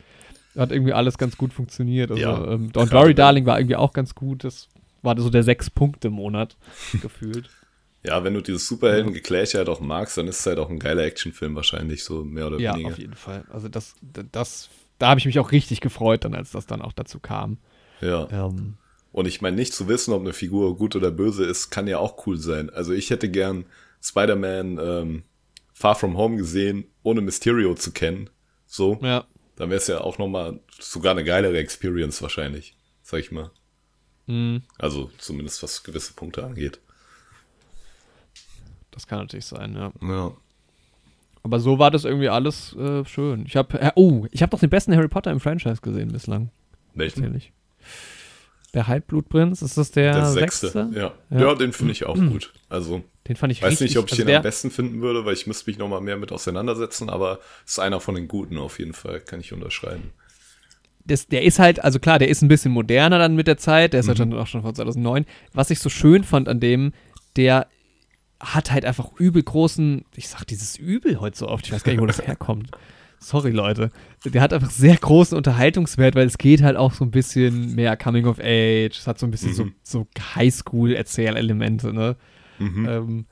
[0.56, 2.10] hat irgendwie alles ganz gut funktioniert.
[2.10, 4.44] Also, Ja, ähm, Don't Worry Darling war irgendwie auch ganz gut.
[4.44, 4.68] Das
[5.02, 6.56] war so der Sechs-Punkte-Monat
[7.02, 7.50] gefühlt.
[8.06, 11.04] Ja, wenn du dieses Superhelden-Gekläche halt auch magst, dann ist es halt auch ein geiler
[11.04, 12.88] Actionfilm wahrscheinlich, so mehr oder Ja, weniger.
[12.90, 13.44] auf jeden Fall.
[13.50, 13.94] Also das,
[14.32, 17.56] das, da habe ich mich auch richtig gefreut, dann, als das dann auch dazu kam.
[18.02, 18.28] Ja.
[18.30, 18.74] Ähm,
[19.12, 21.98] Und ich meine, nicht zu wissen, ob eine Figur gut oder böse ist, kann ja
[21.98, 22.68] auch cool sein.
[22.68, 23.64] Also ich hätte gern
[24.02, 25.22] Spider-Man ähm,
[25.75, 28.31] Far From Home gesehen, ohne Mysterio zu kennen.
[28.66, 28.99] So.
[29.03, 29.27] ja.
[29.57, 33.51] Dann wäre es ja auch nochmal sogar eine geilere Experience wahrscheinlich, sag ich mal.
[34.27, 34.62] Mhm.
[34.79, 36.81] Also zumindest was gewisse Punkte angeht.
[38.91, 39.93] Das kann natürlich sein, ja.
[40.01, 40.33] Ja.
[41.43, 43.45] Aber so war das irgendwie alles äh, schön.
[43.47, 46.51] Ich habe, äh, oh, ich habe doch den besten Harry Potter im Franchise gesehen bislang.
[46.95, 47.22] Welchen?
[47.22, 47.53] Ehrlich.
[48.75, 50.68] Der Halbblutprinz, ist das der, Der sechste?
[50.68, 50.91] sechste.
[50.99, 51.12] Ja.
[51.31, 51.41] Ja.
[51.49, 51.55] ja.
[51.55, 52.53] den finde ich auch gut.
[52.68, 55.25] Also, Den fand ich weiß richtig nicht, ob ich also den am besten finden würde,
[55.25, 58.79] weil ich müsste mich nochmal mehr mit auseinandersetzen, aber ist einer von den guten auf
[58.81, 60.11] jeden Fall, kann ich unterschreiben.
[61.07, 63.93] das, der ist halt, also klar, der ist ein bisschen moderner dann mit der Zeit,
[63.93, 64.31] der ist halt Mhm.
[64.31, 65.27] dann auch schon von 2009.
[65.53, 66.93] Was ich so schön fand an dem,
[67.37, 67.68] der
[68.41, 71.93] hat halt einfach übel großen, ich sag dieses Übel heute so oft, ich weiß gar
[71.93, 72.70] nicht, wo das herkommt.
[73.25, 73.91] Sorry, Leute.
[74.25, 77.97] Der hat einfach sehr großen Unterhaltungswert, weil es geht halt auch so ein bisschen mehr
[77.97, 79.75] Coming of Age, es hat so ein bisschen Mhm.
[79.83, 82.16] so, so Highschool-Erzählelemente, ne?
[82.59, 82.89] Mhm.
[82.89, 83.27] Ähm,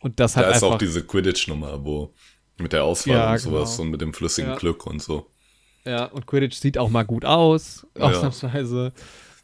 [0.00, 0.74] und das hat da ist einfach.
[0.74, 2.12] auch diese Quidditch-Nummer, wo
[2.58, 3.82] mit der Auswahl Ja, und sowas genau.
[3.86, 4.56] und mit dem flüssigen Ja.
[4.56, 5.26] Glück und so.
[5.84, 8.04] ja, und Quidditch sieht auch mal gut aus, Ja.
[8.04, 8.92] ausnahmsweise.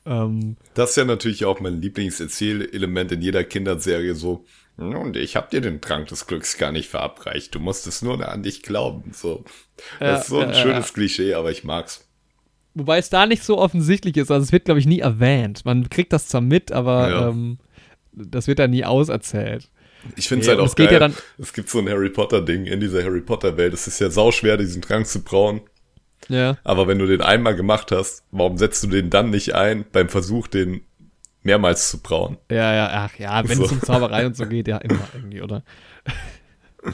[0.07, 4.45] Ähm, Das ist ja natürlich auch mein Lieblingserzählelement in jeder Kinderserie so.
[4.77, 7.55] Und ich hab dir den Trank des Glücks gar nicht verabreicht.
[7.55, 9.13] Du musst es nur an dich glauben.
[9.13, 9.45] So.
[10.01, 12.09] Ja, das ist so ein ja, ja, schönes Klischee, aber ich mag's.
[12.75, 14.33] Wobei es da nicht so offensichtlich ist.
[14.33, 15.65] Also es wird, glaube ich, nie erwähnt.
[15.65, 17.29] Man kriegt das zwar mit, aber Ja.
[17.29, 17.59] ähm,
[18.13, 19.69] das wird da nie auserzählt.
[20.17, 20.93] Ich finde es Nee, halt auch es geil.
[20.93, 23.73] ja es gibt so ein Harry Potter-Ding in dieser Harry Potter-Welt.
[23.73, 25.61] Es ist ja sauschwer, diesen Trank zu brauen.
[26.29, 26.59] Ja.
[26.65, 30.09] Aber wenn du den einmal gemacht hast, warum setzt du den dann nicht ein beim
[30.09, 30.83] Versuch, den
[31.45, 32.37] mehrmals zu brauen?
[32.51, 33.65] Ja, ja, ach ja, wenn So.
[33.65, 35.63] es um Zauberei und so geht, ja, immer irgendwie, oder?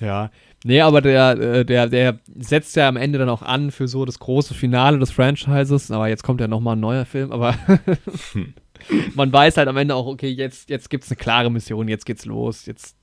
[0.00, 0.30] ja.
[0.64, 4.04] Nee, aber der, äh, der, der setzt ja am Ende dann auch an für so
[4.04, 5.90] das große Finale des Franchises.
[5.90, 7.54] Aber jetzt kommt ja nochmal ein neuer Film, aber
[9.14, 12.06] man weiß halt am Ende auch, okay, jetzt, jetzt gibt es eine klare Mission, jetzt
[12.06, 12.96] geht's los, jetzt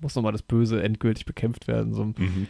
[0.00, 1.94] muss nochmal das Böse endgültig bekämpft werden.
[1.94, 2.04] So.
[2.04, 2.46] Mhm.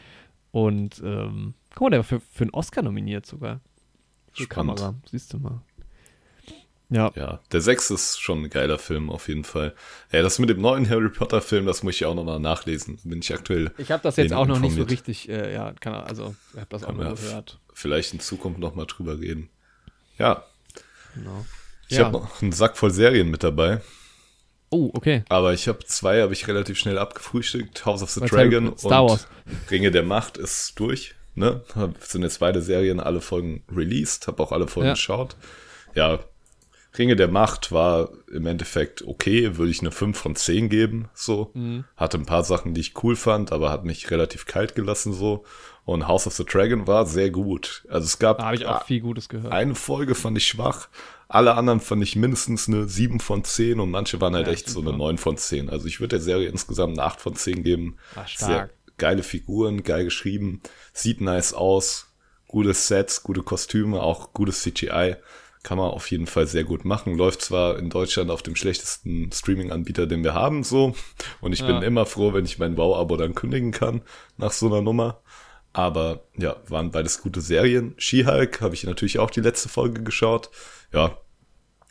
[0.52, 3.60] Und ähm, guck mal, der war für, für einen Oscar nominiert sogar.
[4.32, 4.78] Für Spannend.
[4.78, 5.62] Kamera, siehst du mal.
[6.90, 9.74] Ja, Ja, der 6 ist schon ein geiler Film auf jeden Fall.
[10.12, 12.98] Ja, das mit dem neuen Harry Potter Film, das muss ich auch nochmal nachlesen.
[13.04, 14.90] Bin ich aktuell ich habe das jetzt auch noch nicht so informiert?
[14.90, 17.60] richtig, äh, ja, kann, also, ich habe das auch Kann nur man gehört.
[17.72, 19.48] vielleicht in Zukunft nochmal drüber reden.
[20.18, 20.44] Ja,
[21.14, 21.46] Genau.
[21.88, 22.04] ich Ja.
[22.06, 23.80] habe noch einen Sack voll Serien mit dabei,
[24.70, 25.24] Oh, okay.
[25.28, 27.84] aber ich habe zwei, habe ich relativ schnell abgefrühstückt.
[27.86, 29.28] House of the Was Dragon Star und Wars.
[29.70, 31.14] Ringe der Macht ist durch.
[31.36, 31.62] Ne?
[31.76, 34.94] Hab- Sind jetzt beide Serien, alle Folgen released, habe auch alle Folgen Ja.
[34.94, 35.36] geschaut.
[35.94, 36.20] Ja,
[36.98, 41.50] Ringe der Macht war im Endeffekt okay, würde ich eine 5 von 10 geben, so.
[41.54, 41.84] Mhm.
[41.96, 45.44] Hatte ein paar Sachen, die ich cool fand, aber hat mich relativ kalt gelassen, so.
[45.84, 47.84] Und House of the Dragon war sehr gut.
[47.88, 49.52] Also es gab Da habe ich auch viel Gutes gehört.
[49.52, 50.88] eine Folge fand ich schwach,
[51.28, 54.68] alle anderen fand ich mindestens eine 7 von 10 und manche waren halt Ja, echt
[54.68, 54.98] so eine schon.
[54.98, 55.70] 9 von 10.
[55.70, 57.96] Also ich würde der Serie insgesamt eine 8 von 10 geben.
[58.14, 58.70] Sehr stark.
[58.98, 60.60] geile Figuren, geil geschrieben,
[60.92, 62.12] sieht nice aus,
[62.48, 65.16] gute Sets, gute Kostüme, auch gutes CGI.
[65.62, 67.16] Kann man auf jeden Fall sehr gut machen.
[67.18, 70.94] Läuft zwar in Deutschland auf dem schlechtesten Streaming-Anbieter, den wir haben, so.
[71.42, 71.82] Und ich bin Ja.
[71.82, 74.00] immer froh, wenn ich mein Wow-Abo dann kündigen kann
[74.38, 75.20] nach so einer Nummer.
[75.74, 77.94] Aber ja, waren beides gute Serien.
[77.98, 80.50] She-Hulk habe ich natürlich auch die letzte Folge geschaut.
[80.92, 81.18] Ja,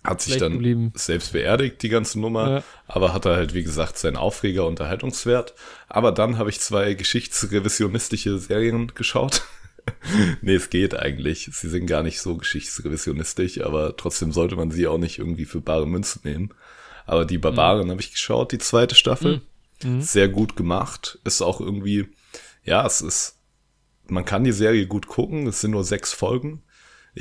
[0.03, 0.91] hat sich Schlecht dann geblieben.
[0.95, 2.49] selbst beerdigt, die ganze Nummer.
[2.49, 2.63] Ja.
[2.87, 5.53] Aber hatte halt, wie gesagt, seinen Aufreger Unterhaltungswert.
[5.87, 9.43] Aber dann habe ich zwei geschichtsrevisionistische Serien geschaut.
[10.41, 11.49] nee, es geht eigentlich.
[11.51, 15.61] Sie sind gar nicht so geschichtsrevisionistisch, aber trotzdem sollte man sie auch nicht irgendwie für
[15.61, 16.53] bare Münze nehmen.
[17.05, 19.41] Aber die Barbaren habe ich geschaut, die zweite Staffel.
[20.01, 21.19] Sehr gut gemacht.
[21.23, 22.07] Ist auch irgendwie,
[22.63, 23.37] ja, es ist,
[24.07, 25.47] man kann die Serie gut gucken.
[25.47, 26.61] Es sind nur sechs Folgen.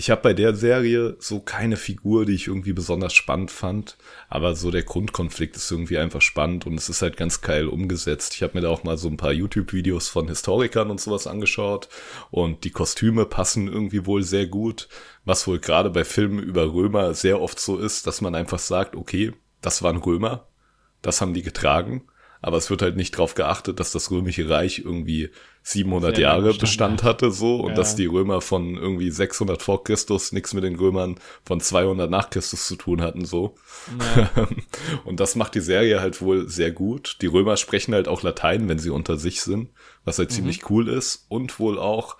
[0.00, 3.96] Ich habe bei der Serie so keine Figur, die ich irgendwie besonders spannend fand,
[4.28, 8.36] aber so der Grundkonflikt ist irgendwie einfach spannend und es ist halt ganz geil umgesetzt.
[8.36, 11.88] Ich habe mir da auch mal so ein paar YouTube-Videos von Historikern und sowas angeschaut
[12.30, 14.88] und die Kostüme passen irgendwie wohl sehr gut,
[15.24, 18.94] was wohl gerade bei Filmen über Römer sehr oft so ist, dass man einfach sagt,
[18.94, 19.32] okay,
[19.62, 20.46] das waren Römer,
[21.02, 22.04] das haben die getragen,
[22.40, 25.30] aber es wird halt nicht drauf geachtet, dass das römische Reich irgendwie
[25.70, 27.76] 700 Sehr Jahre Bestand Bestand hatte so und Ja.
[27.76, 32.30] dass die Römer von irgendwie 600 vor Christus nichts mit den Römern von 200 nach
[32.30, 33.54] Christus zu tun hatten so.
[35.04, 37.18] und das macht die Serie halt wohl sehr gut.
[37.20, 39.68] Die Römer sprechen halt auch Latein, wenn sie unter sich sind,
[40.06, 42.16] was halt ziemlich cool ist und wohl auch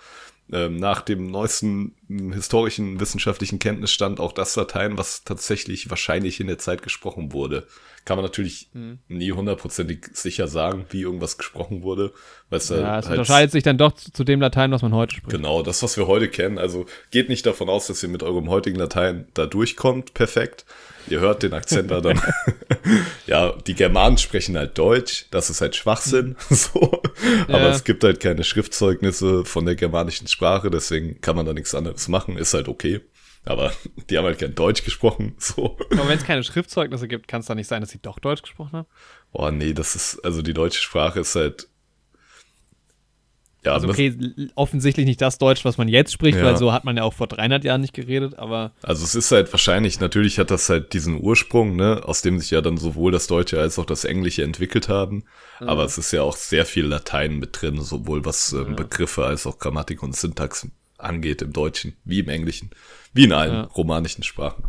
[0.52, 1.94] ähm, nach dem neuesten
[2.32, 7.66] historischen, wissenschaftlichen Kenntnisstand auch das Latein, was tatsächlich wahrscheinlich in der Zeit gesprochen wurde.
[8.08, 9.00] Kann man natürlich mhm.
[9.08, 12.14] nie hundertprozentig sicher sagen, wie irgendwas gesprochen wurde.
[12.48, 15.16] Weil es ja, es halt unterscheidet sich dann doch zu, dem Latein, was man heute
[15.16, 15.28] spricht.
[15.28, 16.56] Genau, das, was wir heute kennen.
[16.56, 20.64] Also geht nicht davon aus, dass ihr mit eurem heutigen Latein da durchkommt, perfekt.
[21.10, 22.18] Ihr hört den Akzent da dann.
[23.26, 26.34] ja, die Germanen sprechen halt Deutsch, das ist halt Schwachsinn.
[26.48, 27.02] so.
[27.46, 27.68] Aber ja.
[27.68, 32.08] es gibt halt keine Schriftzeugnisse von der germanischen Sprache, deswegen kann man da nichts anderes
[32.08, 33.02] machen, ist halt okay.
[33.48, 33.72] Aber
[34.10, 35.34] die haben halt kein Deutsch gesprochen.
[35.38, 35.78] So.
[35.90, 38.42] Aber wenn es keine Schriftzeugnisse gibt, kann es da nicht sein, dass sie doch Deutsch
[38.42, 38.88] gesprochen haben?
[39.32, 41.68] Oh nee, das ist, also die deutsche Sprache ist halt
[43.64, 44.16] ja, also okay,
[44.54, 46.44] offensichtlich nicht das Deutsch, was man jetzt spricht, ja.
[46.44, 48.72] weil so hat man ja auch vor 300 Jahren nicht geredet, aber...
[48.82, 52.52] Also es ist halt wahrscheinlich, natürlich hat das halt diesen Ursprung, ne, aus dem sich
[52.52, 55.24] ja dann sowohl das Deutsche als auch das Englische entwickelt haben,
[55.58, 55.68] mhm.
[55.68, 58.62] aber es ist ja auch sehr viel Latein mit drin, sowohl was ja.
[58.62, 62.70] Begriffe als auch Grammatik und Syntax angeht im Deutschen, wie im Englischen,
[63.12, 63.62] wie in allen ja.
[63.62, 64.64] romanischen Sprachen,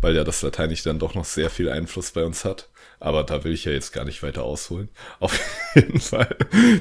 [0.00, 2.68] weil ja das Lateinische dann doch noch sehr viel Einfluss bei uns hat.
[3.00, 4.88] Aber da will ich ja jetzt gar nicht weiter ausholen.
[5.20, 5.38] Auf
[5.74, 6.36] jeden Fall.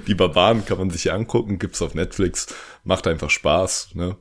[0.07, 2.47] Die Barbaren kann man sich angucken, gibt's auf Netflix,
[2.83, 4.15] macht einfach Spaß, ne?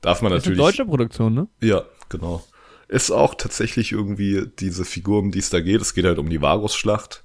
[0.00, 0.58] Darf man das natürlich.
[0.58, 1.48] Ist eine deutsche Produktion, ne?
[1.60, 2.44] Ja, genau.
[2.86, 5.80] Ist auch tatsächlich irgendwie diese Figur, um die es da geht.
[5.80, 7.24] Es geht halt um die Varusschlacht.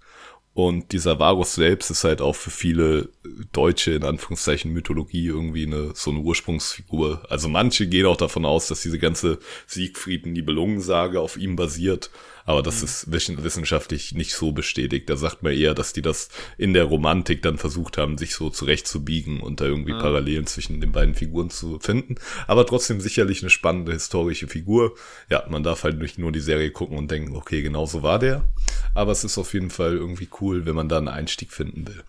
[0.54, 3.10] Und dieser Varus selbst ist halt auch für viele
[3.52, 7.24] deutsche, in Anführungszeichen, Mythologie irgendwie eine, so eine Ursprungsfigur.
[7.28, 12.12] Also manche gehen auch davon aus, dass diese ganze Siegfried-Nibelungensage auf ihm basiert.
[12.46, 12.84] Aber das mhm.
[12.84, 13.12] ist
[13.44, 15.10] wissenschaftlich nicht so bestätigt.
[15.10, 18.50] Da sagt man eher, dass die das in der Romantik dann versucht haben, sich so
[18.50, 20.00] zurechtzubiegen und da irgendwie ja.
[20.00, 22.16] Parallelen zwischen den beiden Figuren zu finden.
[22.48, 24.96] Aber trotzdem sicherlich eine spannende historische Figur.
[25.30, 28.20] Ja, man darf halt nicht nur die Serie gucken und denken, okay, genau so war
[28.20, 28.46] der.
[28.94, 32.04] Aber es ist auf jeden Fall irgendwie cool, wenn man da einen Einstieg finden will.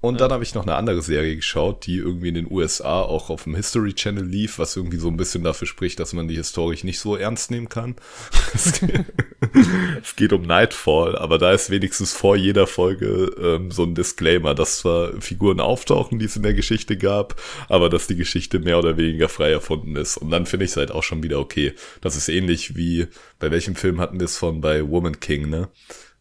[0.00, 0.18] Und ja.
[0.20, 3.44] dann habe ich noch eine andere Serie geschaut, die irgendwie in den USA auch auf
[3.44, 6.84] dem History Channel lief, was irgendwie so ein bisschen dafür spricht, dass man die historisch
[6.84, 7.96] nicht so ernst nehmen kann.
[10.02, 14.54] es geht um Nightfall, aber da ist wenigstens vor jeder Folge ähm, so ein Disclaimer,
[14.54, 17.34] dass zwar Figuren auftauchen, die es in der Geschichte gab,
[17.68, 20.16] aber dass die Geschichte mehr oder weniger frei erfunden ist.
[20.16, 21.72] Und dann finde ich es halt auch schon wieder okay.
[22.00, 23.08] Das ist ähnlich wie,
[23.40, 25.68] bei welchem Film hatten wir es von bei Woman King, ne?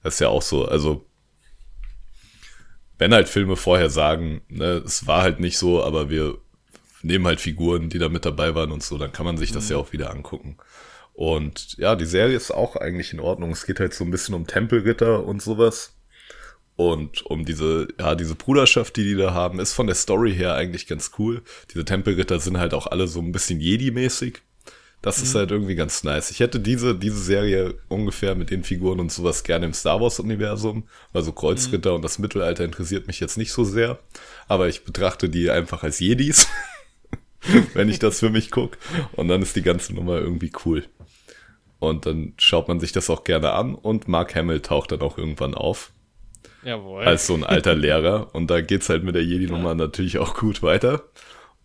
[0.02, 1.06] Das ist ja auch so, also
[2.98, 6.38] wenn halt Filme vorher sagen, ne, es war halt nicht so, aber wir
[7.04, 9.66] nehmen halt Figuren, die da mit dabei waren und so, dann kann man sich das
[9.66, 9.72] mhm.
[9.72, 10.58] ja auch wieder angucken.
[11.14, 13.52] Und ja, die Serie ist auch eigentlich in Ordnung.
[13.52, 15.96] Es geht halt so ein bisschen um Tempelritter und sowas.
[16.76, 20.54] Und um diese, ja, diese Bruderschaft, die die da haben, ist von der Story her
[20.54, 21.42] eigentlich ganz cool.
[21.74, 24.42] Diese Tempelritter sind halt auch alle so ein bisschen Jedi-mäßig.
[25.02, 25.24] Das mhm.
[25.24, 26.32] ist halt irgendwie ganz nice.
[26.32, 30.88] Ich hätte diese, diese Serie ungefähr mit den Figuren und sowas gerne im Star Wars-Universum.
[31.14, 31.96] Also Kreuzritter mhm.
[31.98, 34.00] und das Mittelalter interessiert mich jetzt nicht so sehr.
[34.48, 36.48] Aber ich betrachte die einfach als Jedis,
[37.74, 38.78] wenn ich das für mich gucke.
[39.14, 40.86] Und dann ist die ganze Nummer irgendwie cool.
[41.80, 45.18] Und dann schaut man sich das auch gerne an und Mark Hamill taucht dann auch
[45.18, 45.92] irgendwann auf.
[46.64, 47.04] Jawohl.
[47.04, 48.34] Als so ein alter Lehrer.
[48.34, 49.76] Und da geht's halt mit der Jedi-Nummer ja.
[49.76, 51.04] natürlich auch gut weiter.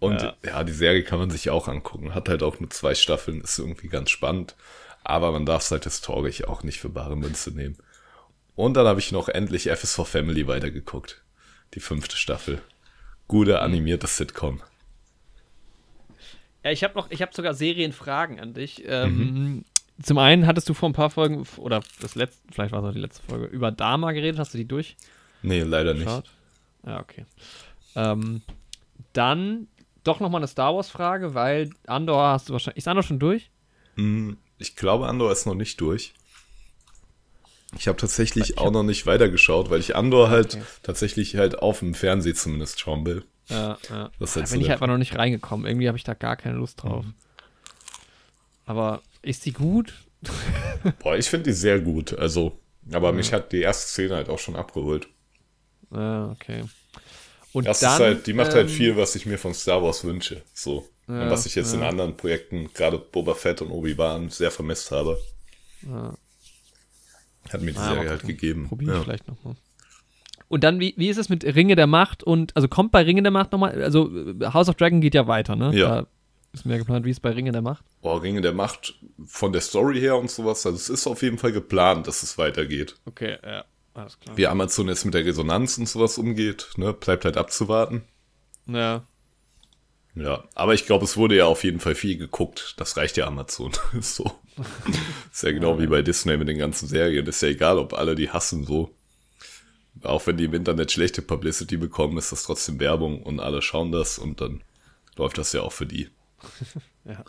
[0.02, 0.34] Und ja.
[0.44, 0.64] ja.
[0.64, 2.12] die Serie kann man sich auch angucken.
[2.12, 4.56] Hat halt auch nur zwei Staffeln, ist irgendwie ganz spannend.
[5.04, 7.76] Aber man darf es halt historisch auch nicht für bare Münze nehmen.
[8.56, 11.22] Und dann habe ich noch endlich FS4 Family weitergeguckt.
[11.74, 12.60] Die fünfte Staffel.
[13.28, 14.60] Gute animierte Sitcom.
[16.64, 18.82] Ja, ich habe noch, ich habe sogar Serienfragen an dich.
[18.84, 19.64] Ähm, mhm.
[20.02, 22.92] Zum einen hattest du vor ein paar Folgen, oder das letzte, vielleicht war es auch
[22.92, 24.40] die letzte Folge, über Dama geredet.
[24.40, 24.96] Hast du die durch?
[25.42, 26.24] Nee, leider nicht.
[26.84, 27.24] Ja, okay.
[27.94, 28.42] Ähm,
[29.12, 29.68] dann
[30.04, 32.78] doch nochmal eine Star Wars-Frage, weil Andor hast du wahrscheinlich.
[32.78, 33.50] Ist Andor schon durch?
[33.96, 36.14] Hm, ich glaube, Andor ist noch nicht durch.
[37.78, 38.66] Ich habe tatsächlich ich hab...
[38.66, 40.64] auch noch nicht weitergeschaut, weil ich Andor halt okay.
[40.82, 43.24] tatsächlich halt auf dem Fernsehen zumindest schauen will.
[43.48, 44.10] Ja, ja.
[44.18, 45.66] Das halt da bin ich einfach noch nicht reingekommen.
[45.66, 47.04] Irgendwie habe ich da gar keine Lust drauf.
[47.04, 47.14] Mhm.
[48.66, 49.94] Aber ist die gut?
[51.00, 52.16] Boah, ich finde die sehr gut.
[52.16, 52.58] Also,
[52.92, 53.12] aber ja.
[53.12, 55.08] mich hat die erste Szene halt auch schon abgeholt.
[55.90, 56.64] Ja, okay.
[57.52, 59.54] Und das dann, ist halt, die macht halt ähm, halt viel, was ich mir von
[59.54, 60.42] Star Wars wünsche.
[60.54, 60.88] So.
[61.08, 61.80] Ja, und was ich jetzt ja.
[61.80, 65.18] in anderen Projekten, gerade Boba Fett und Obi-Wan, sehr vermisst habe.
[65.86, 66.14] Ja.
[67.50, 68.68] Hat mir die Serie halt gegeben.
[68.68, 69.56] Probier ich vielleicht nochmal.
[70.48, 72.22] Und dann, wie, wie ist es mit Ringe der Macht?
[72.22, 74.10] Und also kommt bei Ringe der Macht nochmal, also
[74.52, 75.74] House of Dragon geht ja weiter, ne?
[75.74, 75.88] Ja.
[75.88, 76.06] Da
[76.52, 77.84] ist mehr geplant, wie ist es bei Ringe der Macht?
[78.02, 81.38] Oh, Ringe der Macht von der Story her und sowas, also es ist auf jeden
[81.38, 82.96] Fall geplant, dass es weitergeht.
[83.06, 83.64] Okay, ja.
[83.94, 84.36] Alles klar.
[84.36, 88.02] Wie Amazon jetzt mit der Resonanz und sowas umgeht, ne, bleibt halt abzuwarten.
[88.66, 89.04] Ja.
[90.14, 92.74] Ja, aber ich glaube, es wurde ja auf jeden Fall viel geguckt.
[92.76, 93.72] Das reicht ja Amazon.
[94.00, 94.30] so.
[95.32, 97.26] Ist ja genau wie bei Disney mit den ganzen Serien.
[97.26, 98.94] Ist ja egal, ob alle die hassen so.
[100.02, 103.92] Auch wenn die im Internet schlechte Publicity bekommen, ist das trotzdem Werbung und alle schauen
[103.92, 104.62] das und dann
[105.16, 106.08] läuft das ja auch für die.
[107.04, 107.24] Ja.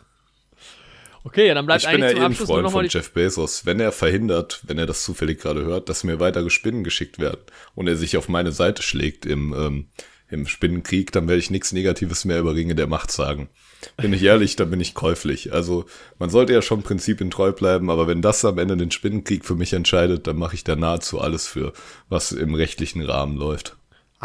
[1.24, 3.64] Okay, ja, dann bleibt ich bin ja eigentlich eh ein Freund von Jeff Bezos.
[3.64, 7.40] Wenn er verhindert, wenn er das zufällig gerade hört, dass mir weitere Spinnen geschickt werden
[7.74, 9.86] und er sich auf meine Seite schlägt im, ähm,
[10.28, 13.48] im Spinnenkrieg, dann werde ich nichts Negatives mehr über Ringe der Macht sagen.
[13.96, 15.52] Bin ich ehrlich, dann bin ich käuflich.
[15.52, 15.86] Also
[16.18, 19.54] man sollte ja schon Prinzipien treu bleiben, aber wenn das am Ende den Spinnenkrieg für
[19.54, 21.72] mich entscheidet, dann mache ich da nahezu alles für,
[22.10, 23.76] was im rechtlichen Rahmen läuft.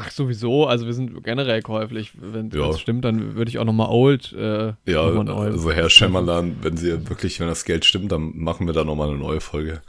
[0.01, 2.11] Ach, sowieso, also wir sind generell käuflich.
[2.15, 2.69] Wenn Ja.
[2.69, 4.31] es stimmt, dann würde ich auch nochmal Old.
[4.31, 8.31] Äh, Ja, noch mal also Herr Schemmerlan, wenn Sie wirklich, wenn das Geld stimmt, dann
[8.37, 9.81] machen wir da nochmal eine neue Folge.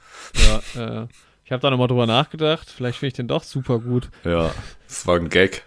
[0.75, 1.07] Ja, äh,
[1.45, 2.69] ich habe da nochmal drüber nachgedacht.
[2.69, 4.09] Vielleicht finde ich den doch super gut.
[4.25, 4.53] Ja,
[4.89, 5.63] das war ein Gag.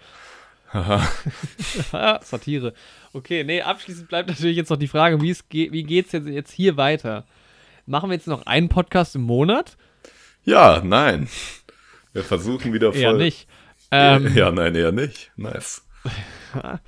[0.72, 1.06] Haha.
[1.92, 2.74] Ah, Satire.
[3.14, 6.26] Okay, nee, abschließend bleibt natürlich jetzt noch die Frage, wie, es ge wie geht's jetzt,
[6.28, 7.24] jetzt hier weiter?
[7.86, 9.76] Machen wir jetzt noch einen Podcast im Monat?
[10.44, 11.28] Ja, nein.
[12.12, 13.00] Wir versuchen wieder voll.
[13.00, 13.46] Eher nicht.
[13.90, 15.32] Ähm, ja, nein, eher nicht.
[15.36, 15.86] Nice.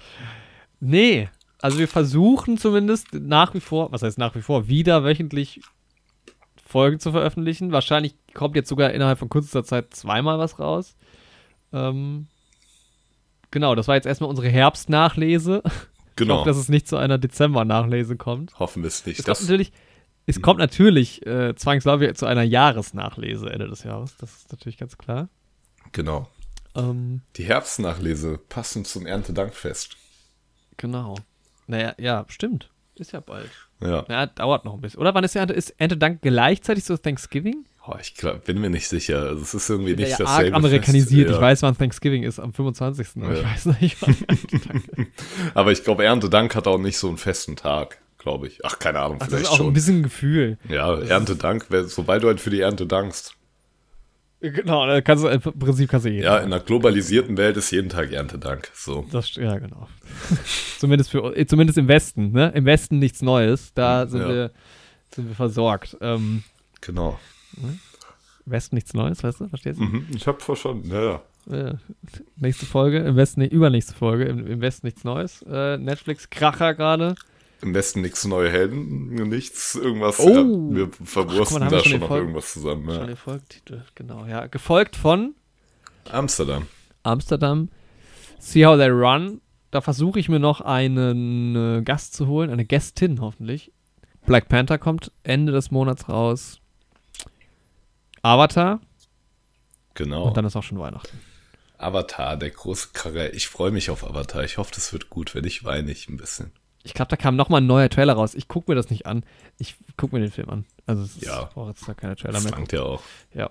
[0.81, 1.29] Nee,
[1.63, 5.63] also wir versuchen zumindest nach wie vor, was heißt nach wie vor, wieder wöchentlich
[6.67, 7.73] Folgen zu veröffentlichen.
[7.73, 10.97] Wahrscheinlich kommt jetzt sogar innerhalb von kürzester Zeit zweimal was raus.
[11.73, 12.27] Ähm,
[13.51, 15.63] genau, das war jetzt erstmal unsere Herbstnachlese.
[15.65, 15.73] Ich
[16.17, 16.39] Genau.
[16.39, 18.59] hoffe, dass es nicht zu einer Dezember-Nachlese kommt.
[18.59, 19.19] Hoffen wir es nicht.
[19.19, 19.73] Es kommt natürlich,
[20.27, 24.17] es kommt natürlich äh, zwangsläufig zu einer Jahresnachlese Ende des Jahres.
[24.19, 25.29] Das ist natürlich ganz klar.
[25.93, 26.29] genau.
[26.77, 29.97] Ähm, Die Herbstnachlese passend zum Erntedankfest.
[30.77, 31.17] genau.
[31.69, 32.71] Naja, ja, stimmt.
[32.95, 33.51] Ist ja bald.
[33.81, 34.05] Ja.
[34.09, 35.01] Ja, dauert noch ein bisschen.
[35.01, 35.53] Oder wann ist Ernte?
[35.53, 37.65] Ist Erntedank gleichzeitig so Thanksgiving?
[37.89, 39.19] Oh, ich glaub, bin mir nicht sicher.
[39.23, 41.27] Also es ist irgendwie nicht ja, das arg amerikanisiert.
[41.29, 41.37] Fest.
[41.39, 43.09] Ich weiß, wann Thanksgiving ist, am 25.
[43.23, 43.51] Aber ich Ja.
[43.51, 45.09] weiß nicht, wann Erntedank ist.
[45.55, 48.65] Aber ich glaube, Erntedank hat auch nicht so einen festen Tag, glaube ich.
[48.65, 49.67] Ach, keine Ahnung, Ach, das vielleicht ist auch schon.
[49.69, 50.59] ein bisschen Gefühl.
[50.69, 53.35] ja, Erntedank, wer- sobald du halt für die Ernte dankst.
[54.51, 56.25] Genau, kannst du, im Prinzip kannst du jeden.
[56.25, 58.71] Ja, in einer globalisierten Welt ist jeden Tag Erntedank.
[58.75, 59.07] So.
[59.11, 59.89] Das, ja, genau.
[60.79, 62.53] zumindest, für, äh, zumindest im Westen, ne?
[62.55, 63.73] Im Westen nichts Neues.
[63.75, 64.29] Da sind, Ja.
[64.29, 64.51] wir,
[65.15, 65.97] sind wir versorgt.
[66.01, 66.43] Ähm,
[66.81, 67.19] Genau.
[67.57, 67.79] im
[68.45, 69.49] Westen nichts Neues, weißt du?
[69.49, 69.85] Verstehst du?
[69.85, 71.21] Mhm, ich habe verstanden, ja, ja.
[71.49, 71.75] Äh,
[72.37, 75.43] nächste Folge, im Westen, übernächste Folge, im, im Westen nichts Neues.
[75.49, 77.15] Äh, Netflix-Kracher gerade.
[77.63, 80.21] Im Westen nichts neue Helden, nichts, irgendwas.
[80.21, 80.29] Oh.
[80.29, 80.45] Ja,
[80.77, 82.85] wir Ach, verwursten mal, da schon schon noch Folgen- irgendwas zusammen.
[82.87, 83.07] Schon Ja.
[83.07, 84.47] der Folgetitel, genau, ja.
[84.47, 85.35] Gefolgt von
[86.11, 86.67] Amsterdam.
[87.03, 87.71] Amsterdam,
[88.39, 89.41] See How They Run.
[89.71, 93.73] Da versuche ich mir noch einen äh, Gast zu holen, eine Gästin hoffentlich.
[94.27, 96.61] Black Panther kommt Ende des Monats raus.
[98.23, 98.81] Avatar
[99.95, 100.25] Genau.
[100.29, 101.19] und dann ist auch schon Weihnachten.
[101.79, 103.31] Avatar, der große Karre.
[103.31, 104.45] Ich freue mich auf Avatar.
[104.45, 105.35] Ich hoffe, das wird gut.
[105.35, 106.53] Wenn nicht, weine ich ein bisschen.
[106.87, 108.35] Ich glaube, da kam noch mal ein neuer Trailer raus.
[108.35, 109.25] Ich gucke mir das nicht an.
[109.59, 110.65] Ich gucke mir den Film an.
[110.87, 111.43] Also es ist, Ja.
[111.43, 112.53] ich brauche jetzt da keine Trailer Das mehr.
[112.53, 113.03] langt ja auch.
[113.35, 113.51] Ja.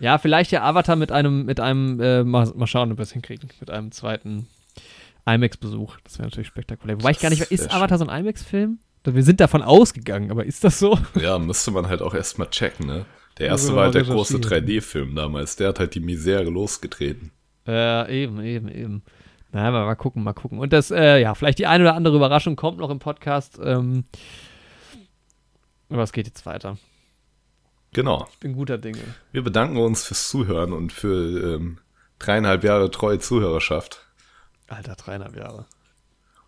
[0.00, 3.12] Ja, vielleicht ja Avatar mit einem, mit einem, äh, mal, mal schauen, ob wir es
[3.12, 4.46] hinkriegen, mit einem zweiten
[5.26, 5.96] IMAX-Besuch.
[6.04, 6.98] Das wäre natürlich spektakulär.
[6.98, 8.78] Wobei ich gar nicht, Das ist Avatar so ein IMAX-Film?
[9.04, 10.98] Wir sind davon ausgegangen, aber ist das so?
[11.14, 13.06] Ja, müsste man halt auch erstmal checken, ne?
[13.38, 14.66] Der erste war halt der große recherchieren.
[14.66, 15.56] 3D-Film damals.
[15.56, 17.30] Der hat halt die Misere losgetreten.
[17.68, 19.02] Äh, eben, eben, eben.
[19.52, 20.58] Na, aber mal gucken, mal gucken.
[20.58, 23.58] Und das, äh, ja, vielleicht die eine oder andere Überraschung kommt noch im Podcast.
[23.62, 24.04] Ähm,
[25.88, 26.76] aber es geht jetzt weiter.
[27.92, 28.28] Genau.
[28.32, 29.02] Ich bin guter Dinge.
[29.32, 31.78] Wir bedanken uns fürs Zuhören und für ähm,
[32.18, 34.06] dreieinhalb Jahre treue Zuhörerschaft.
[34.68, 35.66] Alter, dreieinhalb Jahre.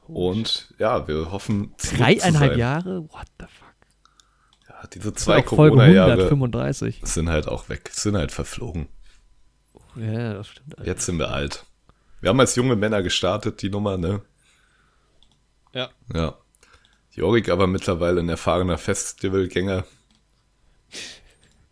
[0.07, 1.75] Und ja, wir hoffen.
[1.79, 2.57] Dreieinhalb.
[2.57, 3.03] Jahre?
[3.11, 3.75] What the fuck?
[4.69, 7.01] Ja, diese zwei Corona-Jahre 135.
[7.05, 8.89] sind halt auch weg, sind halt verflogen.
[9.97, 10.79] Ja, das stimmt.
[10.79, 10.91] Alter.
[10.91, 11.65] Jetzt sind wir alt.
[12.21, 14.23] Wir haben als junge Männer gestartet, die Nummer, ne?
[15.73, 15.91] Ja.
[16.13, 16.37] Ja.
[17.13, 19.85] Jorik aber mittlerweile ein erfahrener Festivalgänger.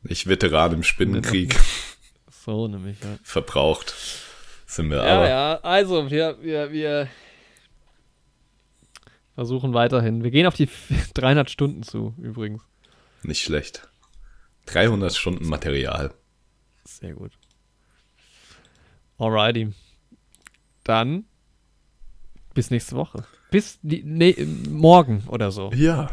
[0.04, 1.56] Ich Veteran im Spinnenkrieg.
[2.30, 3.18] So nämlich, ja.
[3.22, 3.94] Verbraucht.
[4.66, 5.28] Sind wir Ja, aber.
[5.28, 7.08] ja, also wir, wir, wir
[9.34, 10.22] versuchen weiterhin.
[10.22, 10.68] Wir gehen auf die
[11.14, 12.62] 300 Stunden zu, übrigens.
[13.22, 13.88] Nicht schlecht.
[14.66, 16.12] 300 Stunden Material.
[16.84, 17.32] Sehr gut.
[19.18, 19.72] Alrighty.
[20.86, 21.24] Dann
[22.54, 23.24] bis nächste Woche.
[23.50, 24.36] Bis die, nee,
[24.70, 25.72] morgen oder so.
[25.72, 26.10] Ja.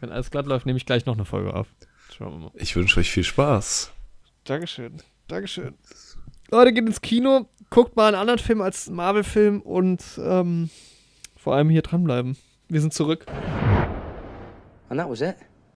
[0.00, 1.66] Wenn alles glatt läuft, nehme ich gleich noch eine Folge auf.
[2.16, 2.50] Schauen wir mal.
[2.54, 3.92] Ich wünsche euch viel Spaß.
[4.44, 5.02] Dankeschön.
[5.26, 5.74] Dankeschön.
[6.50, 10.70] Leute, geht ins Kino, guckt mal einen anderen Film als Marvel-Film und ähm,
[11.36, 12.38] vor allem hier dranbleiben.
[12.68, 13.26] Wir sind zurück.
[14.88, 15.36] And that was it.